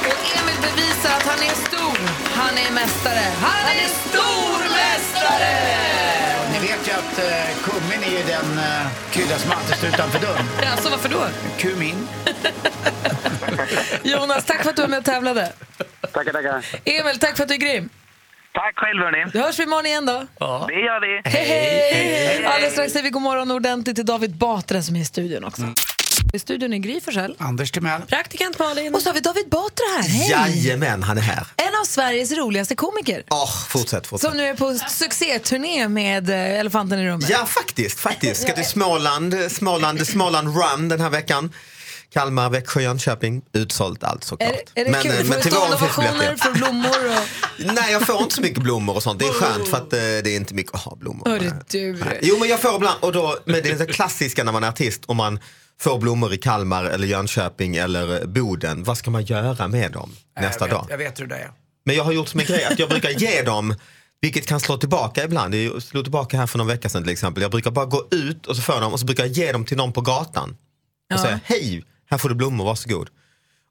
Och 0.00 0.40
Emil 0.40 0.56
bevisar 0.62 1.10
att 1.10 1.26
han 1.26 1.38
är 1.38 1.54
stor. 1.68 1.98
Han 2.34 2.58
är 2.58 2.72
mästare. 2.72 3.24
Han 3.40 3.76
är 3.76 3.88
stormästare! 4.08 5.58
Ni 6.52 6.58
vet 6.68 6.88
ju 6.88 6.92
att 6.92 7.18
eh, 7.18 7.56
kummin 7.64 8.02
är 8.02 8.10
ju 8.18 8.24
den 8.26 8.58
eh, 8.58 8.86
krydda 9.10 9.38
som 9.38 9.50
alltid 9.52 9.76
står 9.76 9.88
utanför 9.88 10.18
dörren. 10.18 10.46
Alltså, 10.72 10.90
varför 10.90 11.08
då? 11.08 11.26
Kumin. 11.58 12.08
Jonas, 14.02 14.44
tack 14.44 14.62
för 14.62 14.70
att 14.70 14.76
du 14.76 14.82
var 14.82 14.88
med 14.88 14.98
och 14.98 15.04
tävlade. 15.04 15.52
Tackar, 16.12 16.32
tackar. 16.32 16.66
Emil, 16.84 17.18
tack 17.18 17.36
för 17.36 17.42
att 17.42 17.48
du 17.48 17.54
är 17.54 17.58
grym. 17.58 17.88
Tack 18.54 18.76
själv, 18.76 19.02
hörni. 19.02 19.30
Då 19.32 19.38
hörs 19.38 19.58
vi 19.58 19.62
imorgon 19.62 19.86
igen 19.86 20.06
då. 20.06 20.26
Det 20.68 20.74
gör 20.74 21.00
vi. 21.00 21.30
Hej, 21.30 21.44
hej! 21.46 22.44
Alldeles 22.44 22.72
strax 22.72 22.92
säger 22.92 23.04
vi 23.04 23.10
god 23.10 23.22
morgon 23.22 23.50
ordentligt 23.50 23.96
till 23.96 24.06
David 24.06 24.36
Batra 24.36 24.82
som 24.82 24.96
är 24.96 25.00
i 25.00 25.04
studion 25.04 25.44
också. 25.44 25.62
I 26.34 26.38
studion 26.38 26.72
är 26.72 26.78
Gry 26.78 27.00
Forssell. 27.00 27.36
Anders 27.38 27.70
Timell. 27.70 28.02
Praktikant 28.02 28.58
Malin. 28.58 28.94
Och 28.94 29.02
så 29.02 29.08
har 29.08 29.14
vi 29.14 29.20
David 29.20 29.48
Batra 29.48 29.84
här. 29.96 30.08
Hej! 30.08 30.30
Jajamän, 30.30 31.02
han 31.02 31.18
är 31.18 31.22
här. 31.22 31.46
En 31.56 31.80
av 31.80 31.84
Sveriges 31.84 32.32
roligaste 32.32 32.74
komiker. 32.74 33.22
Åh, 33.30 33.50
fortsätt, 33.68 34.06
fortsätt. 34.06 34.30
Som 34.30 34.38
nu 34.38 34.44
är 34.46 34.54
på 34.54 34.74
succéturné 34.74 35.88
med 35.88 36.30
eh, 36.30 36.60
Elefanten 36.60 36.98
i 36.98 37.06
rummet. 37.08 37.30
Ja, 37.30 37.46
faktiskt. 37.46 38.00
faktiskt. 38.00 38.42
Ska 38.42 38.52
till 38.52 38.66
Småland, 38.66 39.34
Småland, 39.48 40.06
Småland 40.06 40.48
Run 40.48 40.88
den 40.88 41.00
här 41.00 41.10
veckan. 41.10 41.52
Kalmar, 42.12 42.50
Växjö, 42.50 42.80
Jönköping. 42.80 43.42
Utsålt 43.52 44.04
allt 44.04 44.24
såklart. 44.24 44.50
Är, 44.52 44.80
är 44.80 44.84
det 44.84 44.90
men, 44.90 45.02
kul? 45.02 45.10
eh, 45.12 45.16
Får 45.18 45.24
men 45.24 45.36
du 45.36 45.42
till 45.42 45.52
våren 45.52 45.78
finns 45.78 45.96
biljetter. 45.96 46.36
får 46.36 46.52
blommor 46.52 46.88
och... 47.08 47.24
Nej, 47.74 47.92
jag 47.92 48.06
får 48.06 48.22
inte 48.22 48.34
så 48.34 48.40
mycket 48.40 48.62
blommor 48.62 48.96
och 48.96 49.02
sånt. 49.02 49.18
Det 49.18 49.26
är 49.26 49.32
skönt 49.32 49.68
för 49.68 49.76
att 49.76 49.92
eh, 49.92 49.98
det 49.98 50.26
är 50.30 50.36
inte 50.36 50.54
mycket 50.54 50.74
att 50.74 50.80
ha 50.80 50.96
blommor. 50.96 51.28
Hörru 51.28 51.50
du. 51.70 51.92
Nej. 51.92 52.18
Jo, 52.22 52.36
men 52.40 52.48
jag 52.48 52.60
får 52.60 52.74
ibland, 52.76 52.96
och 53.00 53.12
då, 53.12 53.38
men 53.44 53.62
det 53.62 53.68
är 53.70 53.78
det 53.78 53.86
klassiska 53.86 54.44
när 54.44 54.52
man 54.52 54.64
är 54.64 54.68
artist 54.68 55.04
och 55.04 55.16
man 55.16 55.38
får 55.80 55.98
blommor 55.98 56.32
i 56.34 56.38
Kalmar 56.38 56.84
eller 56.84 57.06
Jönköping 57.06 57.76
eller 57.76 58.26
Boden. 58.26 58.84
Vad 58.84 58.98
ska 58.98 59.10
man 59.10 59.24
göra 59.24 59.68
med 59.68 59.92
dem 59.92 60.16
nästa 60.40 60.64
jag 60.64 60.68
vet, 60.68 60.78
dag? 60.78 60.86
Jag 60.90 60.98
vet 60.98 61.20
hur 61.20 61.26
det 61.26 61.36
är. 61.36 61.50
Men 61.84 61.96
jag 61.96 62.04
har 62.04 62.12
gjort 62.12 62.28
som 62.28 62.40
en 62.40 62.46
grej 62.46 62.64
att 62.64 62.78
jag 62.78 62.88
brukar 62.88 63.10
ge 63.10 63.42
dem, 63.42 63.74
vilket 64.20 64.46
kan 64.46 64.60
slå 64.60 64.76
tillbaka 64.76 65.24
ibland. 65.24 65.52
Det 65.54 65.80
slog 65.84 66.04
tillbaka 66.04 66.36
här 66.38 66.46
för 66.46 66.58
någon 66.58 66.66
vecka 66.66 66.88
sedan 66.88 67.02
till 67.02 67.12
exempel. 67.12 67.42
Jag 67.42 67.50
brukar 67.50 67.70
bara 67.70 67.86
gå 67.86 68.08
ut 68.10 68.46
och 68.46 68.56
så 68.56 68.62
får 68.62 68.74
jag 68.74 68.82
dem 68.82 68.92
och 68.92 69.00
så 69.00 69.06
brukar 69.06 69.24
jag 69.24 69.32
ge 69.32 69.52
dem 69.52 69.64
till 69.64 69.76
någon 69.76 69.92
på 69.92 70.00
gatan. 70.00 70.50
Och 70.50 70.56
Ja. 71.18 71.22
säga 71.22 71.40
hej, 71.44 71.84
här 72.12 72.18
får 72.18 72.28
du 72.28 72.34
blommor, 72.34 72.64
varsågod. 72.64 73.08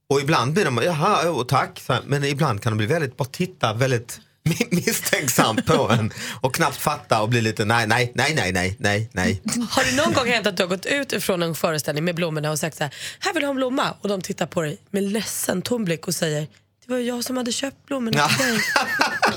Och 0.10 0.22
ibland 0.22 0.54
blir 0.54 0.66
de, 0.66 0.82
jaha, 0.84 1.30
oh, 1.30 1.46
tack. 1.46 1.82
Men 2.06 2.24
ibland 2.24 2.62
kan 2.62 2.72
de 2.72 2.78
bli 2.78 2.86
väldigt, 2.86 3.18
bara 3.18 3.30
titta 3.32 3.74
väldigt 3.74 4.20
misstänksamt 4.72 5.66
på 5.66 5.90
en 5.90 6.14
och 6.42 6.56
knappt 6.56 6.78
fatta 6.78 7.22
och 7.22 7.30
bli 7.30 7.42
lite 7.42 7.66
nej, 7.66 7.88
nej, 7.88 8.12
nej, 8.16 8.34
nej, 8.36 8.52
nej, 8.52 8.78
nej, 8.80 9.10
nej. 9.14 9.42
Har 9.70 9.84
det 9.84 10.04
någon 10.04 10.14
gång 10.14 10.28
hänt 10.28 10.48
att 10.48 10.58
du 10.58 10.64
har 10.64 10.68
gått 10.68 10.86
ut 10.86 11.14
ifrån 11.14 11.44
en 11.44 11.56
föreställning 11.56 12.04
med 12.04 12.16
blommorna 12.16 12.52
och 12.52 12.60
sagt 12.60 12.78
så 12.78 12.84
här, 12.84 12.94
här 13.20 13.34
vill 13.34 13.42
du 13.42 13.48
ha 13.48 13.52
en 13.52 13.56
blomma? 13.56 13.96
Och 14.02 14.10
de 14.10 14.22
tittar 14.22 14.46
på 14.46 14.62
dig 14.62 14.78
med 14.92 15.04
ledsen 15.04 15.62
tom 15.62 15.86
blick 15.86 16.08
och 16.08 16.16
säger, 16.16 16.48
det 16.86 16.92
var 16.92 16.98
jag 16.98 17.24
som 17.24 17.38
hade 17.38 17.52
köpt 17.52 17.86
blommorna 17.86 18.28
till 18.28 18.46
dig. 18.46 18.60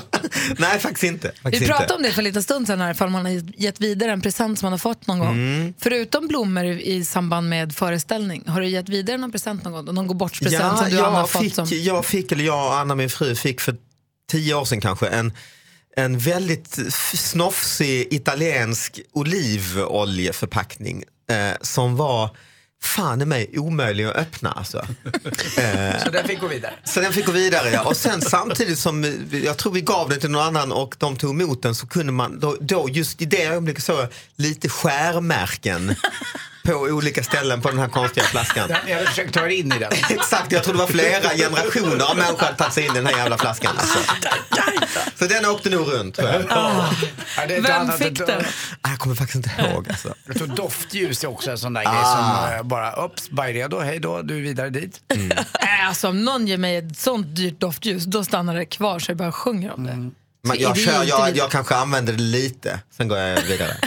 Nej, 0.57 0.79
faktiskt 0.79 1.03
inte. 1.03 1.31
Faktiskt 1.43 1.63
Vi 1.63 1.67
pratade 1.67 1.83
inte. 1.83 1.93
om 1.95 2.01
det 2.01 2.11
för 2.11 2.19
en 2.19 2.23
liten 2.23 2.43
stund 2.43 2.67
sedan, 2.67 2.81
här, 2.81 2.91
ifall 2.91 3.09
man 3.09 3.25
har 3.25 3.61
gett 3.61 3.81
vidare 3.81 4.11
en 4.11 4.21
present 4.21 4.59
som 4.59 4.65
man 4.65 4.73
har 4.73 4.77
fått 4.77 5.07
någon 5.07 5.19
gång. 5.19 5.31
Mm. 5.33 5.73
Förutom 5.79 6.27
blommor 6.27 6.65
i 6.65 7.05
samband 7.05 7.49
med 7.49 7.75
föreställning, 7.75 8.43
har 8.47 8.61
du 8.61 8.67
gett 8.67 8.89
vidare 8.89 9.17
någon 9.17 9.31
present 9.31 9.63
någon 9.63 9.73
gång? 9.73 9.95
Någon 9.95 10.07
gå 10.07 10.13
bort 10.13 10.39
present 10.39 10.63
Ja, 10.63 10.77
som 10.77 10.89
du 10.89 10.99
Anna 10.99 11.09
har 11.09 11.19
jag 11.19 11.29
fått? 11.29 11.41
fick, 11.41 11.55
Som... 11.55 11.67
jag 11.71 12.05
fick, 12.05 12.31
eller 12.31 12.43
jag 12.43 12.65
och 12.67 12.75
Anna 12.77 12.95
min 12.95 13.09
fru 13.09 13.35
fick 13.35 13.61
för 13.61 13.75
tio 14.31 14.53
år 14.55 14.65
sedan 14.65 14.81
kanske 14.81 15.07
en, 15.07 15.33
en 15.97 16.17
väldigt 16.19 16.79
snofsig 17.13 18.07
italiensk 18.13 18.99
olivoljeförpackning 19.13 21.03
eh, 21.29 21.57
som 21.61 21.95
var 21.95 22.29
fan 22.85 23.21
i 23.21 23.25
mig 23.25 23.49
omöjlig 23.59 24.05
att 24.05 24.15
öppna 24.15 24.51
alltså. 24.51 24.77
eh, 25.57 26.03
Så 26.03 26.09
den 26.11 26.27
fick 26.27 26.39
gå 26.41 26.47
vidare. 26.47 26.73
så 26.83 26.99
den 26.99 27.13
fick 27.13 27.25
gå 27.25 27.31
vidare 27.31 27.69
ja. 27.71 27.83
Och 27.83 27.97
sen 27.97 28.21
samtidigt 28.21 28.79
som 28.79 29.25
jag 29.43 29.57
tror 29.57 29.71
vi 29.71 29.81
gav 29.81 30.09
den 30.09 30.19
till 30.19 30.29
någon 30.31 30.41
annan 30.47 30.71
och 30.71 30.95
de 30.99 31.15
tog 31.15 31.29
emot 31.41 31.63
den 31.63 31.75
så 31.75 31.87
kunde 31.87 32.11
man, 32.11 32.39
då, 32.39 32.57
då 32.59 32.89
just 32.89 33.21
i 33.21 33.25
det 33.25 33.43
ögonblicket 33.45 33.83
jag 33.99 34.07
lite 34.35 34.69
skärmärken 34.69 35.95
på 36.65 36.71
olika 36.73 37.23
ställen 37.23 37.61
på 37.61 37.69
den 37.69 37.79
här 37.79 37.87
konstiga 37.87 38.25
flaskan. 38.25 38.69
Jag 38.87 38.95
hade 38.95 39.07
försökt 39.07 39.33
ta 39.33 39.45
er 39.45 39.49
in 39.49 39.71
i 39.73 39.79
den. 39.79 39.91
Exakt, 40.09 40.51
jag 40.51 40.63
tror 40.63 40.73
det 40.73 40.79
var 40.79 40.87
flera 40.87 41.29
generationer 41.29 42.05
av 42.11 42.17
människor 42.17 42.45
hade 42.45 42.57
tagit 42.57 42.73
sig 42.73 42.85
in 42.85 42.91
i 42.91 42.95
den 42.95 43.05
här 43.05 43.17
jävla 43.17 43.37
flaskan. 43.37 43.77
Alltså. 43.77 43.99
Så 45.19 45.25
den 45.25 45.45
åkte 45.45 45.69
nog 45.69 45.93
runt 45.93 46.15
tror 46.15 46.29
jag. 46.29 46.41
Ett 46.41 47.63
Vem 47.65 47.91
fick 47.91 48.17
den? 48.27 48.45
Ah, 48.81 48.89
Jag 48.89 48.99
kommer 48.99 49.15
faktiskt 49.15 49.35
inte 49.35 49.61
ihåg. 49.61 49.89
Alltså. 49.89 50.13
Jag 50.27 50.37
tror 50.37 50.47
doftljus 50.47 51.23
är 51.23 51.27
också 51.27 51.51
en 51.51 51.57
sån 51.57 51.73
där 51.73 51.81
grej 51.81 51.93
Ah. 51.97 52.45
som 52.47 52.53
eh, 52.55 52.63
bara, 52.63 52.91
upps, 52.91 53.29
bara 53.29 53.47
redo, 53.47 53.79
hej 53.79 53.99
då, 53.99 54.21
du 54.21 54.37
är 54.37 54.41
vidare 54.41 54.69
dit. 54.69 54.99
Äh, 55.61 55.87
Alltså, 55.87 56.07
om 56.09 56.23
någon 56.25 56.47
ger 56.47 56.57
mig 56.57 56.75
ett 56.77 56.97
sånt 56.97 57.35
dyrt 57.35 57.59
doftljus, 57.59 58.03
då 58.05 58.23
stannar 58.23 58.55
det 58.55 58.65
kvar 58.65 58.99
så 58.99 59.11
jag 59.11 59.17
bara 59.17 59.31
sjunger 59.31 59.73
om 59.73 59.83
det. 59.83 59.91
Mm. 59.91 60.11
Men 60.43 60.59
jag, 60.59 60.77
kör, 60.77 61.03
jag, 61.03 61.37
jag 61.37 61.51
kanske 61.51 61.75
använder 61.75 62.13
det 62.13 62.21
lite, 62.23 62.79
sen 62.97 63.07
går 63.07 63.17
jag 63.17 63.41
vidare. 63.41 63.77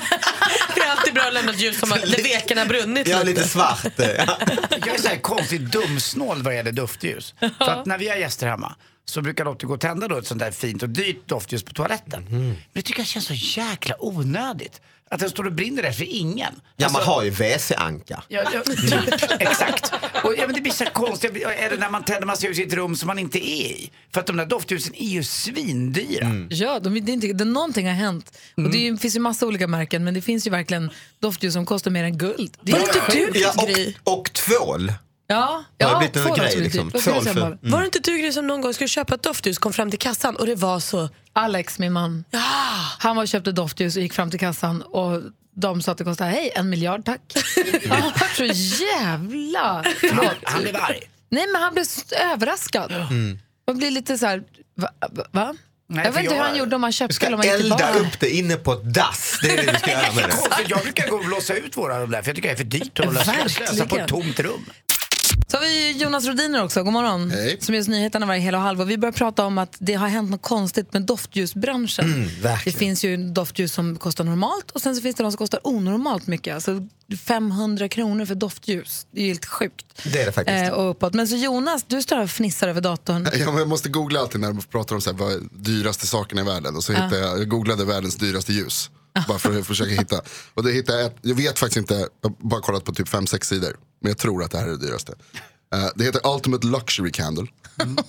Det 1.33 1.39
är 1.39 1.47
alltid 1.47 1.47
bra 1.47 1.47
att 1.47 1.47
lämna 1.47 1.53
ett 1.53 1.61
ljus 1.61 1.79
som 1.81 1.91
har, 1.91 1.99
där 1.99 2.23
veken 2.23 2.59
har 2.59 2.67
brunnit 2.67 3.09
Jag 3.09 3.21
är 3.21 3.25
lite 3.25 3.49
svart. 3.49 3.85
ja. 3.97 4.39
Jag 4.71 4.89
är 4.89 4.99
så 4.99 5.09
här 5.09 5.17
konstigt 5.17 5.61
dumsnål 5.61 6.43
vad 6.43 6.55
gäller 6.55 6.73
doftljus. 6.73 7.35
För 7.59 7.71
att 7.71 7.87
när 7.87 7.99
vi 7.99 8.09
har 8.09 8.17
gäster 8.17 8.47
hemma 8.47 8.77
så 9.05 9.23
brukar 9.23 9.45
Lottie 9.45 9.67
gå 9.67 9.75
och 9.75 9.81
tända 9.81 10.09
då 10.09 10.17
ett 10.17 10.27
sånt 10.27 10.41
där 10.41 10.51
fint 10.51 10.83
och 10.83 10.89
dyrt 10.89 11.29
doftljus 11.29 11.63
på 11.63 11.73
toaletten. 11.73 12.27
Men 12.31 12.57
det 12.73 12.83
tycker 12.83 13.01
jag 13.01 13.07
känns 13.07 13.27
så 13.27 13.35
jäkla 13.35 13.95
onödigt. 13.99 14.81
Att 15.11 15.21
den 15.21 15.31
står 15.31 15.45
och 15.47 15.53
brinner 15.53 15.83
där 15.83 15.93
för 15.93 16.05
ingen. 16.05 16.55
Ja, 16.77 16.87
man 16.89 16.97
Alltså- 16.97 17.11
har 17.11 17.23
ju 17.23 17.31
WC-anka. 17.31 18.23
Ja, 18.29 18.43
ja, 18.55 18.63
typ, 18.63 19.31
exakt. 19.41 19.93
Och, 20.25 20.35
ja, 20.39 20.43
men 20.47 20.55
det 20.55 20.61
blir 20.61 20.73
så 20.73 20.85
konstigt. 20.85 21.33
Är 21.37 21.71
det 21.71 21.77
när 21.77 21.91
man 21.91 22.05
tänder 22.05 22.27
massa 22.27 22.47
ljus 22.47 22.59
i 22.59 22.63
ett 22.63 22.73
rum 22.73 22.97
som 22.97 23.07
man 23.07 23.19
inte 23.19 23.39
är 23.39 23.67
i? 23.71 23.91
För 24.15 24.21
att 24.21 24.27
de 24.27 24.37
där 24.37 24.47
doftljusen 24.47 24.95
är 24.95 25.07
ju 25.09 25.23
svindyra. 25.25 26.47
Ja, 26.51 26.81
de, 26.81 26.95
det 27.05 27.13
är 27.13 27.15
inte, 27.15 27.27
det, 27.33 27.45
någonting 27.45 27.87
har 27.87 27.95
hänt. 27.95 28.39
Och 28.57 28.63
det 28.71 28.79
är, 28.79 28.81
ju- 28.81 28.97
finns 28.97 29.17
ju 29.17 29.21
massa 29.21 29.47
olika 29.47 29.67
märken, 29.67 30.05
men 30.05 30.15
det 30.15 30.23
finns 30.23 30.47
ju 30.47 30.51
verkligen 30.51 30.91
doftljus 31.21 31.55
som 31.55 31.67
kostar 31.67 31.91
mer 31.91 32.05
än 32.05 32.19
guld. 32.19 32.57
Det 32.61 32.73
är 32.73 32.81
inte 32.81 33.03
du, 33.33 33.41
Ja, 33.41 33.53
och, 34.07 34.19
och 34.19 34.33
tvål. 34.33 34.93
Ja, 35.31 35.37
Har 35.37 35.65
ja 35.79 35.89
det 35.93 35.99
blivit 36.13 36.17
en 36.31 36.35
grej, 36.35 36.57
liksom? 36.57 36.91
Malin? 37.41 37.59
Var 37.63 37.79
det 37.81 37.85
inte 37.85 37.99
du 37.99 38.19
Gry 38.19 38.33
som 38.33 38.47
någon 38.47 38.61
gång 38.61 38.75
skulle 38.75 38.89
köpa 38.89 39.15
ett 39.15 39.23
doftljus, 39.23 39.59
kom 39.59 39.73
fram 39.73 39.91
till 39.91 39.99
kassan 39.99 40.37
och 40.37 40.47
det 40.47 40.55
var 40.55 40.81
så... 40.81 41.09
Alex, 41.33 41.79
min 41.79 41.93
man, 41.93 42.25
han 42.99 43.17
var 43.17 43.23
och 43.23 43.29
köpte 43.29 43.53
doftljus 43.53 43.97
och 43.97 44.03
gick 44.03 44.13
fram 44.13 44.31
till 44.31 44.41
kassan 44.41 44.83
och 44.83 45.23
de 45.55 45.83
sa 45.83 45.93
att 45.93 45.99
det 45.99 46.05
kostade 46.05 46.31
hej, 46.31 46.51
en 46.55 46.71
miljard 46.71 47.05
tack. 47.05 47.21
Han 47.89 48.03
var 48.03 48.35
så 48.35 48.45
jävla... 48.85 49.85
Förlåt. 50.01 50.35
Han 50.45 50.63
blev 50.63 50.77
arg. 50.77 51.01
Nej, 51.31 51.47
men 51.53 51.63
han 51.63 51.73
blev 51.75 51.85
överraskad. 52.33 52.93
Man 53.67 53.79
blir 53.79 53.91
lite 53.91 54.19
så 54.19 54.27
här... 54.27 54.43
Va? 54.75 54.89
va? 55.33 55.55
Nej, 55.91 56.05
jag 56.05 56.13
vet 56.13 56.21
inte 56.23 56.35
hur 56.35 56.41
jag- 56.41 56.49
han 56.49 56.59
gjorde 56.59 56.77
om 56.77 56.83
han 56.83 56.93
köpte 56.93 57.27
eller 57.27 57.35
om 57.37 57.41
han 57.47 57.49
elda 57.61 57.95
upp 57.95 58.21
det 58.21 58.31
inne 58.31 58.57
på 58.57 58.73
ett 58.73 58.95
dass. 58.95 59.39
Det 59.43 59.51
är 59.51 59.57
det 59.67 59.73
du 59.73 59.79
ska 59.79 59.91
göra 60.03 60.13
med 60.13 60.25
det. 60.25 60.65
Jag 60.69 60.83
brukar 60.83 61.09
gå 61.09 61.17
och 61.17 61.25
blåsa 61.25 61.55
ut 61.55 61.77
våra 61.77 62.01
rum 62.03 62.11
där 62.11 62.23
för 62.23 62.29
jag 62.29 62.37
tycker 62.37 62.49
det 62.49 62.55
är 62.55 62.57
för 62.57 62.65
dyrt 62.65 63.01
att 63.01 63.13
slösa- 63.15 63.49
slösa 63.49 63.87
på 63.87 63.99
ett 63.99 64.09
tomt 64.09 64.41
rum. 64.41 64.65
Så 65.51 65.57
har 65.57 65.65
vi 65.65 65.93
Jonas 65.93 66.27
Rodiner 66.27 66.65
också, 66.65 66.83
god 66.83 66.93
morgon. 66.93 67.31
Hej. 67.31 67.59
Som 67.61 67.75
oss 67.75 67.89
nyheterna 67.89 68.27
varje 68.27 68.41
hel 68.41 68.55
och 68.55 68.61
halv. 68.61 68.81
Och 68.81 68.91
vi 68.91 68.99
börjar 68.99 69.13
prata 69.13 69.47
om 69.47 69.59
att 69.59 69.77
det 69.79 69.95
har 69.95 70.09
hänt 70.09 70.31
något 70.31 70.43
konstigt 70.43 70.93
med 70.93 71.03
doftljusbranschen. 71.03 72.05
Mm, 72.15 72.29
det 72.65 72.73
finns 72.73 73.05
ju 73.05 73.17
doftljus 73.17 73.73
som 73.73 73.97
kostar 73.97 74.25
normalt 74.25 74.71
och 74.71 74.81
sen 74.81 74.97
så 74.97 75.03
finns 75.03 75.17
det 75.17 75.23
de 75.23 75.33
som 75.33 75.39
kostar 75.39 75.61
onormalt 75.65 76.27
mycket. 76.27 76.55
Alltså 76.55 76.89
500 77.27 77.89
kronor 77.89 78.25
för 78.25 78.35
doftljus. 78.35 79.07
Det 79.11 79.21
är 79.21 79.25
ju 79.25 79.29
helt 79.29 79.47
sjukt. 79.47 79.87
Det 80.05 80.23
är 80.23 80.27
det 80.27 80.33
faktiskt. 80.33 80.63
Eh, 80.63 80.69
och 80.69 80.91
uppåt. 80.91 81.15
Men 81.15 81.29
så 81.29 81.37
Jonas, 81.37 81.85
du 81.87 82.03
står 82.03 82.17
här 82.17 82.23
och 82.23 82.31
fnissar 82.31 82.69
över 82.69 82.81
datorn. 82.81 83.29
Ja, 83.39 83.47
men 83.47 83.57
jag 83.59 83.69
måste 83.69 83.89
googla 83.89 84.21
alltid 84.21 84.41
när 84.41 84.49
de 84.49 84.63
pratar 84.63 84.95
om 84.95 85.01
så 85.01 85.11
här, 85.11 85.19
vad 85.19 85.49
dyraste 85.53 86.07
sakerna 86.07 86.41
i 86.41 86.45
världen. 86.45 86.77
Och 86.77 86.85
så 86.85 86.93
hittade 86.93 87.19
jag, 87.19 87.39
jag 87.39 87.49
googlade 87.49 87.85
världens 87.85 88.17
dyraste 88.17 88.53
ljus. 88.53 88.91
Bara 89.29 89.39
för 89.39 89.59
att 89.59 89.67
försöka 89.67 89.91
hitta. 89.91 90.21
Och 90.55 90.63
det 90.63 90.73
hittade 90.73 90.99
jag, 90.99 91.07
ett, 91.07 91.17
jag 91.23 91.35
vet 91.35 91.59
faktiskt 91.59 91.77
inte, 91.77 91.95
jag 91.95 92.29
har 92.31 92.37
bara 92.49 92.61
kollat 92.61 92.85
på 92.85 92.95
typ 92.95 93.09
5-6 93.09 93.45
sidor. 93.45 93.77
Men 94.01 94.11
jag 94.11 94.19
tror 94.19 94.43
att 94.45 94.51
det 94.51 94.59
här 94.59 94.67
är 94.67 94.71
det 94.71 94.87
dyraste. 94.87 95.15
Eh, 95.75 95.87
det 95.95 96.05
heter 96.05 96.35
Ultimate 96.35 96.67
Luxury 96.67 97.11
Candle. 97.13 97.47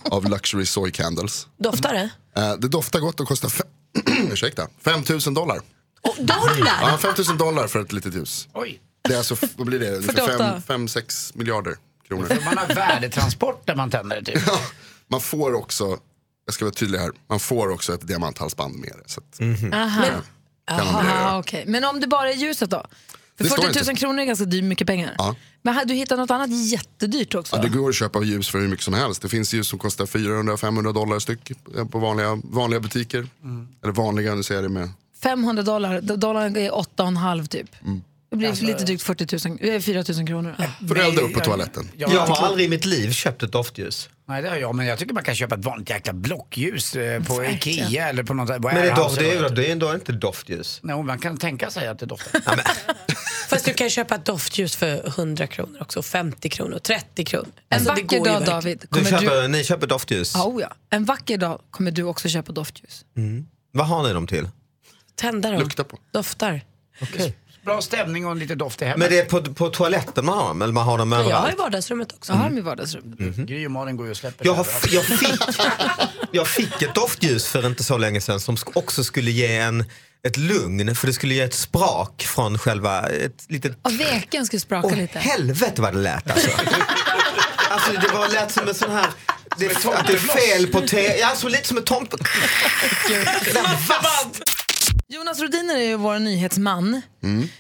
Av 0.04 0.30
Luxury 0.30 0.66
Soy 0.66 0.92
Candles. 0.92 1.48
Doftar 1.58 1.94
det? 1.94 2.10
Eh, 2.42 2.54
det 2.56 2.68
doftar 2.68 3.00
gott 3.00 3.20
och 3.20 3.28
kostar 3.28 3.50
fem, 3.50 3.68
ursäkta, 4.32 4.68
5 4.84 5.02
000 5.10 5.34
dollar. 5.34 5.62
Dollar? 6.18 6.78
Ja, 6.82 6.98
5 6.98 7.14
000 7.28 7.38
dollar 7.38 7.68
för 7.68 7.82
ett 7.82 7.92
litet 7.92 8.16
ljus. 8.16 8.48
Oj. 8.54 8.82
Det 9.02 9.14
är 9.14 9.18
alltså, 9.18 9.36
vad 9.58 9.68
blir 9.68 9.80
det? 9.80 9.96
Ungefär 9.96 10.14
48. 10.14 10.62
5-6 10.68 11.32
miljarder 11.38 11.76
kronor. 12.08 12.38
Man 12.46 12.58
har 12.58 12.68
värdetransport 12.76 13.68
när 13.68 13.76
man 13.76 13.90
tänder 13.92 14.22
det 14.22 14.32
typ. 14.34 14.44
Ja, 14.48 14.60
man 15.08 15.22
får 15.22 15.54
också, 15.54 15.98
jag 16.46 16.54
ska 16.54 16.66
vara 16.66 16.74
tydlig 16.74 17.00
här, 17.00 17.12
man 17.30 17.40
får 17.40 17.70
också 17.70 17.94
ett 17.94 18.08
diamanthalsband 18.08 18.76
med 18.76 18.94
det. 19.04 19.10
Så 19.10 19.20
att, 19.22 19.74
Aha. 19.74 20.06
Kan 20.70 20.94
man 20.94 21.06
Aha, 21.06 21.20
göra. 21.20 21.38
okej. 21.40 21.64
Men 21.68 21.84
om 21.84 22.00
det 22.00 22.08
bara 22.08 22.30
är 22.32 22.36
ljuset 22.36 22.70
då? 22.70 22.86
För 23.38 23.44
Det 23.44 23.50
står 23.50 23.64
40 23.64 23.80
000 23.80 23.90
inte. 23.90 24.00
kronor 24.00 24.20
är 24.22 24.26
ganska 24.26 24.46
dyrt, 24.46 24.64
mycket 24.64 24.88
pengar. 24.88 25.16
Ja. 25.18 25.36
Men 25.62 25.74
har 25.74 25.86
du 25.86 25.94
hittat 25.94 26.18
något 26.20 26.32
annat 26.32 26.50
jättedyrt 26.72 27.36
också? 27.36 27.56
Ja, 27.56 27.62
det 27.62 27.70
går 27.70 27.90
att 27.90 27.96
köpa 27.96 28.24
ljus 28.24 28.50
för 28.50 28.60
hur 28.60 28.68
mycket 28.68 28.86
som 28.86 28.94
helst. 28.94 29.22
Det 29.22 29.30
finns 29.30 29.54
ljus 29.54 29.68
som 29.68 29.80
kostar 29.80 30.06
400-500 30.06 30.94
dollar 30.94 31.20
styck 31.20 31.52
på 31.92 32.00
vanliga, 32.00 32.36
vanliga 32.44 32.80
butiker. 32.80 33.28
Eller 33.84 33.94
vanliga, 33.94 34.36
nu 34.36 34.44
säger 34.44 34.62
jag 34.62 34.72
det 34.72 34.74
med 34.80 34.90
500 35.24 35.64
dollar, 35.64 36.02
dollarn 36.02 36.56
är 36.58 36.72
8,5 36.72 37.48
typ. 37.48 37.70
Det 38.32 38.36
blir 38.38 38.66
lite 38.66 38.84
drygt 38.84 39.04
40 39.04 39.50
000, 39.50 39.58
eh, 39.76 39.82
4 39.82 40.04
000 40.18 40.28
kronor. 40.28 40.56
För 40.88 40.96
att 40.96 41.02
elda 41.08 41.22
upp 41.22 41.34
på 41.34 41.40
toaletten. 41.40 41.90
Jag, 41.98 42.14
Jag 42.14 42.26
har 42.26 42.46
aldrig 42.48 42.66
i 42.68 42.70
mitt 42.70 42.86
liv 42.86 43.12
köpt 43.12 43.44
ett 43.44 43.52
doftljus. 43.52 44.10
Nej, 44.30 44.42
det 44.42 44.50
har 44.50 44.56
jag, 44.56 44.76
men 44.76 44.86
jag 44.86 45.00
tycker 45.00 45.14
man 45.14 45.24
kan 45.24 45.36
köpa 45.36 45.56
ett 45.56 45.66
vanligt 45.66 45.90
jäkla 45.90 46.14
blockljus 46.14 46.96
eh, 46.96 47.24
på 47.24 47.36
Verkligen. 47.36 47.88
Ikea 47.88 48.10
eller 48.10 48.24
på 48.24 48.34
något 48.34 48.50
Men 48.50 48.76
det 48.76 48.96
doft, 48.96 49.20
det 49.20 49.32
är, 49.32 49.50
det 49.50 49.68
är 49.68 49.72
ändå 49.72 49.94
inte 49.94 50.12
doftljus. 50.12 50.80
Nej, 50.84 51.04
man 51.04 51.20
kan 51.20 51.38
tänka 51.38 51.70
sig 51.70 51.88
att 51.88 52.00
det 52.00 52.06
doftar. 52.06 52.42
Fast 53.50 53.66
du 53.66 53.74
kan 53.74 53.90
köpa 53.90 54.16
ett 54.16 54.26
doftljus 54.26 54.76
för 54.76 55.08
100 55.08 55.48
kronor 55.48 55.78
också, 55.82 56.02
50 56.02 56.50
kronor, 56.50 56.80
30 56.80 57.26
kronor. 57.26 57.48
En 57.70 57.76
Alltså, 57.78 57.94
det 57.96 58.02
vacker 58.02 58.26
dag. 58.26 58.46
David, 58.46 58.86
Du 58.90 59.06
köper, 59.06 59.42
du... 59.42 59.48
Ni 59.48 59.64
köper 59.64 59.88
doftljus. 59.88 60.36
Oh, 60.36 60.62
ja. 60.62 60.72
En 60.90 61.06
vacker 61.06 61.38
dag 61.38 61.62
kommer 61.72 61.92
du 61.92 62.04
också 62.04 62.30
köpa 62.30 62.52
doftljus. 62.52 63.06
Vad 63.72 63.88
har 63.88 64.04
ni 64.08 64.14
dem 64.14 64.28
till? 64.28 64.50
Tända 65.16 65.52
dem, 65.52 65.60
Lukta 65.60 65.84
på. 65.84 66.00
doftar. 66.12 66.62
Bra 67.66 67.82
stämning 67.82 68.28
och 68.28 68.36
lite 68.36 68.56
doft 68.56 68.82
i 68.82 68.86
hemmet. 68.86 69.00
Men 69.00 69.10
det 69.10 69.20
är 69.20 69.26
på, 69.26 69.54
på 69.54 69.70
toaletten 69.70 70.26
man 70.26 70.38
har 70.38 70.48
dem, 70.48 70.62
eller 70.62 70.74
man 70.74 70.86
har 70.86 70.98
dem 70.98 71.12
Jag 71.12 71.20
har 71.20 71.26
överallt? 71.26 71.54
i 71.54 71.58
vardagsrummet 71.58 72.12
också. 72.14 72.32
Jag 72.32 72.38
har 72.38 72.50
dem 72.50 72.58
i 72.58 72.62
vardagsrummet. 72.62 73.20
Gry 73.36 73.66
och 73.68 73.72
Malin 73.72 73.98
går 73.98 74.06
ju 74.06 74.12
och 74.12 74.18
släpper 74.18 74.46
Jag, 74.46 74.54
har, 74.54 74.66
överallt. 74.66 74.92
jag, 74.92 75.06
fick, 75.06 75.60
jag 76.32 76.48
fick 76.48 76.82
ett 76.82 76.96
doftljus 76.96 77.48
för 77.48 77.66
inte 77.68 77.84
så 77.84 77.98
länge 77.98 78.22
sedan 78.22 78.40
som 78.40 78.58
också 78.74 79.04
skulle 79.04 79.32
ge 79.32 79.58
en, 79.58 79.86
ett 80.28 80.38
lugn, 80.38 80.96
för 80.96 81.08
det 81.08 81.14
skulle 81.14 81.34
ge 81.34 81.42
ett 81.42 81.54
sprak 81.54 82.24
från 82.36 82.58
själva... 82.58 83.10
Ett 83.10 83.46
litet, 83.48 83.78
Och 83.82 84.00
veken 84.00 84.46
skulle 84.46 84.60
spraka 84.60 84.88
Åh, 84.88 84.96
lite. 84.98 85.20
helvete 85.20 85.82
vad 85.82 85.94
det 85.94 86.00
lät 86.00 86.32
alltså. 86.32 86.50
alltså 87.70 87.92
det 87.92 88.08
var 88.14 88.28
lät 88.30 88.52
som 88.52 88.68
en 88.68 88.76
sån 88.76 88.92
här... 88.92 89.08
Det, 89.58 89.86
att 89.86 90.08
det 90.08 90.14
är 90.14 90.18
fel 90.18 90.68
på 90.68 90.82
te... 90.82 91.18
Ja, 91.20 91.28
alltså 91.28 91.48
lite 91.48 91.68
som 91.68 91.78
ett 91.78 91.86
tomt... 91.86 92.14
Vasst. 93.88 94.44
Jonas 95.12 95.40
Rodiner 95.40 95.76
är 95.76 95.84
ju 95.84 95.96
vår 95.96 96.20
nyhetsman 96.20 97.02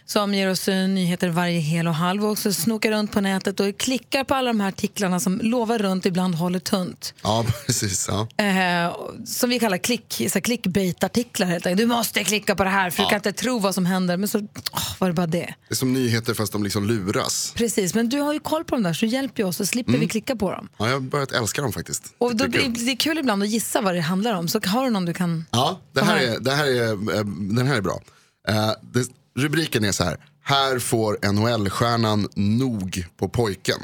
som 0.05 0.33
ger 0.33 0.49
oss 0.49 0.67
eh, 0.67 0.87
nyheter 0.87 1.29
varje 1.29 1.59
hel 1.59 1.87
och 1.87 1.93
halv 1.95 2.25
och 2.25 2.31
också 2.31 2.53
snokar 2.53 2.91
runt 2.91 3.11
på 3.11 3.21
nätet 3.21 3.59
och 3.59 3.77
klickar 3.79 4.23
på 4.23 4.35
alla 4.35 4.47
de 4.47 4.59
här 4.59 4.67
artiklarna 4.67 5.19
som 5.19 5.39
lovar 5.43 5.77
runt, 5.79 6.05
ibland 6.05 6.35
håller 6.35 6.59
tunt. 6.59 7.13
Ja, 7.23 7.45
precis. 7.65 8.09
Ja. 8.09 8.43
Eh, 8.45 8.95
som 9.25 9.49
vi 9.49 9.59
kallar 9.59 9.77
klick, 9.77 10.21
clickbait-artiklar. 10.43 11.47
helt 11.47 11.65
enkelt. 11.65 11.77
Du 11.89 11.95
måste 11.95 12.23
klicka 12.23 12.55
på 12.55 12.63
det 12.63 12.69
här 12.69 12.89
för 12.89 13.03
du 13.03 13.09
kan 13.09 13.15
inte 13.15 13.31
tro 13.33 13.59
vad 13.59 13.75
som 13.75 13.85
händer. 13.85 14.17
Men 14.17 14.27
så 14.29 14.39
åh, 14.73 14.93
var 14.99 15.07
det 15.07 15.13
bara 15.13 15.27
det. 15.27 15.53
Det 15.67 15.73
är 15.73 15.75
som 15.75 15.93
nyheter 15.93 16.33
fast 16.33 16.51
de 16.51 16.63
liksom 16.63 16.87
luras. 16.87 17.53
Precis, 17.55 17.93
men 17.95 18.09
du 18.09 18.19
har 18.19 18.33
ju 18.33 18.39
koll 18.39 18.63
på 18.63 18.75
dem 18.75 18.83
där 18.83 18.93
så 18.93 19.05
du 19.05 19.11
hjälper 19.11 19.43
ju 19.43 19.49
oss 19.49 19.57
så 19.57 19.65
slipper 19.65 19.91
vi 19.97 20.07
klicka 20.07 20.35
på 20.35 20.51
dem. 20.51 20.69
Ja, 20.77 20.85
jag 20.87 20.93
har 20.93 20.99
börjat 20.99 21.31
älska 21.31 21.61
dem 21.61 21.73
faktiskt. 21.73 22.03
Och 22.17 22.35
då, 22.35 22.43
Det 22.43 22.49
blir- 22.49 22.85
det 22.85 22.91
är 22.91 22.95
kul 22.95 23.17
ibland 23.17 23.43
att 23.43 23.49
gissa 23.49 23.81
vad 23.81 23.95
det 23.95 24.01
handlar 24.01 24.33
om. 24.33 24.47
Så 24.47 24.59
har 24.65 24.83
du 24.85 24.89
någon 24.91 25.05
du 25.05 25.13
kan... 25.13 25.45
Ja, 25.51 25.79
det 25.93 26.01
här 26.01 26.17
är, 26.17 26.39
det 26.39 26.51
här 26.51 26.65
är, 26.67 26.91
eh, 26.91 27.23
den 27.39 27.67
här 27.67 27.75
är 27.75 27.81
bra. 27.81 28.01
Eh, 28.47 28.71
det, 28.81 29.07
rubriken 29.39 29.83
är 29.83 29.91
så 29.91 30.03
här. 30.03 30.17
Här 30.43 30.79
får 30.79 31.31
NHL-stjärnan 31.31 32.27
nog 32.35 33.05
på 33.17 33.29
pojken. 33.29 33.79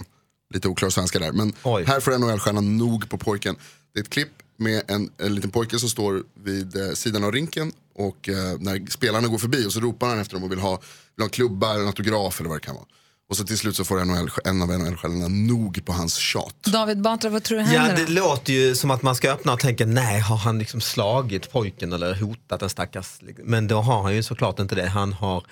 Lite 0.54 0.68
oklar 0.68 0.90
svenska 0.90 1.20
där. 1.20 1.32
Men 1.32 1.54
här 1.86 2.00
får 2.00 2.18
NHL-stjärnan 2.18 2.78
nog 2.78 3.10
på 3.10 3.18
pojken. 3.18 3.56
Det 3.94 4.00
är 4.00 4.04
ett 4.04 4.10
klipp 4.10 4.32
med 4.58 4.82
en, 4.88 5.10
en 5.18 5.36
liten 5.36 5.52
pojke 5.52 5.80
som 5.80 5.90
står 5.90 6.24
vid 6.44 6.76
eh, 6.76 6.92
sidan 6.92 7.24
av 7.24 7.32
rinken. 7.32 7.72
Och 7.96 8.30
eh, 8.30 8.60
när 8.60 8.92
spelarna 8.92 9.28
går 9.28 9.38
förbi 9.38 9.68
och 9.68 9.74
så 9.74 9.80
ropar 9.80 10.08
han 10.08 10.20
efter 10.20 10.34
dem 10.34 10.44
och 10.44 10.52
vill 10.52 10.60
ha, 10.60 10.82
vill 11.16 11.22
ha 11.22 11.26
en 11.26 11.30
klubba 11.30 11.72
eller 11.72 11.82
en 11.82 11.88
autograf 11.88 12.40
eller 12.40 12.50
vad 12.50 12.58
det 12.58 12.66
kan 12.66 12.76
vara. 12.76 12.86
Och 13.30 13.38
så 13.38 13.44
till 13.44 13.58
slut 13.58 13.76
så 13.76 13.86
får 13.86 14.06
NHL, 14.06 14.30
en 14.46 14.62
av 14.62 14.70
NHL-stjärnorna 14.70 15.28
nog 15.28 15.86
på 15.86 15.94
hans 15.94 16.16
tjat. 16.16 16.56
David 16.64 17.02
Batra, 17.02 17.30
vad 17.30 17.44
tror 17.44 17.58
du 17.58 17.64
Ja, 17.74 17.82
händer? 17.82 18.06
det 18.06 18.12
låter 18.12 18.54
ju 18.54 18.76
som 18.76 18.92
att 18.92 19.02
man 19.02 19.16
ska 19.16 19.32
öppna 19.32 19.54
och 19.54 19.60
tänka, 19.60 19.86
nej, 19.86 20.20
har 20.20 20.38
han 20.38 20.60
liksom 20.60 20.82
slagit 20.82 21.52
pojken 21.52 21.94
eller 21.94 22.16
hotat 22.16 22.60
den 22.60 22.70
stackars... 22.70 23.20
Men 23.44 23.68
då 23.68 23.82
har 23.82 24.04
han 24.04 24.16
ju 24.16 24.24
såklart 24.24 24.60
inte 24.60 24.76
det. 24.76 24.88
Han 24.88 25.14
har 25.14 25.44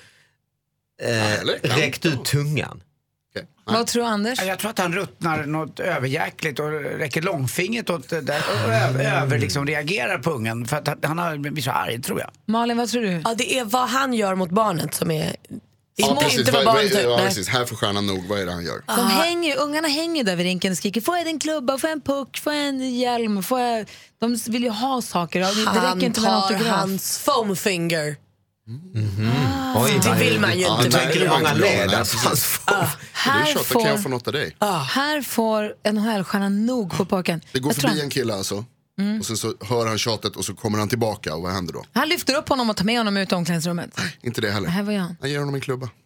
eh, 1.02 1.45
räckt 1.64 2.06
ut 2.06 2.26
tungan. 2.26 2.82
Vad 3.66 3.88
tror 3.88 4.06
Anders? 4.06 4.39
Jag 4.43 4.60
tror 4.60 4.72
att 4.72 4.80
han 4.80 4.93
ruttnar 4.93 5.45
något 5.45 5.80
överjäkligt 5.80 6.60
och 6.60 6.72
räcker 6.72 7.22
långfingret 7.22 7.89
åt 7.89 8.10
det 8.10 8.22
där 8.22 8.41
och 8.66 8.74
över, 8.74 9.22
över 9.22 9.39
liksom 9.39 9.68
reagerar 9.68 10.18
på 10.18 10.32
ungen 10.32 10.66
för 10.66 10.78
att 10.78 11.06
han 11.06 11.18
har 11.18 11.38
blivit 11.38 11.64
så 11.64 11.72
arg 11.72 12.02
tror 12.02 12.20
jag. 12.20 12.30
Malin, 12.45 12.78
vad 12.78 12.89
tror 12.89 13.02
du? 13.02 13.22
Ja, 13.24 13.34
det 13.38 13.58
är 13.60 13.66
vad 13.66 13.89
han 13.89 14.14
gör 14.14 14.36
mot 14.36 14.50
barnet 14.50 14.93
som 14.93 15.12
är 15.12 15.36
Ja, 15.96 16.18
precis. 16.22 16.39
inte 16.39 16.52
vara 16.52 16.64
Vad- 16.64 16.76
barn, 16.76 16.89
typ. 16.89 17.04
ja, 17.04 17.18
precis. 17.18 17.48
Här 17.48 17.66
får 17.66 17.76
stjärnan 17.76 18.08
nog. 18.08 18.28
Vad 18.28 18.39
är 18.39 18.46
det 18.46 18.52
han 18.52 18.66
gör? 18.66 18.84
De 18.88 19.08
hänger, 19.08 19.58
ungarna 19.58 19.88
hänger 19.88 20.24
där 20.24 20.36
vid 20.36 20.46
rinken 20.46 20.72
och 20.72 20.78
skriker 20.78 21.02
får 21.02 21.18
jag 21.18 21.28
en 21.28 21.39
klubba, 21.39 21.78
får 21.78 21.89
jag 21.89 21.96
en 21.98 22.02
puck, 22.02 22.38
får 22.44 22.54
jag 22.54 22.68
en 22.68 22.96
hjälm, 23.00 23.44
får 23.44 23.60
jag... 23.60 23.89
De 24.22 24.36
vill 24.48 24.64
ju 24.64 24.70
ha 24.70 25.02
saker. 25.02 25.39
Det 25.39 25.46
räcker 25.48 25.64
Han 25.72 26.02
inte 26.02 26.22
med 26.22 26.30
en 26.34 26.41
tar 26.41 26.66
hans 26.70 27.20
foam 27.20 27.56
finger. 27.56 28.16
Oj, 29.76 30.00
Det 30.04 30.14
vill 30.26 30.39
man 30.39 30.54
ju 30.58 30.62
Ja, 30.62 30.84
inte. 30.84 30.98
nej, 30.98 31.08
tänker 31.14 31.30
många 31.30 31.54
led 31.54 31.94
alltså, 31.94 32.18
är 32.30 32.88
Här 33.14 33.46
får, 33.64 33.80
kan 33.82 33.89
jag 33.89 34.04
få 34.04 34.10
något 34.10 34.28
av 34.28 34.34
dig? 34.34 34.56
här 34.60 35.22
får 35.22 35.74
NHL-stjärnan 35.91 36.66
nog 36.66 36.98
på 36.98 37.06
pojken. 37.06 37.41
Det 37.52 37.60
går 37.60 37.70
Jag 37.70 37.76
förbi 37.76 37.88
han- 37.88 38.00
en 38.00 38.10
kille 38.10 38.34
alltså. 38.36 38.66
Mm. 39.00 39.20
Och 39.20 39.26
sen 39.26 39.38
så 39.38 39.54
hör 39.62 39.86
han 39.88 39.98
tjatet 39.98 40.36
och 40.36 40.46
så 40.46 40.54
kommer 40.54 40.80
han 40.80 40.89
tillbaka 40.89 41.36
och 41.36 41.41
vad 41.41 41.52
händer 41.54 41.74
då? 41.74 41.86
Han 41.94 42.10
lyfter 42.10 42.36
upp 42.36 42.50
honom 42.50 42.70
och 42.70 42.78
tar 42.78 42.86
med 42.86 42.98
honom 42.98 43.18
ut 43.18 43.32
i 43.32 43.36
omklädningsrummet. 43.36 43.89
Inte 44.22 44.41
det 44.41 44.52
heller. 44.52 44.68
Här 44.70 44.84
var 44.84 44.94
jag. 44.94 45.16
Jag 45.22 45.30
ger 45.30 45.39
honom 45.39 45.56
en 45.56 45.62
klubba. 45.62 45.89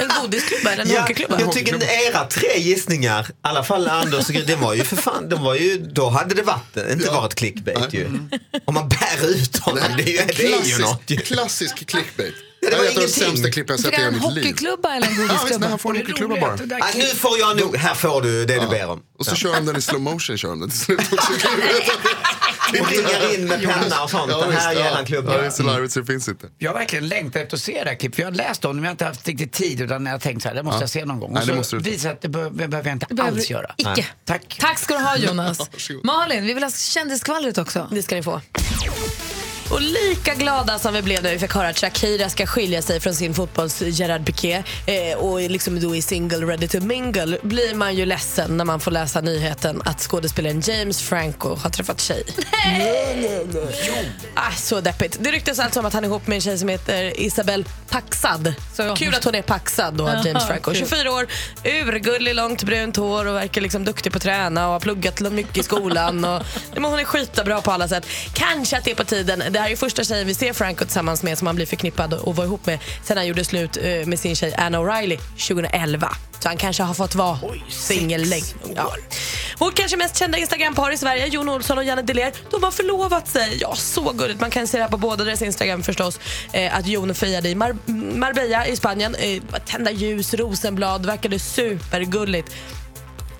En 0.00 0.08
godisklubba 0.22 0.70
eller 0.70 0.82
en 0.84 0.90
Ja, 0.90 1.00
hockeyklubba? 1.00 1.40
jag 1.40 1.52
tycker 1.52 2.08
era 2.08 2.24
tre 2.26 2.58
gissningar, 2.58 3.26
i 3.30 3.32
alla 3.42 3.64
fall 3.64 3.88
Anders 3.88 4.28
och 4.28 4.34
det 4.34 4.56
var 4.56 4.74
ju 4.74 4.84
för 4.84 4.96
fan, 4.96 5.28
de 5.28 5.42
var 5.42 5.54
ju, 5.54 5.78
då 5.78 6.08
hade 6.08 6.34
det 6.34 6.42
varit, 6.42 6.76
inte 6.92 7.10
varit 7.10 7.34
clickbait 7.34 7.92
ju. 7.94 8.06
Om 8.64 8.74
man 8.74 8.88
bär 8.88 9.26
ut 9.30 9.56
honom, 9.58 9.82
det 9.96 10.02
är 10.02 10.06
ju, 10.06 10.16
det 10.36 10.44
är 10.44 10.48
ju 10.48 10.54
Klassisk, 10.56 10.80
något 10.80 11.02
ju. 11.10 11.16
klassisk 11.16 11.86
clickbait. 11.86 12.34
Ja, 12.60 12.70
det 12.70 12.76
det 12.76 12.76
är 12.76 12.78
var 12.78 12.84
de 12.84 12.90
ingenting. 13.00 13.08
sämsta 13.24 13.50
klipp 13.50 13.70
jag 13.70 13.80
sett 13.80 13.92
i 13.92 13.96
hela 13.96 14.10
mitt 14.10 14.20
liv. 14.22 14.22
hockeyklubba 14.44 14.94
eller 14.94 15.06
en 15.06 15.12
Ja, 15.12 15.18
nej, 15.18 15.28
godisklubba? 15.28 15.68
han 15.68 15.78
får 15.78 15.90
en 15.90 15.96
hockeyklubba 15.96 16.40
bara. 16.40 16.52
Ah, 16.52 16.88
nu 16.94 17.04
får 17.06 17.38
jag 17.38 17.60
nog, 17.60 17.76
här 17.76 17.94
får 17.94 18.22
du 18.22 18.44
det 18.46 18.60
du 18.60 18.66
ber 18.66 18.86
om. 18.88 19.00
Och 19.18 19.24
så 19.26 19.30
Ja. 19.32 19.36
kör 19.36 19.54
han 19.54 19.66
den 19.66 19.76
i 19.76 19.80
slow 19.80 20.00
motion. 20.00 20.38
Kör 20.38 20.48
han 20.48 20.60
den 20.60 20.70
till 20.70 20.78
slut 20.78 21.00
också. 21.12 21.32
Och 22.80 22.88
ringar 22.90 23.34
in 23.34 23.44
med 23.48 23.60
penna 23.62 24.02
och 24.02 24.10
sånt. 24.10 24.24
Ja, 24.30 24.40
Den 24.44 24.52
här 24.52 24.74
ja. 24.74 24.90
han 24.94 25.04
klubban. 25.06 25.34
Ja, 25.34 25.40
det 25.40 25.46
är 25.46 25.50
så 25.50 25.62
larvigt 25.62 25.92
så 25.92 26.00
det 26.00 26.06
finns 26.06 26.28
inte. 26.28 26.46
Jag 26.58 26.70
har 26.70 26.78
verkligen 26.78 27.08
längtat 27.08 27.42
efter 27.42 27.56
att 27.56 27.62
se 27.62 27.80
det 27.84 27.88
här 27.90 27.96
klippet. 27.96 28.18
Jag 28.18 28.26
har 28.26 28.32
läst 28.32 28.64
om 28.64 28.70
det 28.70 28.74
men 28.80 28.84
jag 28.84 28.88
har 28.88 28.92
inte 28.92 29.04
haft 29.04 29.26
riktigt 29.28 29.52
tid. 29.52 29.80
Utan 29.80 30.06
jag 30.06 30.12
har 30.12 30.18
tänkt 30.18 30.42
så 30.42 30.48
här, 30.48 30.54
det 30.54 30.62
måste 30.62 30.76
Ja. 30.76 30.82
jag 30.82 30.90
se 30.90 31.04
någon 31.04 31.20
gång. 31.20 31.32
Nej, 31.34 31.50
Och 31.50 31.56
det 31.56 31.64
så 31.64 31.76
du 31.76 31.82
visar 31.90 32.10
att 32.12 32.22
det 32.22 32.28
be- 32.28 32.50
behöver 32.50 32.76
jag 32.88 32.94
inte 32.96 33.06
Det 33.08 33.14
behöver 33.14 33.36
alls 33.36 33.46
du 33.48 33.54
göra. 33.54 33.74
icke. 33.76 33.90
Nej. 33.96 34.06
Tack. 34.24 34.56
Tack 34.60 34.78
ska 34.78 34.94
du 34.94 35.00
ha 35.04 35.16
Jonas. 35.16 35.58
Malin, 36.04 36.46
vi 36.46 36.54
vill 36.54 36.62
ha 36.62 36.70
kändisskvallret 36.70 37.58
också. 37.58 37.88
Det 37.90 38.02
ska 38.02 38.14
ni 38.14 38.22
få. 38.22 38.40
Och 39.70 39.80
lika 39.80 40.34
glada 40.34 40.78
som 40.78 40.94
vi 40.94 41.02
blev 41.02 41.22
när 41.22 41.32
vi 41.32 41.38
fick 41.38 41.52
höra 41.54 41.68
att 41.68 41.78
Shakira 41.78 42.28
ska 42.28 42.46
skilja 42.46 42.82
sig 42.82 43.00
från 43.00 43.14
sin 43.14 43.34
fotbolls 43.34 43.82
Gerard 43.82 44.26
Piqué 44.26 44.62
eh, 44.86 45.18
och 45.18 45.40
liksom 45.40 45.80
då 45.80 45.96
är 45.96 46.00
single 46.02 46.46
ready 46.46 46.68
to 46.68 46.80
mingle 46.80 47.38
blir 47.42 47.74
man 47.74 47.94
ju 47.96 48.06
ledsen 48.06 48.56
när 48.56 48.64
man 48.64 48.80
får 48.80 48.90
läsa 48.90 49.20
nyheten 49.20 49.82
att 49.84 50.00
skådespelaren 50.00 50.60
James 50.60 51.02
Franco 51.02 51.54
har 51.54 51.70
träffat 51.70 52.00
tjej. 52.00 52.24
Ah, 54.34 54.52
så 54.56 54.80
deppigt. 54.80 55.16
Det 55.20 55.30
ryktas 55.30 55.58
alltså 55.58 55.80
om 55.80 55.86
att 55.86 55.92
han 55.92 56.04
är 56.04 56.08
ihop 56.08 56.26
med 56.26 56.34
en 56.36 56.40
tjej 56.40 56.58
som 56.58 56.68
heter 56.68 57.20
Isabel 57.20 57.64
Paxad. 57.88 58.54
Så- 58.76 58.96
Kul 58.96 59.14
att 59.14 59.24
hon 59.24 59.34
är 59.34 59.42
paxad 59.42 59.94
då, 59.94 60.04
Ja, 60.08 60.22
James 60.26 60.46
Franco. 60.46 60.70
kul. 60.70 60.78
24 60.80 61.12
år, 61.12 61.26
urgullig, 61.64 62.34
långt 62.34 62.62
brunt 62.62 62.96
hår 62.96 63.26
och 63.26 63.34
verkar 63.36 63.60
liksom 63.60 63.84
duktig 63.84 64.12
på 64.12 64.16
att 64.16 64.22
träna 64.22 64.66
och 64.66 64.72
har 64.72 64.80
pluggat 64.80 65.20
mycket 65.20 65.56
i 65.56 65.62
skolan. 65.62 66.24
Och, 66.24 66.42
men 66.74 66.84
hon 66.84 66.98
är 66.98 67.04
skitbra 67.04 67.60
på 67.60 67.70
alla 67.72 67.88
sätt. 67.88 68.06
Kanske 68.34 68.78
att 68.78 68.84
det 68.84 68.90
är 68.90 68.94
på 68.94 69.04
tiden. 69.04 69.42
Det 69.58 69.62
här 69.62 69.70
är 69.70 69.76
första 69.76 70.04
tjejen 70.04 70.26
vi 70.26 70.34
ser 70.34 70.52
Franco 70.52 70.84
tillsammans 70.84 71.22
med 71.22 71.38
som 71.38 71.46
han 71.46 71.56
blir 71.56 71.66
förknippad 71.66 72.14
och 72.14 72.36
var 72.36 72.44
ihop 72.44 72.66
med 72.66 72.78
sen 73.04 73.16
han 73.16 73.26
gjorde 73.26 73.44
slut 73.44 73.76
eh, 73.76 74.06
med 74.06 74.18
sin 74.18 74.36
tjej 74.36 74.54
Anna 74.58 74.78
O'Reilly 74.78 75.16
2011. 75.48 76.16
Så 76.40 76.48
han 76.48 76.56
kanske 76.56 76.82
har 76.82 76.94
fått 76.94 77.14
vara 77.14 77.38
singel 77.68 78.22
länge. 78.28 78.44
Ja. 78.76 78.94
Vårt 79.58 79.74
kanske 79.74 79.96
mest 79.96 80.16
kända 80.16 80.38
Instagram-par 80.38 80.90
i 80.90 80.96
Sverige, 80.98 81.26
Jon 81.26 81.48
Olsson 81.48 81.78
och 81.78 81.84
Janne 81.84 82.02
Deler, 82.02 82.32
de 82.50 82.62
har 82.62 82.70
förlovat 82.70 83.28
sig. 83.28 83.58
Ja, 83.60 83.74
så 83.74 84.12
gulligt. 84.12 84.40
Man 84.40 84.50
kan 84.50 84.66
se 84.66 84.76
det 84.76 84.82
här 84.82 84.90
på 84.90 84.96
båda 84.96 85.24
deras 85.24 85.42
Instagram 85.42 85.82
förstås. 85.82 86.20
Eh, 86.52 86.76
att 86.76 86.86
Jon 86.86 87.14
friade 87.14 87.48
i 87.48 87.54
Mar- 87.54 87.90
Marbella 88.18 88.66
i 88.66 88.76
Spanien. 88.76 89.14
Eh, 89.14 89.42
tända 89.66 89.90
ljus, 89.90 90.34
rosenblad, 90.34 91.06
verkade 91.06 91.38
supergulligt. 91.38 92.52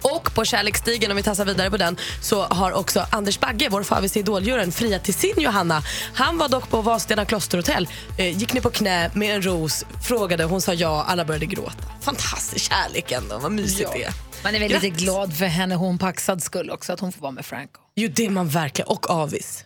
Och 0.03 0.35
på 0.35 0.45
kärleksstigen, 0.45 1.11
om 1.11 1.17
vi 1.17 1.23
tassar 1.23 1.45
vidare 1.45 1.71
på 1.71 1.77
den, 1.77 1.97
så 2.23 2.43
har 2.43 2.73
också 2.73 3.07
Anders 3.11 3.41
Bagge, 3.41 3.69
vår 3.71 3.83
favorit 3.83 4.17
i 4.17 4.21
Idoljuryn, 4.21 4.73
friat 4.73 5.05
till 5.05 5.15
sin 5.15 5.35
Johanna. 5.37 5.83
Han 6.15 6.39
var 6.39 6.49
dock 6.49 6.69
på 6.71 6.81
Vadstena 6.83 7.25
klosterhotell, 7.25 7.89
eh, 8.19 8.39
gick 8.39 8.53
ner 8.53 8.61
på 8.61 8.71
knä 8.71 9.11
med 9.15 9.35
en 9.35 9.43
ros, 9.43 9.85
frågade, 10.09 10.45
hon 10.45 10.61
sa 10.61 10.75
ja, 10.75 11.05
alla 11.09 11.25
började 11.25 11.47
gråta. 11.47 11.75
Fantastisk 12.01 12.73
kärlek 12.73 13.13
ändå, 13.13 13.39
vad 13.39 13.53
mysigt 13.53 13.91
det 13.93 14.05
är. 14.05 14.13
Man 14.45 14.55
är 14.55 14.61
väl 14.61 14.69
lite 14.73 14.89
Grattis. 14.89 15.05
glad 15.05 15.37
för 15.37 15.47
henne, 15.47 15.75
hon 15.75 15.99
Paxad 15.99 16.43
skull 16.43 16.71
också, 16.71 16.93
att 16.93 17.01
hon 17.01 17.13
får 17.13 17.21
vara 17.21 17.33
med 17.33 17.47
Franco. 17.47 17.81
Jo, 17.97 18.09
det 18.15 18.27
är 18.27 18.31
man 18.31 18.49
verkligen. 18.49 18.89
Och 18.89 19.11
avis. 19.11 19.65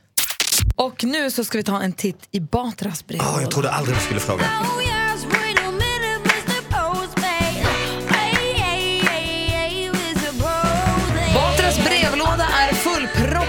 Och 0.76 1.04
nu 1.04 1.30
så 1.30 1.44
ska 1.44 1.58
vi 1.58 1.64
ta 1.64 1.82
en 1.82 1.92
titt 1.92 2.28
i 2.30 2.40
Batras 2.40 3.06
brev. 3.06 3.20
Ja, 3.22 3.40
jag 3.40 3.50
trodde 3.50 3.70
aldrig 3.70 3.96
du 3.96 4.00
skulle 4.00 4.20
fråga. 4.20 4.44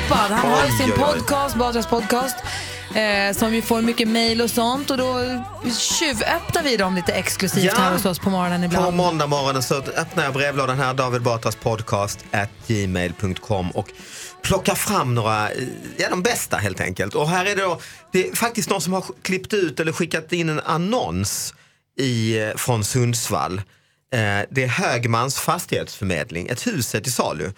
Fullproppad. 0.07 0.31
Han 0.31 0.51
har 0.51 0.65
ju 0.65 0.71
sin 0.71 0.91
podcast, 0.91 1.55
Batras 1.55 1.87
podcast. 1.87 2.35
Eh, 2.95 3.35
som 3.37 3.51
vi 3.51 3.61
får 3.61 3.81
mycket 3.81 4.07
mejl 4.07 4.41
och 4.41 4.49
sånt 4.49 4.91
och 4.91 4.97
då 4.97 5.19
tjuvöppnar 5.99 6.63
vi 6.63 6.77
dem 6.77 6.95
lite 6.95 7.11
exklusivt 7.13 7.63
Ja. 7.63 7.73
här 7.77 7.91
hos 7.93 8.05
oss 8.05 8.19
på 8.19 8.29
morgonen 8.29 8.61
På 8.61 8.65
ibland. 8.65 8.95
måndag 8.97 9.27
morgonen 9.27 9.63
så 9.63 9.75
öppnar 9.75 10.23
jag 10.23 10.33
brevlådan 10.33 10.79
här, 10.79 10.93
David 10.93 11.21
Batras 11.21 11.55
podcast 11.55 12.25
at 12.31 12.49
gmail.com 12.67 13.71
och 13.71 13.87
plockar 14.41 14.75
fram 14.75 15.15
några, 15.15 15.49
eh, 15.51 15.63
ja 15.97 16.09
de 16.09 16.23
bästa 16.23 16.57
helt 16.57 16.81
enkelt. 16.81 17.15
Och 17.15 17.29
här 17.29 17.45
är 17.45 17.55
det 17.55 17.61
då, 17.61 17.79
det 18.11 18.27
är 18.29 18.35
faktiskt 18.35 18.69
någon 18.69 18.81
som 18.81 18.93
har 18.93 19.05
klippt 19.21 19.53
ut 19.53 19.79
eller 19.79 19.91
skickat 19.91 20.33
in 20.33 20.49
en 20.49 20.59
annons 20.59 21.53
i, 21.99 22.39
eh, 22.41 22.49
från 22.55 22.83
Sundsvall. 22.83 23.57
Eh, 23.57 24.19
Det 24.51 24.63
är 24.63 24.67
Högmans 24.67 25.35
fastighetsförmedling, 25.39 26.47
ett 26.47 26.67
hus 26.67 26.95
är 26.95 26.99
till 26.99 27.13
salu. 27.13 27.51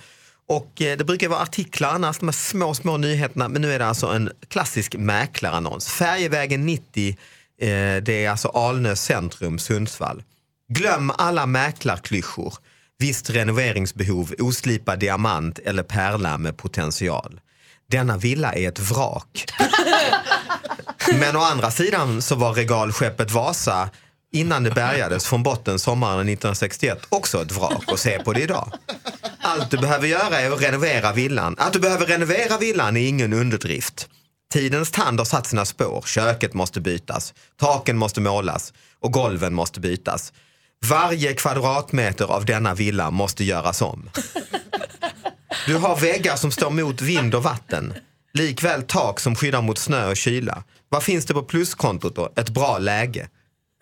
Och 0.47 0.81
eh, 0.81 0.97
det 0.97 1.03
brukar 1.03 1.27
vara 1.27 1.39
artiklar 1.39 1.89
annars, 1.89 2.17
de 2.17 2.27
här 2.27 2.33
små, 2.33 2.73
små 2.73 2.97
nyheterna, 2.97 3.47
men 3.47 3.61
nu 3.61 3.73
är 3.73 3.79
det 3.79 3.87
alltså 3.87 4.07
en 4.07 4.31
klassisk 4.47 4.95
mäklarannons. 4.95 5.87
Färjevägen 5.87 6.65
90, 6.65 7.09
eh, 7.09 7.15
det 8.03 8.09
är 8.09 8.29
alltså 8.29 8.47
Alnö 8.47 8.95
centrum, 8.95 9.59
Sundsvall. 9.59 10.23
Glöm 10.73 11.11
alla 11.17 11.45
mäklarklyschor. 11.45 12.53
Visst 12.97 13.29
renoveringsbehov, 13.29 14.33
oslipad 14.39 14.99
diamant 14.99 15.59
eller 15.59 15.83
pärla 15.83 16.37
med 16.37 16.57
potential. 16.57 17.39
Denna 17.87 18.17
villa 18.17 18.53
är 18.53 18.67
ett 18.67 18.79
vrak. 18.79 19.45
Men 21.19 21.35
å 21.35 21.39
andra 21.39 21.71
sidan 21.71 22.21
så 22.21 22.35
var 22.35 22.53
regalskeppet 22.53 23.31
Vasa 23.31 23.89
innan 24.35 24.63
det 24.63 24.71
bärgades 24.71 25.25
från 25.25 25.43
botten 25.43 25.79
sommaren 25.79 26.19
1961 26.19 26.99
också 27.09 27.41
ett 27.41 27.51
vrak 27.51 27.91
och 27.91 27.99
se 27.99 28.19
på 28.19 28.33
det 28.33 28.41
idag. 28.41 28.71
Allt 29.41 29.71
du 29.71 29.77
behöver 29.77 30.07
göra 30.07 30.41
är 30.41 30.51
att 30.51 30.61
renovera 30.61 31.13
villan. 31.13 31.55
Att 31.57 31.73
du 31.73 31.79
behöver 31.79 32.05
renovera 32.05 32.57
villan 32.57 32.97
är 32.97 33.07
ingen 33.07 33.33
underdrift. 33.33 34.09
Tidens 34.53 34.91
tand 34.91 35.19
har 35.19 35.25
satt 35.25 35.47
sina 35.47 35.65
spår. 35.65 36.03
Köket 36.07 36.53
måste 36.53 36.81
bytas, 36.81 37.33
taken 37.59 37.97
måste 37.97 38.21
målas 38.21 38.73
och 38.99 39.11
golven 39.11 39.53
måste 39.53 39.79
bytas. 39.79 40.33
Varje 40.85 41.33
kvadratmeter 41.33 42.25
av 42.25 42.45
denna 42.45 42.73
villa 42.73 43.11
måste 43.11 43.43
göras 43.43 43.81
om. 43.81 44.09
Du 45.67 45.75
har 45.75 45.95
väggar 45.95 46.35
som 46.35 46.51
står 46.51 46.69
mot 46.69 47.01
vind 47.01 47.35
och 47.35 47.43
vatten. 47.43 47.93
Likväl 48.33 48.83
tak 48.83 49.19
som 49.19 49.35
skyddar 49.35 49.61
mot 49.61 49.77
snö 49.77 50.09
och 50.09 50.17
kyla. 50.17 50.63
Vad 50.89 51.03
finns 51.03 51.25
det 51.25 51.33
på 51.33 51.43
pluskontot 51.43 52.15
då? 52.15 52.33
Ett 52.35 52.49
bra 52.49 52.77
läge. 52.77 53.29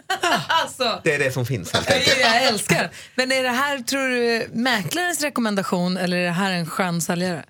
Alltså, 0.47 0.99
Det 1.03 1.13
är 1.13 1.19
det 1.19 1.31
som 1.31 1.45
finns 1.45 1.71
helt 1.73 1.91
enkelt. 1.91 2.17
jag 2.21 2.43
älskar. 2.43 2.91
Men 3.15 3.31
är 3.31 3.43
det 3.43 3.49
här, 3.49 3.79
tror 3.79 4.09
du, 4.09 4.47
mäklarens 4.53 5.21
rekommendation 5.21 5.97
eller 5.97 6.17
är 6.17 6.23
det 6.25 6.31
här 6.31 6.51
en 6.51 6.65
skön 6.65 7.01
säljare? 7.01 7.45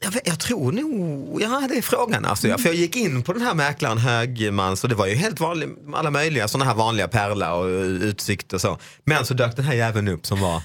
Jag, 0.00 0.10
vet, 0.10 0.26
jag 0.28 0.40
tror 0.40 0.72
nog, 0.72 1.42
ja 1.42 1.62
det 1.68 1.78
är 1.78 1.82
frågan. 1.82 2.24
Alltså, 2.24 2.48
jag, 2.48 2.60
för 2.60 2.68
jag 2.68 2.76
gick 2.76 2.96
in 2.96 3.22
på 3.22 3.32
den 3.32 3.42
här 3.42 3.54
mäklaren 3.54 3.98
Högmans 3.98 4.82
och 4.82 4.88
det 4.88 4.94
var 4.94 5.06
ju 5.06 5.14
helt 5.14 5.40
vanligt, 5.40 5.68
alla 5.94 6.10
möjliga 6.10 6.48
sådana 6.48 6.64
här 6.70 6.74
vanliga 6.74 7.08
pärla 7.08 7.54
och 7.54 7.66
utsikt 8.02 8.52
och 8.52 8.60
så. 8.60 8.78
Men 9.04 9.26
så 9.26 9.34
dök 9.34 9.56
den 9.56 9.64
här 9.64 9.74
jäveln 9.74 10.08
upp 10.08 10.26
som 10.26 10.40
var 10.40 10.62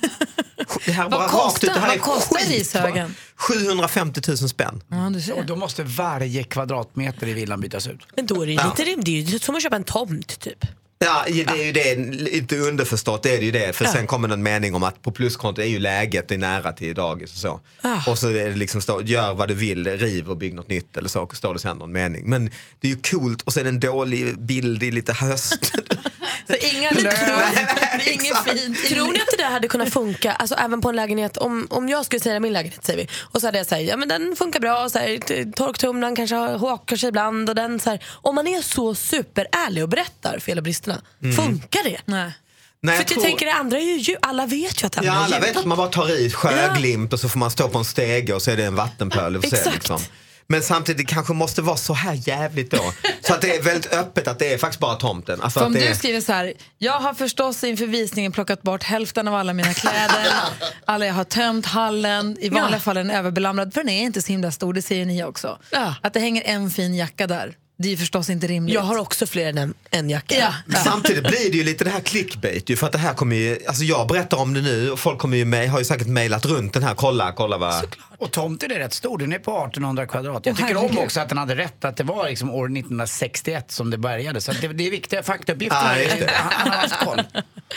det 0.86 0.92
här 0.92 1.10
Vad 1.10 1.30
kostar- 1.30 1.68
ut, 1.68 1.74
det 1.74 1.80
här 1.80 1.98
kostar 1.98 2.40
skitbra. 2.40 2.82
Rishögen? 2.86 3.16
750 3.36 4.22
000 4.28 4.38
spänn. 4.38 4.82
Ja, 4.88 5.10
du 5.14 5.22
ser. 5.22 5.34
Och 5.38 5.46
då 5.46 5.56
måste 5.56 5.84
varje 5.84 6.44
kvadratmeter 6.44 7.28
i 7.28 7.34
villan 7.34 7.62
bytas 7.62 7.88
ut. 7.88 8.00
Men 8.16 8.26
då 8.26 8.42
är 8.42 8.46
det 8.48 8.54
Ja. 8.54 8.74
lite 8.78 8.92
rim- 8.92 9.02
det 9.04 9.12
är 9.18 9.22
ju 9.22 9.40
som 9.40 9.56
att 9.56 9.64
köpa 9.64 9.76
en 9.76 9.84
tomt 9.84 10.40
typ. 10.40 10.66
Ja, 11.04 11.24
det 11.28 11.62
är 11.62 11.66
ju 11.66 11.72
det, 11.72 11.96
lite 12.12 12.58
underförstått 12.58 13.24
det 13.24 13.36
är 13.36 13.40
det 13.40 13.46
ju 13.46 13.52
det. 13.52 13.76
För 13.76 13.86
sen 13.86 14.08
kommer 14.08 14.30
en 14.30 14.44
mening 14.44 14.76
om 14.76 14.84
att 14.84 15.02
på 15.02 15.12
pluskonto 15.12 15.62
är 15.62 15.66
ju 15.66 15.80
läget, 15.80 16.28
det 16.28 16.36
är 16.36 16.40
nära 16.40 16.72
till 16.72 16.96
dagis 16.96 17.34
och 17.34 17.40
så. 17.40 17.60
Ah. 17.82 18.12
Och 18.12 18.20
så 18.20 18.30
är 18.30 18.50
det 18.50 18.56
liksom, 18.56 18.82
stå, 18.82 19.02
gör 19.02 19.34
vad 19.34 19.48
du 19.48 19.54
vill, 19.54 19.88
riv 19.88 20.30
och 20.30 20.38
bygg 20.38 20.54
något 20.54 20.70
nytt 20.70 20.98
eller 20.98 21.10
så, 21.10 21.30
står 21.34 21.54
det 21.54 21.60
sen 21.60 21.78
någon 21.78 21.92
mening. 21.92 22.30
Men 22.30 22.50
det 22.80 22.88
är 22.88 22.92
ju 22.92 22.98
coolt 23.02 23.42
och 23.42 23.54
sen 23.54 23.68
en 23.68 23.80
dålig 23.80 24.40
bild 24.40 24.84
i 24.84 24.92
lite 24.92 25.14
höst. 25.14 25.72
Så 26.48 26.56
inga 26.56 26.92
lukter, 26.92 28.02
inget 28.14 28.44
fint. 28.46 28.86
Tror 28.88 29.12
ni 29.14 29.20
att 29.20 29.28
det 29.38 29.44
där 29.44 29.50
hade 29.52 29.68
kunnat 29.68 29.94
funka 29.94 30.34
alltså, 30.34 30.56
även 30.56 30.82
på 30.82 30.90
en 30.90 30.96
lägenhet? 30.96 31.38
Om, 31.38 31.68
om 31.70 31.90
jag 31.90 32.06
skulle 32.06 32.20
säga 32.20 32.40
min 32.40 32.54
lägenhet 32.54 32.86
säger 32.86 33.00
vi 33.00 33.08
och 33.22 33.42
så 33.42 33.48
hade 33.48 33.58
jag 33.58 33.68
sagt 33.68 33.82
ja 33.82 33.98
men 33.98 34.08
den 34.10 34.36
funkar 34.36 34.60
bra, 34.60 34.90
så 34.90 35.00
här, 35.00 35.52
torktumlaren 35.52 36.16
kanske 36.16 36.36
hakar 36.36 36.96
sig 36.96 37.10
ibland 37.10 37.50
och 37.50 37.56
den 37.56 37.80
så 37.80 37.90
här, 37.90 38.04
Om 38.12 38.36
man 38.36 38.48
är 38.48 38.62
så 38.62 38.96
superärlig 38.96 39.84
och 39.84 39.90
berättar 39.90 40.40
fel 40.40 40.58
och 40.58 40.64
bristerna, 40.64 41.02
Mm. 41.24 41.36
funkar 41.36 41.84
det? 41.84 41.98
Nej. 42.06 42.32
Nej, 42.86 42.96
För 42.96 43.02
jag 43.02 43.02
jag 43.02 43.08
tror- 43.08 43.24
tänker 43.24 43.46
det 43.46 43.54
andra 43.54 43.78
är 43.78 43.98
ju 44.00 44.16
alla 44.22 44.46
vet 44.46 44.84
ju 44.84 44.86
att 44.88 44.92
det 44.94 45.02
Ja, 45.06 45.12
andra 45.12 45.26
alla 45.26 45.38
är 45.38 45.42
vet 45.42 45.58
att 45.58 45.66
man 45.66 45.78
bara 45.78 45.88
tar 45.88 46.12
i 46.20 46.32
sjöglimt 46.32 47.14
och 47.14 47.20
så 47.20 47.30
får 47.30 47.40
man 47.40 47.52
stå 47.52 47.70
på 47.70 47.78
en 47.78 47.86
stege 47.86 48.34
och 48.34 48.42
så 48.42 48.52
är 48.52 48.58
det 48.58 48.64
en 48.66 48.76
vattenpöl. 48.76 49.36
och 49.38 49.44
så, 49.44 49.56
Exakt. 49.56 49.74
Liksom. 49.76 50.00
Men 50.48 50.64
samtidigt 50.64 51.08
det 51.08 51.14
kanske 51.14 51.34
måste 51.34 51.62
vara 51.62 51.78
så 51.78 51.94
här 51.94 52.14
jävligt 52.28 52.72
då. 52.72 52.94
Så 53.22 53.34
att 53.34 53.42
det 53.42 53.56
är 53.56 53.62
väldigt 53.62 53.94
öppet 53.94 54.28
att 54.28 54.40
det 54.40 54.54
är 54.54 54.58
faktiskt 54.58 54.80
bara 54.80 54.96
tomten. 54.96 55.42
Alltså 55.42 55.60
För 55.60 55.66
att 55.66 55.68
om 55.68 55.74
det 55.74 55.90
du 55.90 55.96
skriver 55.96 56.22
så 56.22 56.32
här, 56.34 56.54
jag 56.78 57.00
har 57.00 57.14
förstås 57.14 57.64
inför 57.64 57.86
visningen 57.86 58.32
plockat 58.32 58.62
bort 58.62 58.84
hälften 58.84 59.28
av 59.28 59.36
alla 59.36 59.54
mina 59.54 59.74
kläder, 59.74 60.28
alla 60.86 61.06
jag 61.06 61.14
har 61.14 61.24
tömt 61.24 61.66
hallen, 61.66 62.38
i 62.40 62.50
vanliga 62.50 62.76
Ja. 62.76 62.80
fall 62.80 62.98
är 62.98 63.04
den 63.04 63.12
överbelamrad, 63.12 63.74
för 63.74 63.82
den 63.82 63.90
är 63.90 64.02
inte 64.04 64.22
så 64.22 64.28
himla 64.32 64.52
stor, 64.52 64.74
det 64.74 64.82
säger 64.82 65.06
ni 65.06 65.24
också. 65.24 65.60
Ja. 65.72 65.96
Att 66.02 66.14
det 66.14 66.20
hänger 66.20 66.44
en 66.46 66.70
fin 66.70 66.96
jacka 66.96 67.28
där, 67.28 67.54
det 67.84 67.88
är 67.88 67.92
ju 67.92 67.98
förstås 67.98 68.30
inte 68.30 68.48
rimligt. 68.48 68.76
Jag 68.76 68.82
har 68.82 68.98
också 68.98 69.26
fler 69.26 69.46
än 69.58 69.74
en, 69.92 70.10
jacka. 70.10 70.36
Ja. 70.36 70.78
Samtidigt 70.84 71.24
blir 71.24 71.52
det 71.52 71.58
ju 71.58 71.64
lite 71.64 71.84
det 71.84 71.90
här 71.90 72.00
clickbait 72.00 72.70
ju, 72.70 72.76
för 72.76 72.86
att 72.88 72.92
det 72.94 72.98
här 73.00 73.14
kommer 73.14 73.36
ju, 73.36 73.58
alltså 73.68 73.84
jag 73.84 74.08
berättar 74.08 74.38
om 74.38 74.54
det 74.54 74.62
nu 74.62 74.92
och 74.92 75.00
folk 75.00 75.20
kommer 75.20 75.38
ju 75.38 75.46
med, 75.46 75.70
har 75.70 75.80
ju 75.80 75.86
säkert 75.86 76.08
mejlat 76.08 76.46
runt 76.46 76.74
den 76.74 76.84
här, 76.84 76.96
kolla, 76.96 77.32
kolla 77.32 77.58
vad... 77.58 77.96
Och 78.18 78.32
tomten 78.32 78.72
är 78.72 78.76
rätt 78.76 78.94
stor, 78.94 79.18
den 79.18 79.34
är 79.34 79.40
på 79.40 79.52
1800 79.52 80.06
kvadrat. 80.08 80.46
Jag 80.46 80.54
Åh, 80.54 80.58
tycker 80.58 80.76
om 80.78 80.82
herregud. 80.84 81.04
också 81.04 81.20
att 81.20 81.30
den 81.30 81.38
hade 81.38 81.56
rätt 81.56 81.86
att 81.86 81.98
det 81.98 82.04
var 82.04 82.30
liksom 82.30 82.50
år 82.52 82.66
1961 82.66 83.72
som 83.72 83.90
det 83.90 83.98
började. 83.98 84.42
Så 84.42 84.52
det, 84.52 84.68
det 84.68 84.88
är 84.88 84.92
viktiga 84.92 85.24
faktauppgifter. 85.24 85.96
Det. 86.20 86.30
Han 86.34 86.52
han 86.52 86.72
har 86.72 86.78
haft 86.78 87.06
koll. 87.06 87.22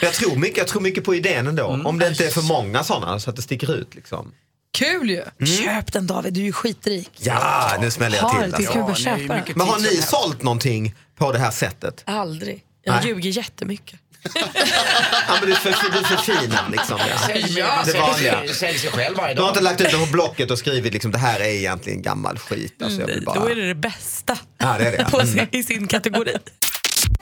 Jag 0.01 0.13
tror 0.13 0.35
mycket, 0.35 0.57
jag 0.57 0.67
tror 0.67 0.81
mycket 0.81 1.03
på 1.03 1.15
idén 1.15 1.47
ändå, 1.47 1.67
Mm. 1.71 1.85
om 1.85 1.99
det 1.99 2.07
inte 2.07 2.25
är 2.25 2.29
för 2.29 2.41
många 2.41 2.83
sådana 2.83 3.19
så 3.19 3.29
att 3.29 3.35
det 3.35 3.41
sticker 3.41 3.75
ut 3.75 3.95
liksom. 3.95 4.31
Kul 4.77 5.09
ju! 5.09 5.23
Köp 5.45 5.93
den 5.93 6.07
David, 6.07 6.33
du 6.33 6.39
är 6.41 6.45
ju 6.45 6.51
skitrik. 6.51 7.09
Ja, 7.19 7.77
nu 7.81 7.91
smäller 7.91 8.17
jag 8.17 8.23
Har 8.23 8.41
till. 8.43 8.51
bara 8.51 8.61
Ja, 8.89 8.95
köpa 8.95 9.33
den. 9.33 9.43
Men 9.55 9.67
har 9.67 9.79
ni 9.79 9.87
sålt 10.01 10.43
någonting 10.43 10.95
på 11.17 11.31
det 11.31 11.39
här 11.39 11.51
sättet? 11.51 12.03
Aldrig. 12.05 12.63
Jag 12.83 12.95
Nej. 12.95 13.05
ljuger 13.07 13.29
jättemycket. 13.29 13.99
Ja, 14.33 14.41
men 15.39 15.45
du, 15.49 15.51
är 15.51 15.55
för, 15.55 15.69
du 15.99 16.03
förfinar 16.03 16.69
liksom. 16.71 16.97
Ja, 17.57 17.83
det 17.85 17.93
vanliga. 17.99 18.39
sig- 18.39 18.53
Säljer 18.55 18.79
sig 18.79 18.91
själv 18.91 19.17
varje 19.17 19.33
Du 19.35 19.41
har 19.41 19.49
inte 19.49 19.61
lagt 19.61 19.81
ut 19.81 19.91
det 19.91 19.97
på 19.97 20.05
Blocket 20.05 20.51
och 20.51 20.59
skrivit 20.59 20.93
liksom 20.93 21.11
det 21.11 21.17
här 21.17 21.39
är 21.39 21.45
egentligen 21.49 22.01
gammal 22.01 22.37
skit. 22.39 22.81
Alltså, 22.83 22.99
jag 22.99 23.07
vill 23.07 23.23
bara... 23.25 23.39
Då 23.39 23.45
är 23.49 23.55
det 23.55 23.67
det 23.67 23.75
bästa 23.75 24.37
Ja, 24.57 24.75
det 24.79 24.85
är 24.87 24.97
det. 24.97 25.05
på 25.11 25.19
Mm. 25.21 25.33
sin, 25.33 25.47
i 25.51 25.63
sin 25.63 25.87
kategori. 25.87 26.35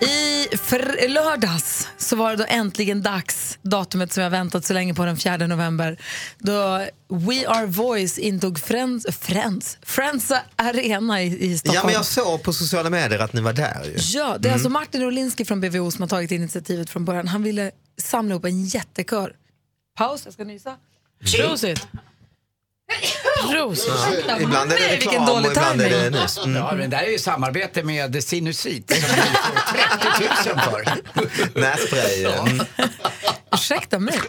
I 0.01 1.07
lördags 1.07 1.87
så 1.97 2.15
var 2.15 2.31
det 2.31 2.35
då 2.37 2.45
äntligen 2.47 3.01
dags, 3.01 3.59
datumet 3.61 4.13
som 4.13 4.23
jag 4.23 4.29
väntat 4.29 4.65
så 4.65 4.73
länge 4.73 4.93
på, 4.93 5.05
den 5.05 5.17
4 5.17 5.37
november, 5.37 5.97
då 6.37 6.77
We 7.09 7.47
Are 7.47 7.65
Voice 7.65 8.17
intog 8.17 8.59
Friends, 8.59 9.05
Friends, 9.19 9.77
Friends 9.81 10.31
Arena 10.55 11.21
i, 11.23 11.45
i 11.51 11.57
Stockholm. 11.57 11.75
Ja, 11.81 11.85
men 11.85 11.93
jag 11.93 12.05
såg 12.05 12.43
på 12.43 12.53
sociala 12.53 12.89
medier 12.89 13.19
att 13.19 13.33
ni 13.33 13.41
var 13.41 13.53
där 13.53 13.83
ju. 13.85 13.95
Ja, 13.97 14.23
det 14.39 14.47
är 14.47 14.51
Mm. 14.51 14.53
alltså 14.53 14.69
Martin 14.69 15.01
Rolinski 15.01 15.45
från 15.45 15.61
BVO 15.61 15.91
som 15.91 16.01
har 16.01 16.09
tagit 16.09 16.31
initiativet 16.31 16.89
från 16.89 17.05
början. 17.05 17.27
Han 17.27 17.43
ville 17.43 17.71
samla 18.01 18.35
upp 18.35 18.45
en 18.45 18.65
jättekör. 18.65 19.33
Paus, 19.97 20.21
jag 20.25 20.33
ska 20.33 20.43
nysa. 20.43 20.75
Prosit. 21.37 21.87
Ja, 22.87 24.39
ibland 24.39 24.71
är 24.71 24.75
det 24.75 24.81
Nej, 24.81 24.91
vilken 24.91 25.11
reklam 25.11 25.45
och 25.45 25.51
ibland 25.51 25.81
är 25.81 25.89
det 25.89 26.09
nys. 26.09 26.37
Mm. 26.37 26.55
Ja, 26.55 26.73
men 26.75 26.89
det 26.89 26.97
här 26.97 27.03
är 27.03 27.09
ju 27.11 27.19
samarbete 27.19 27.83
med 27.83 28.23
Sinusrit 28.23 28.89
som 28.89 29.01
vi 29.01 29.21
får 29.21 30.43
30 30.43 30.49
000 30.49 30.59
för. 30.59 31.59
Nässpray. 31.59 32.25
Mm. 32.25 32.65
Ursäkta 33.53 33.99
mig. 33.99 34.19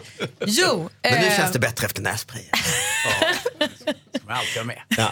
Jo, 0.45 0.89
Men 1.01 1.21
nu 1.21 1.27
eh, 1.27 1.37
känns 1.37 1.51
det 1.51 1.59
bättre 1.59 1.85
efter 1.85 2.01
nässprayen. 2.01 2.49
Som 3.57 4.23
jag 4.27 4.37
alltid 4.37 4.57
har 4.57 4.63
med. 4.63 4.81
Ja. 4.87 5.11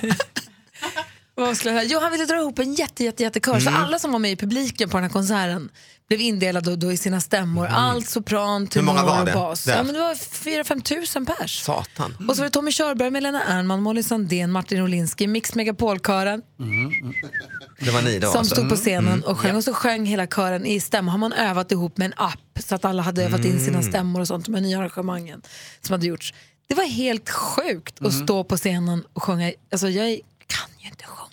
Vad 1.38 1.58
skulle 1.58 1.74
jag 1.74 1.82
säga? 1.82 1.92
Jo, 1.94 2.00
han 2.00 2.12
ville 2.12 2.26
dra 2.26 2.36
ihop 2.38 2.60
en 2.60 2.74
jätte, 2.74 3.04
jätte, 3.04 3.24
jättekör. 3.24 3.60
Så 3.60 3.70
Mm. 3.70 3.82
alla 3.84 4.00
som 4.00 4.12
var 4.12 4.20
med 4.20 4.32
i 4.32 4.36
publiken 4.36 4.90
på 4.90 4.98
den 4.98 5.04
här 5.04 5.12
konserten 5.12 5.70
blev 6.08 6.22
indelade 6.22 6.76
då, 6.76 6.92
i 6.92 6.98
sina 6.98 7.22
stämmor. 7.22 7.68
Allt 7.68 8.10
sopran, 8.10 8.56
Mm. 8.56 8.70
Hur 8.76 8.82
många 8.82 9.04
var 9.04 9.26
det 9.26 9.34
bas. 9.34 9.64
där? 9.64 9.76
Ja, 9.78 9.84
men 9.84 9.94
det 9.94 10.00
var 10.00 10.16
4-5 10.16 10.82
tusen 10.82 11.26
pers. 11.26 11.60
Satan. 11.64 12.16
Och 12.30 12.36
så 12.36 12.42
var 12.42 12.46
det 12.48 12.52
Tommy 12.54 12.72
Körberg, 12.72 13.10
Melina 13.12 13.44
Ernman, 13.44 13.82
Molly 13.84 14.04
Sandén, 14.04 14.52
Martin 14.52 14.82
Olinski, 14.82 15.28
Mix 15.28 15.56
Megapol-kören 15.56 16.42
Det 17.80 17.92
var 17.92 18.02
ni 18.02 18.20
då 18.20 18.28
som 18.32 18.40
alltså. 18.40 18.56
stod 18.56 18.70
på 18.70 18.76
scenen 18.76 19.14
Mm. 19.14 19.24
och 19.24 19.40
sjöng. 19.40 19.56
Och 19.56 19.64
så 19.64 19.74
sjöng 19.74 20.06
hela 20.06 20.28
kören 20.28 20.66
i 20.66 20.80
stämma. 20.80 21.12
Har 21.12 21.18
man 21.18 21.34
övat 21.34 21.72
ihop 21.72 21.98
med 21.98 22.06
en 22.06 22.14
app 22.18 22.60
så 22.60 22.76
att 22.76 22.86
alla 22.86 23.02
hade 23.02 23.24
övat 23.24 23.46
in 23.46 23.60
sina 23.60 23.78
Mm. 23.80 23.92
stämmor 23.92 24.22
och 24.22 24.28
sånt 24.28 24.48
med 24.48 24.64
nya 24.64 24.80
arrangemangen 24.80 25.42
som 25.82 25.94
hade 25.94 26.08
gjorts. 26.08 26.34
Det 26.68 26.76
var 26.76 26.84
helt 26.84 27.30
sjukt 27.30 27.96
att 28.02 28.14
Mm. 28.14 28.24
stå 28.26 28.44
på 28.44 28.58
scenen 28.58 29.04
och 29.14 29.24
sjunga. 29.24 29.52
Alltså 29.72 29.90
jag 29.90 30.20
kan 30.48 30.70
ju 30.80 30.88
inte 30.90 31.04
sjunga. 31.06 31.25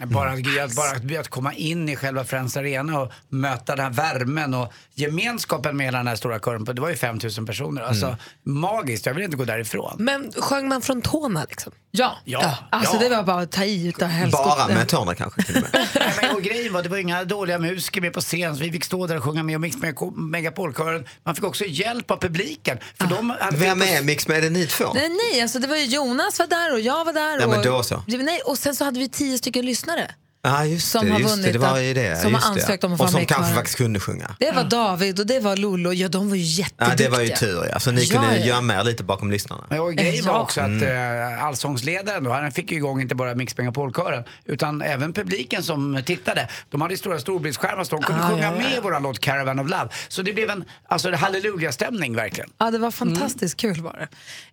Men 0.00 0.10
Bara, 0.10 0.30
att, 0.30 0.74
bara 0.76 0.90
att, 0.90 1.20
att 1.20 1.28
komma 1.28 1.54
in 1.54 1.88
i 1.88 1.96
själva 1.96 2.24
Friends 2.24 2.56
Arena 2.56 3.00
och 3.00 3.12
möta 3.28 3.76
den 3.76 3.84
här 3.84 3.92
värmen 3.92 4.54
och 4.54 4.72
gemenskapen 4.94 5.76
med 5.76 5.86
hela 5.86 5.98
den 5.98 6.06
här 6.06 6.16
stora 6.16 6.38
kören, 6.38 6.64
det 6.64 6.80
var 6.80 6.88
ju 6.88 6.96
5000 6.96 7.46
personer. 7.46 7.82
Alltså 7.82 8.06
Mm. 8.06 8.18
magiskt, 8.44 9.06
jag 9.06 9.14
vill 9.14 9.24
inte 9.24 9.36
gå 9.36 9.44
därifrån. 9.44 9.96
Men 9.98 10.32
sjöng 10.36 10.68
man 10.68 10.82
från 10.82 11.02
tårna 11.02 11.46
liksom? 11.48 11.72
Ja, 11.90 12.16
Ja, 12.24 12.56
alltså 12.70 12.96
ja. 12.96 13.00
det 13.08 13.16
var 13.16 13.22
bara 13.22 13.40
att 13.42 13.52
ta 13.52 13.64
i 13.64 13.86
utav 13.88 14.08
helskotta. 14.08 14.48
Bara 14.56 14.68
med 14.74 14.88
tårna 14.88 15.14
kanske 15.14 15.42
till 15.42 15.56
och 15.56 15.62
med. 15.62 15.70
Nej, 15.94 16.12
men, 16.22 16.36
och 16.36 16.42
grejen 16.42 16.72
var, 16.72 16.82
det 16.82 16.88
var 16.88 16.96
inga 16.98 17.24
dåliga 17.24 17.58
musiker 17.58 18.00
med 18.00 18.12
på 18.12 18.20
scen 18.20 18.56
så 18.56 18.62
vi 18.62 18.72
fick 18.72 18.84
stå 18.84 19.06
där 19.06 19.16
och 19.16 19.24
sjunga 19.24 19.42
med 19.42 19.54
och 19.54 19.60
Mix 19.60 19.76
Megapol- 19.76 20.16
Megapolkören. 20.16 21.04
Man 21.24 21.34
fick 21.34 21.44
också 21.44 21.64
hjälp 21.64 22.10
av 22.10 22.16
publiken. 22.16 22.78
För 22.98 23.06
de 23.06 23.30
hade 23.30 23.56
Vem 23.56 23.82
är 23.82 24.02
Mix 24.02 24.28
med? 24.28 24.36
Är 24.38 24.42
det 24.42 24.50
ni 24.50 24.66
två? 24.66 24.84
Nej, 24.94 25.08
nej 25.32 25.42
alltså 25.42 25.58
det 25.58 25.66
var 25.66 25.76
ju 25.76 25.84
Jonas 25.84 26.38
var 26.38 26.46
där 26.46 26.72
och 26.72 26.80
jag 26.80 27.04
var 27.04 27.12
där. 27.12 27.38
Ja, 27.40 27.44
och, 27.44 27.50
men 27.50 27.62
då 27.62 27.82
så. 27.82 28.02
Nej, 28.06 28.40
och 28.44 28.58
sen 28.58 28.76
så 28.76 28.84
hade 28.84 28.98
vi 28.98 29.08
tio 29.08 29.38
stycken 29.38 29.66
lyssnare. 29.66 29.87
lyssnare. 29.88 30.27
Ja, 30.42 30.64
just 30.64 30.90
Som 30.90 31.06
det. 31.06 31.12
har 31.12 31.18
Just 31.20 31.34
det, 31.36 31.40
vunnit 31.40 31.52
det 31.52 31.58
var 31.58 31.78
ju 31.78 31.94
det. 31.94 32.16
som 32.16 32.34
har 32.34 32.40
just 32.40 32.54
det. 32.54 32.62
ansökt 32.62 32.84
om 32.84 32.92
att 32.92 32.98
få 32.98 33.04
Och 33.04 33.10
som 33.10 33.26
kanske 33.26 33.54
faktiskt 33.54 33.76
kunde 33.78 34.00
sjunga. 34.00 34.36
Det 34.38 34.50
var 34.52 34.64
David 34.64 35.20
och 35.20 35.26
det 35.26 35.40
var 35.40 35.56
Lollo. 35.56 35.92
Ja, 35.92 36.08
de 36.08 36.28
var 36.28 36.36
ju 36.36 36.42
jätteduktiga. 36.42 37.08
det 37.10 37.16
var 37.16 37.20
ju 37.22 37.28
tur 37.28 37.64
ja. 37.72 37.80
Så 37.80 37.90
ni 37.90 38.04
Ja, 38.04 38.20
kunde 38.20 38.36
ja. 38.38 38.46
gömma 38.46 38.74
er 38.74 38.84
lite 38.84 39.04
bakom 39.04 39.30
lyssnarna. 39.30 39.64
Men 39.70 39.80
och 39.80 39.94
grejen 39.94 40.24
var 40.24 40.40
också 40.40 40.60
att 40.60 40.82
eh, 40.82 41.44
allsångsledaren 41.44 42.24
då, 42.24 42.30
han 42.32 42.52
fick 42.52 42.70
ju 42.70 42.76
igång 42.76 43.00
inte 43.00 43.14
bara 43.14 43.34
Mix 43.34 43.56
Megapol-kören 43.58 44.24
utan 44.44 44.82
även 44.82 45.12
publiken 45.12 45.62
som 45.62 46.02
tittade. 46.06 46.48
De 46.70 46.80
hade 46.80 46.94
ju 46.94 46.98
stora 46.98 47.18
storbildsskärmar 47.18 47.84
så 47.84 47.96
de 47.96 48.02
kunde 48.02 48.22
Ah, 48.24 48.28
sjunga 48.28 48.42
ja, 48.42 48.52
ja. 48.62 48.68
med 48.70 48.82
våran 48.82 49.02
låt 49.02 49.18
Caravan 49.20 49.58
of 49.58 49.70
Love. 49.70 49.88
Så 50.08 50.22
det 50.22 50.32
blev 50.32 50.50
en 50.50 50.64
alltså, 50.88 51.12
halleluja-stämning 51.14 52.16
verkligen. 52.16 52.50
Ja, 52.58 52.70
det 52.70 52.78
var 52.78 52.90
fantastiskt 52.90 53.56
kul 53.56 53.80
var 53.82 53.92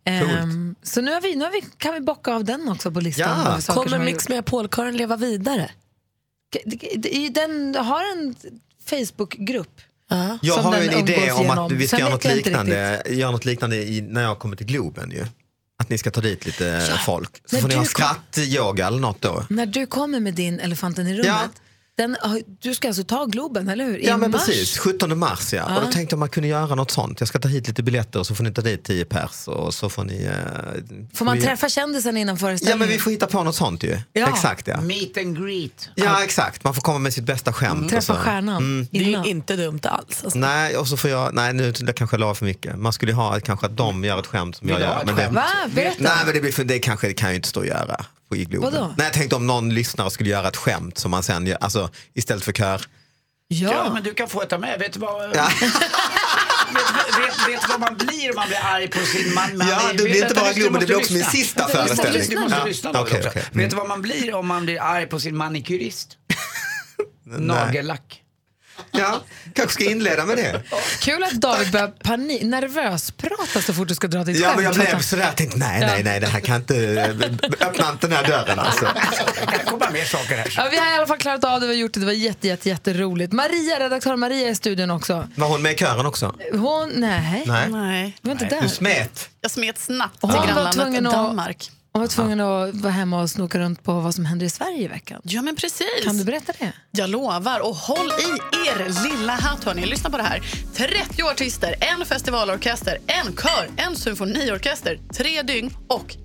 det. 0.04 0.12
Ehm, 0.12 0.76
så 0.84 1.02
nu, 1.02 1.12
har 1.14 1.22
vi, 1.22 1.36
nu 1.36 1.44
har 1.44 1.52
vi, 1.52 1.62
kan 1.78 1.94
vi 1.94 2.00
bocka 2.00 2.34
av 2.34 2.44
den 2.44 2.70
också 2.70 2.92
på 2.92 3.00
listan. 3.00 3.60
Ja. 3.68 3.74
Kommer 3.74 3.98
har 3.98 4.06
Mix. 4.06 4.30
Megapol-kören 4.30 4.98
leva 4.98 5.18
vidare? 5.18 5.70
Den 7.32 7.76
har 7.76 8.12
en 8.12 8.36
Facebookgrupp. 8.90 9.82
Jag 10.42 10.56
som 10.56 10.66
har 10.66 10.76
en 10.76 11.00
idé 11.08 11.32
om 11.32 11.42
genom. 11.42 11.66
att 11.66 11.72
vi 11.72 11.88
ska 11.88 12.00
göra 12.00 12.10
något 12.10 12.26
jag 12.26 12.36
liknande, 12.36 13.04
göra 13.10 13.32
något 13.32 13.46
liknande 13.46 13.76
i, 13.76 14.02
när 14.02 14.24
jag 14.24 14.40
kommer 14.40 14.56
till 14.56 14.66
Globen 14.66 15.12
ju. 15.12 15.26
Att 15.80 15.90
ni 15.90 15.98
ska 15.98 16.12
ta 16.12 16.22
dit 16.22 16.46
lite 16.46 16.94
folk. 17.06 17.42
Så 17.46 17.56
När 17.56 17.62
får 17.62 17.68
ni 17.70 17.76
ha 17.76 17.82
kom- 17.82 17.86
skrattyoga 17.90 18.88
eller 18.88 19.00
något 19.00 19.22
då. 19.22 19.46
När 19.50 19.66
du 19.66 19.86
kommer 19.86 20.20
med 20.20 20.34
din 20.34 20.60
Elefanten 20.60 21.08
i 21.08 21.14
rummet, 21.14 21.26
Ja. 21.28 21.50
Den, 21.98 22.18
har- 22.22 22.42
du 22.62 22.76
ska 22.76 22.88
alltså 22.88 23.04
ta 23.04 23.26
Globen, 23.26 23.70
eller 23.70 23.86
hur? 23.86 23.98
I 23.98 24.06
Ja 24.08 24.18
men 24.18 24.32
mars? 24.32 24.46
precis, 24.46 24.78
17 24.78 25.18
mars 25.20 25.54
ja. 25.54 25.66
Ja. 25.70 25.76
Och 25.76 25.86
då 25.86 25.92
tänkte 25.92 26.14
jag 26.14 26.18
om 26.18 26.20
man 26.20 26.30
kunde 26.30 26.50
göra 26.50 26.76
något 26.76 26.92
sånt. 26.92 27.20
Jag 27.20 27.28
ska 27.28 27.40
ta 27.40 27.48
hit 27.48 27.68
lite 27.68 27.84
biljetter 27.84 28.20
och 28.20 28.28
så 28.28 28.36
får 28.36 28.44
ni 28.44 28.52
ta 28.54 28.62
dit 28.62 28.84
10 28.84 29.06
pers 29.06 29.48
och 29.48 29.74
så 29.74 29.90
får 29.90 30.04
ni... 30.04 30.24
eh, 30.24 30.32
Får 31.14 31.26
man 31.26 31.38
vi- 31.38 31.44
träffa 31.44 31.70
kändisen 31.70 32.18
innan 32.18 32.36
Ja 32.36 32.40
föreställningen? 32.40 32.80
men 32.80 32.88
vi 32.88 32.98
får 33.00 33.12
hitta 33.12 33.28
på 33.28 33.44
något 33.44 33.56
sånt 33.56 33.84
ju. 33.84 33.98
Ja. 34.14 34.30
Exakt 34.30 34.68
ja. 34.68 34.82
Meet 34.82 35.18
and 35.18 35.38
greet. 35.46 35.90
Ja 35.96 36.24
exakt, 36.24 36.64
man 36.64 36.74
får 36.74 36.82
komma 36.82 37.00
med 37.00 37.14
sitt 37.14 37.24
bästa 37.26 37.54
skämt. 37.54 37.84
och 37.84 37.90
Träffa 37.90 38.16
stjärnan 38.16 38.56
Mm. 38.58 38.88
Det 38.92 38.98
är 38.98 39.24
ju 39.24 39.30
inte 39.30 39.56
dumt 39.56 39.80
alls. 39.84 40.24
Alltså. 40.24 40.40
Nej, 40.40 40.78
och 40.78 40.88
så 40.88 40.98
får 40.98 41.10
jag, 41.10 41.34
nej 41.34 41.54
nu 41.54 41.72
det 41.72 41.94
kanske 41.94 42.14
jag 42.16 42.20
la 42.22 42.36
för 42.36 42.46
mycket. 42.46 42.80
Man 42.80 42.94
skulle 42.94 43.12
ju 43.12 43.16
ha 43.16 43.40
kanske 43.40 43.66
att 43.66 43.78
de 43.78 44.04
gör 44.04 44.20
ett 44.20 44.28
skämt 44.28 44.56
som 44.56 44.68
Vill 44.68 44.74
jag 44.80 44.82
gör. 44.90 45.04
Men 45.06 45.16
det? 45.16 45.30
Va? 45.30 45.46
Berätta. 45.76 45.96
nej 46.04 46.12
men 46.26 46.34
det, 46.34 46.42
blir 46.42 46.52
för, 46.52 46.64
det 46.64 46.80
kanske 46.80 47.08
det 47.08 47.14
kan 47.14 47.28
jag 47.28 47.34
ju 47.34 47.36
inte 47.36 47.50
stå 47.50 47.60
och 47.60 47.66
göra 47.66 48.06
på 48.30 48.36
i 48.36 48.46
Globen. 48.46 48.74
Vadå? 48.74 48.94
Nej 48.98 49.06
jag 49.08 49.14
tänkte 49.14 49.36
om 49.36 49.48
någon 49.48 49.74
lyssnare 49.74 50.10
skulle 50.12 50.30
göra 50.30 50.48
ett 50.48 50.58
skämt 50.58 50.98
som 50.98 51.12
man 51.12 51.24
sen 51.24 51.48
gör, 51.48 51.58
alltså 51.62 51.90
istället 52.14 52.44
för 52.44 52.52
kör. 52.52 52.82
Ja. 53.48 53.72
Ja. 53.72 53.94
men 53.94 54.04
du 54.04 54.14
kan 54.14 54.28
få 54.30 54.42
ett 54.42 54.54
av 54.54 54.60
mig. 54.60 54.78
Vet 54.80 54.94
du 54.94 55.00
vad... 55.00 55.36
Ja. 55.36 55.50
vet, 57.18 57.48
vet, 57.48 57.70
vad 57.70 57.80
man 57.80 57.96
blir 57.98 58.30
om 58.30 58.36
man 58.36 58.48
blir 58.48 58.60
arg 58.64 58.88
på 58.88 59.00
sin 59.06 59.34
man? 59.34 59.58
man 59.58 59.68
Ja, 59.68 59.90
är- 59.90 59.94
det 59.94 60.04
blir 60.04 60.22
inte 60.24 60.36
bara 60.36 60.54
Globen, 60.54 60.80
det 60.80 60.86
blir 60.86 60.98
också 60.98 61.14
min 61.14 61.20
lyssna. 61.20 61.32
sista 61.32 61.60
du 61.68 61.74
måste 61.74 61.78
föreställning. 61.96 62.20
lyssna, 62.20 62.36
Du 62.36 62.42
måste 62.42 62.58
Ja. 62.58 62.66
lyssna 62.66 62.90
också. 63.02 63.16
okej. 63.18 63.32
Mm. 63.36 63.46
Vet 63.52 63.70
du 63.70 63.76
vad 63.76 63.88
man 63.88 64.02
blir 64.02 64.36
om 64.36 64.48
man 64.48 64.66
blir 64.66 64.82
arg 64.82 65.06
på 65.08 65.20
sin 65.20 65.38
manikyrist? 65.38 66.18
Nagellack. 67.26 68.22
Ja, 68.92 69.22
kanske 69.54 69.74
ska 69.74 69.92
inleda 69.92 70.26
med 70.26 70.38
det. 70.38 70.62
Kul 71.00 71.24
att 71.24 71.32
David 71.32 71.72
börjar 71.72 71.88
panik, 71.88 72.42
nervös 72.44 73.12
prata 73.12 73.62
så 73.62 73.74
fort 73.74 73.88
du 73.88 73.96
ska 73.96 74.08
dra 74.08 74.24
ditt 74.24 74.40
Ja, 74.40 74.48
skämt. 74.48 74.56
men 74.56 74.66
jag 74.66 74.76
blev 74.76 75.02
sådär, 75.02 75.24
jag 75.24 75.36
tänkte 75.38 75.58
nej, 75.58 75.80
nej, 75.80 76.04
nej, 76.04 76.20
det 76.20 76.28
här 76.28 76.40
kan 76.40 76.56
inte, 76.56 76.74
öppna 77.60 77.90
inte 77.92 78.08
den 78.08 78.18
här 78.18 78.28
dörren 78.28 78.60
alltså. 78.60 78.86
Det 79.42 79.46
kan 79.58 79.66
komma 79.66 79.90
mer 79.94 80.06
saker 80.06 80.38
här. 80.38 80.54
Ja, 80.58 80.68
vi 80.72 80.78
har 80.78 80.92
i 80.92 80.96
alla 80.98 81.08
fall 81.08 81.18
klarat 81.18 81.44
av 81.44 81.60
det, 81.62 81.68
vi 81.68 81.74
har 81.74 81.80
gjort 81.80 81.94
det, 81.94 82.00
det 82.00 82.06
var 82.06 82.14
jätte, 82.14 82.48
jätte, 82.48 82.70
jätteroligt. 82.70 83.34
Maria, 83.34 83.80
redaktör 83.80 84.16
Maria 84.16 84.48
är 84.48 84.52
i 84.52 84.56
studion 84.56 84.92
också. 84.92 85.28
Var 85.36 85.48
hon 85.48 85.62
med 85.62 85.74
i 85.74 85.78
kören 85.78 86.06
också? 86.06 86.36
Hon, 86.52 86.90
nej. 86.96 87.44
Nej. 87.48 87.70
Nej. 87.70 88.18
Du 88.22 88.28
var 88.30 88.32
inte 88.34 88.46
där. 88.46 88.62
Du 88.62 88.70
smet. 88.70 89.30
Jag 89.42 89.52
smet 89.52 89.80
snabbt 89.80 90.20
till 90.20 90.30
grannlandet 90.30 90.74
tvungen 90.74 91.08
att- 91.08 91.14
Hon 91.96 92.02
var 92.02 92.08
tvungen 92.08 92.40
att 92.40 92.76
vara 92.76 92.94
hemma 92.94 93.22
och 93.22 93.30
snoka 93.30 93.60
runt 93.60 93.84
på 93.84 93.94
vad 93.94 94.16
som 94.16 94.26
händer 94.26 94.46
i 94.46 94.50
Sverige 94.50 94.84
i 94.84 94.88
veckan. 94.88 95.22
Ja, 95.24 95.42
men 95.42 95.56
precis. 95.56 96.04
Kan 96.04 96.18
du 96.18 96.24
berätta 96.24 96.54
det? 96.60 96.74
Jag 96.92 97.10
lovar. 97.10 97.60
Och 97.60 97.76
håll 97.76 98.08
i 98.08 98.58
er 98.70 99.10
lilla 99.10 99.34
hatt. 99.34 99.64
Hörni. 99.64 99.86
Lyssna 99.86 100.10
på 100.10 100.18
det 100.18 100.24
här. 100.24 100.42
30 100.74 101.24
artister, 101.24 101.76
en 101.80 102.06
festivalorkester, 102.06 102.98
en 103.08 103.36
kör, 103.36 103.70
en 103.78 103.96
symfoniorkester, 103.96 105.00
tre 105.14 105.42
dygn 105.42 105.72
och 105.88 106.16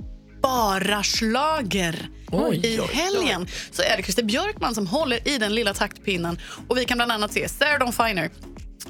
bara 0.42 1.02
slager. 1.02 2.08
Oj, 2.32 2.66
I 2.66 2.80
helgen 2.92 3.48
så 3.72 3.82
är 3.82 3.96
det 3.96 4.02
Christer 4.02 4.22
Björkman 4.22 4.74
som 4.74 4.86
håller 4.86 5.28
i 5.28 5.38
den 5.38 5.54
lilla 5.54 5.74
taktpinnen. 5.74 6.38
Och 6.68 6.78
Vi 6.78 6.84
kan 6.84 6.98
bland 6.98 7.12
annat 7.12 7.32
se 7.32 7.48
Sarah 7.48 7.78
Dawn 7.78 7.92
Finer, 7.92 8.30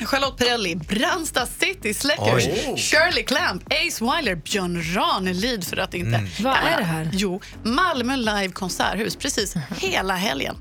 Charlotte 0.07 0.37
Perrelli, 0.37 0.77
Brandsta 0.77 1.47
City 1.47 1.95
Släckers, 1.95 2.47
Oj. 2.47 2.75
Shirley 2.77 3.23
Clamp, 3.23 3.63
Ace 3.67 4.05
Wilder, 4.05 4.35
Björn 4.35 4.95
Ranelid 4.95 5.65
för 5.65 5.77
att 5.77 5.95
inte... 5.95 6.27
Vad 6.41 6.57
är 6.57 6.77
det 6.79 6.85
här? 6.85 7.11
Jo, 7.13 7.41
Malmö 7.63 8.17
Live 8.17 8.49
Konserthus, 8.49 9.17
precis 9.17 9.55
hela 9.77 10.15
helgen. 10.15 10.57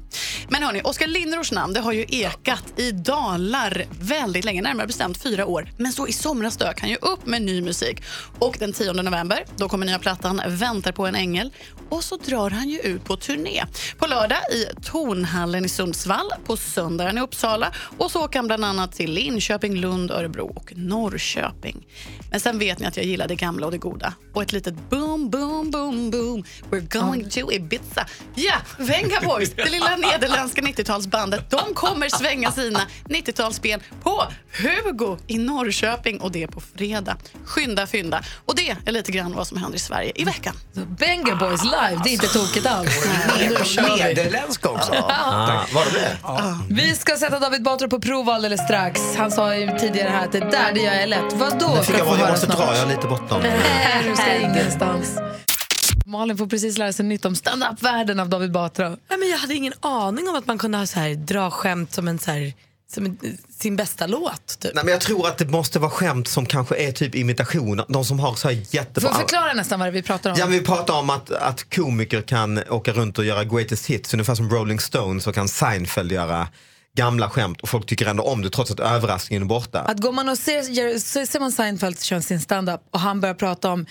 Men 0.49 0.63
hörni, 0.63 0.81
Oskar 0.83 1.07
Lindros 1.07 1.51
namn 1.51 1.73
det 1.73 1.79
har 1.79 1.91
ju 1.91 2.05
ekat 2.09 2.63
i 2.75 2.91
dalar 2.91 3.85
väldigt 3.99 4.45
länge, 4.45 4.61
närmare 4.61 4.87
bestämt 4.87 5.17
fyra 5.17 5.45
år. 5.45 5.69
Men 5.77 5.91
så 5.91 6.07
i 6.07 6.13
somras 6.13 6.57
dök 6.57 6.81
han 6.81 6.89
ju 6.89 6.95
upp 6.95 7.25
med 7.25 7.41
ny 7.41 7.61
musik. 7.61 8.03
Och 8.39 8.55
den 8.59 8.73
10 8.73 8.93
november 8.93 9.45
då 9.57 9.69
kommer 9.69 9.85
nya 9.85 9.99
plattan 9.99 10.41
Väntar 10.47 10.91
på 10.91 11.07
en 11.07 11.15
ängel. 11.15 11.53
Och 11.89 12.03
så 12.03 12.17
drar 12.17 12.49
han 12.49 12.69
ju 12.69 12.79
ut 12.79 13.05
på 13.05 13.15
turné. 13.15 13.63
På 13.97 14.07
lördag 14.07 14.39
i 14.51 14.65
Tornhallen 14.83 15.65
i 15.65 15.69
Sundsvall, 15.69 16.31
på 16.45 16.57
söndagen 16.57 17.17
i 17.17 17.21
Uppsala 17.21 17.71
och 17.97 18.11
så 18.11 18.25
åker 18.25 18.39
han 18.39 18.47
bland 18.47 18.65
annat 18.65 18.91
till 18.91 19.13
Linköping, 19.34 19.75
Lund, 19.75 20.11
Örebro 20.11 20.53
och 20.55 20.73
Norrköping. 20.75 21.88
Men 22.32 22.39
sen 22.39 22.59
vet 22.59 22.80
ni 22.80 22.86
att 22.86 22.97
jag 22.97 23.05
gillar 23.05 23.27
det 23.27 23.36
gamla 23.36 23.65
och 23.65 23.71
det 23.71 23.77
goda. 23.77 24.13
Och 24.34 24.41
ett 24.41 24.53
litet 24.53 24.89
boom, 24.89 25.30
boom, 25.30 25.71
boom, 25.71 26.11
boom. 26.11 26.43
We're 26.71 26.99
going 26.99 27.30
to 27.30 27.51
Ibiza. 27.51 28.05
Ja, 28.36 28.55
Venga 28.77 29.21
Boys, 29.21 29.53
det 29.55 29.69
lilla 29.69 29.95
nederländska 29.97 30.61
90-talsbandet. 30.61 31.41
De 31.49 31.73
kommer 31.73 32.09
svänga 32.09 32.51
sina 32.51 32.82
90-talsben 33.05 33.80
på 34.03 34.23
Hugo 34.51 35.17
i 35.27 35.38
Norrköping 35.38 36.21
och 36.21 36.32
det 36.32 36.47
på 36.47 36.61
fredag. 36.61 37.17
Skynda, 37.45 37.88
fynda. 37.88 38.23
Och 38.45 38.55
det 38.55 38.75
är 38.86 38.91
lite 38.91 39.11
grann 39.11 39.36
vad 39.36 39.47
som 39.47 39.57
händer 39.57 39.75
i 39.77 39.80
Sverige 39.80 40.11
i 40.15 40.23
veckan. 40.23 40.55
Banger 40.73 41.36
Boys 41.36 41.63
live, 41.63 42.01
det 42.03 42.09
är 42.09 42.13
inte 42.13 42.27
tokigt 42.27 42.65
alls. 42.65 43.05
Nederländska 43.77 44.69
också. 44.69 44.93
Ah, 45.21 45.65
var 45.73 45.86
det 45.86 45.99
det? 45.99 46.17
Vi 46.69 46.95
ska 46.95 47.15
sätta 47.15 47.39
David 47.39 47.63
Batra 47.63 47.88
på 47.88 47.99
prov 47.99 48.30
alldeles 48.30 48.61
strax. 48.61 49.01
Han 49.18 49.32
sa 49.32 49.55
ju 49.55 49.78
tidigare 49.80 50.10
här 50.10 50.26
att 50.26 50.32
det 50.32 50.39
där 50.39 50.74
det 50.74 50.80
gör 50.80 50.93
jag 50.93 51.10
lätt. 51.10 51.34
Vad 51.34 51.60
då? 51.60 51.68
Nu 51.68 51.76
fick 51.76 51.84
ska 51.84 51.97
jag, 51.97 52.07
jag 52.07 52.14
höra 52.14 52.32
måste 52.32 52.45
snart. 52.45 52.57
dra, 52.57 52.76
jag 52.76 52.84
är 52.84 52.95
lite 52.95 53.07
bortom. 53.07 53.41
Nej, 53.41 54.03
du 54.10 54.16
ska 54.16 54.36
ingenstans. 54.36 55.18
Malin 56.05 56.38
får 56.38 56.47
precis 56.47 56.78
lära 56.78 56.93
sig 56.93 57.05
nytt 57.05 57.26
om 57.26 57.36
stand-up-världen 57.36 58.20
av 58.20 58.30
David 58.30 58.51
Batra. 58.51 58.89
Nej, 58.89 59.20
men 59.20 59.30
jag 59.30 59.38
hade 59.38 59.53
ingen 59.53 59.74
aning 59.80 60.30
om 60.30 60.36
att 60.36 60.47
man 60.47 60.57
kunde 60.57 60.78
ha 60.78 60.86
så 60.86 60.99
här, 60.99 61.16
dra 61.16 61.51
skämt 61.51 61.93
som, 61.93 62.07
en, 62.07 62.20
så 62.20 62.32
här, 62.32 62.53
som 62.93 63.05
en, 63.05 63.18
sin 63.60 63.76
bästa 63.76 64.07
låt. 64.07 64.60
Typ. 64.60 64.72
Nej, 64.76 64.84
men 64.84 64.91
jag 64.91 65.01
tror 65.01 65.28
att 65.28 65.38
det 65.38 65.45
måste 65.45 65.80
vara 65.80 65.91
skämt 65.91 66.28
som 66.28 66.45
kanske 66.45 66.76
är 66.76 66.91
typ 66.91 67.16
imitationer. 67.16 67.86
De 67.88 68.05
som 68.05 68.20
har 68.20 68.36
så 68.36 68.47
här 68.47 68.57
jättebra... 68.70 69.10
jag 69.10 69.20
förklara 69.20 69.53
nästan 69.53 69.80
vad 69.80 69.91
vi 69.91 70.01
pratar 70.01 70.30
om? 70.30 70.36
Ja, 70.39 70.45
men 70.45 70.53
vi 70.53 70.62
pratar 70.62 70.93
om 70.93 71.10
att, 71.10 71.32
att 71.32 71.76
komiker 71.76 72.22
kan 72.22 72.64
åka 72.70 72.91
runt 72.91 73.18
och 73.18 73.26
göra 73.26 73.43
greatest 73.43 73.86
hits, 73.86 74.14
ungefär 74.14 74.36
som 74.36 74.49
Rolling 74.49 74.80
Stones 74.80 75.24
så 75.24 75.34
kan 75.34 75.47
Seinfeld 75.47 76.12
göra 76.12 76.47
gamla 77.00 77.30
skämt 77.30 77.62
och 77.62 77.70
folk 77.70 77.86
tycker 77.86 78.06
ändå 78.06 78.24
om 78.24 78.41
det 78.41 78.50
trots 78.50 78.72
att 78.72 78.80
överraskningen 78.80 79.43
är 79.43 79.47
borta. 79.47 79.80
Att 79.80 80.00
går 80.00 80.12
man 80.12 80.30
och 80.30 80.38
ser, 80.38 81.26
ser 81.26 81.39
man 81.39 81.52
Seinfeld 81.52 82.02
köra 82.02 82.22
sin 82.22 82.39
stand-up 82.41 82.82
och 82.91 83.00
han 83.00 83.22
börjar 83.22 83.36
prata 83.36 83.72
om 83.72 83.86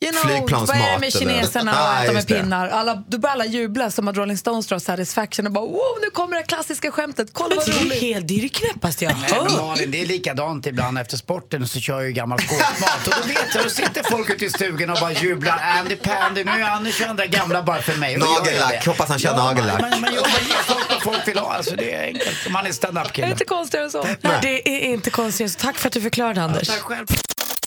You 0.00 0.12
know, 0.12 0.22
Flygplansmat 0.22 0.68
vad 0.68 0.88
är 0.88 0.92
det 0.92 0.98
med 0.98 1.08
eller- 1.16 1.20
kineserna 1.20 1.70
och 1.72 1.78
Ah, 1.88 2.02
äta 2.02 2.12
med 2.12 2.24
det. 2.26 2.34
pinnar? 2.34 2.68
Alla, 2.68 2.94
då 3.08 3.18
börjar 3.18 3.32
alla 3.32 3.44
jubla 3.46 3.90
som 3.90 4.08
att 4.08 4.16
Rolling 4.16 4.38
Stones 4.38 4.66
drar 4.66 4.78
satisfaction 4.78 5.46
och 5.46 5.52
bara 5.52 5.64
wow, 5.64 5.98
nu 6.02 6.10
kommer 6.10 6.36
det 6.36 6.42
klassiska 6.42 6.90
skämtet. 6.90 7.28
Kolla 7.32 7.54
vad 7.56 7.66
Det 7.66 7.72
är 7.72 7.80
roligt. 7.84 8.00
helt- 8.00 8.28
det 8.28 8.34
är 8.38 8.42
det 8.42 8.48
knäppaste 8.48 9.04
jag 9.04 9.14
Nej, 9.20 9.30
men 9.42 9.50
hört. 9.50 9.78
Det 9.86 10.00
är 10.02 10.06
likadant 10.06 10.66
ibland 10.66 10.98
efter 10.98 11.16
sporten 11.16 11.68
så 11.68 11.80
kör 11.80 11.94
jag 11.94 12.06
ju 12.06 12.12
gammal 12.12 12.38
skåpmat 12.40 13.06
och 13.06 13.12
då 13.22 13.28
vet 13.28 13.54
jag, 13.54 13.64
då 13.64 13.70
sitter 13.70 14.02
folk 14.10 14.30
ute 14.30 14.44
i 14.44 14.50
stugan 14.50 14.90
och 14.90 14.98
bara 15.00 15.12
jublar. 15.12 15.60
Andy 15.78 15.96
Pandy, 15.96 16.44
nu 16.44 16.50
är 16.50 16.62
han 16.62 16.84
nu 16.84 16.92
kör 16.92 17.06
han 17.06 17.16
det 17.16 17.26
gamla 17.26 17.62
bara 17.62 17.82
för 17.82 17.96
mig. 17.96 18.16
Nagellack, 18.16 18.70
det. 18.84 18.90
hoppas 18.90 19.08
han 19.08 19.18
kör 19.18 19.30
ja, 19.30 19.36
nagellack. 19.44 19.80
Man, 19.80 19.90
man, 19.90 20.00
man, 20.00 20.10
man 20.14 20.14
ger 20.48 21.00
folk 21.00 21.28
vill 21.28 21.38
ha, 21.38 21.52
alltså 21.54 21.76
det 21.76 21.94
är 21.94 22.02
enkelt. 22.02 22.50
Man 22.50 22.66
är 22.66 22.72
standup-kille. 22.72 23.30
Inte 23.30 23.44
konstigare 23.44 23.84
än 23.84 23.90
så. 23.90 24.02
Nej, 24.20 24.38
det 24.42 24.68
är 24.68 24.80
inte 24.92 25.10
konstigt. 25.10 25.52
Så 25.52 25.58
Tack 25.58 25.76
för 25.78 25.88
att 25.88 25.92
du 25.92 26.00
förklarade 26.00 26.42
Anders. 26.42 26.68
Tack 26.68 26.80
själv. 26.80 27.06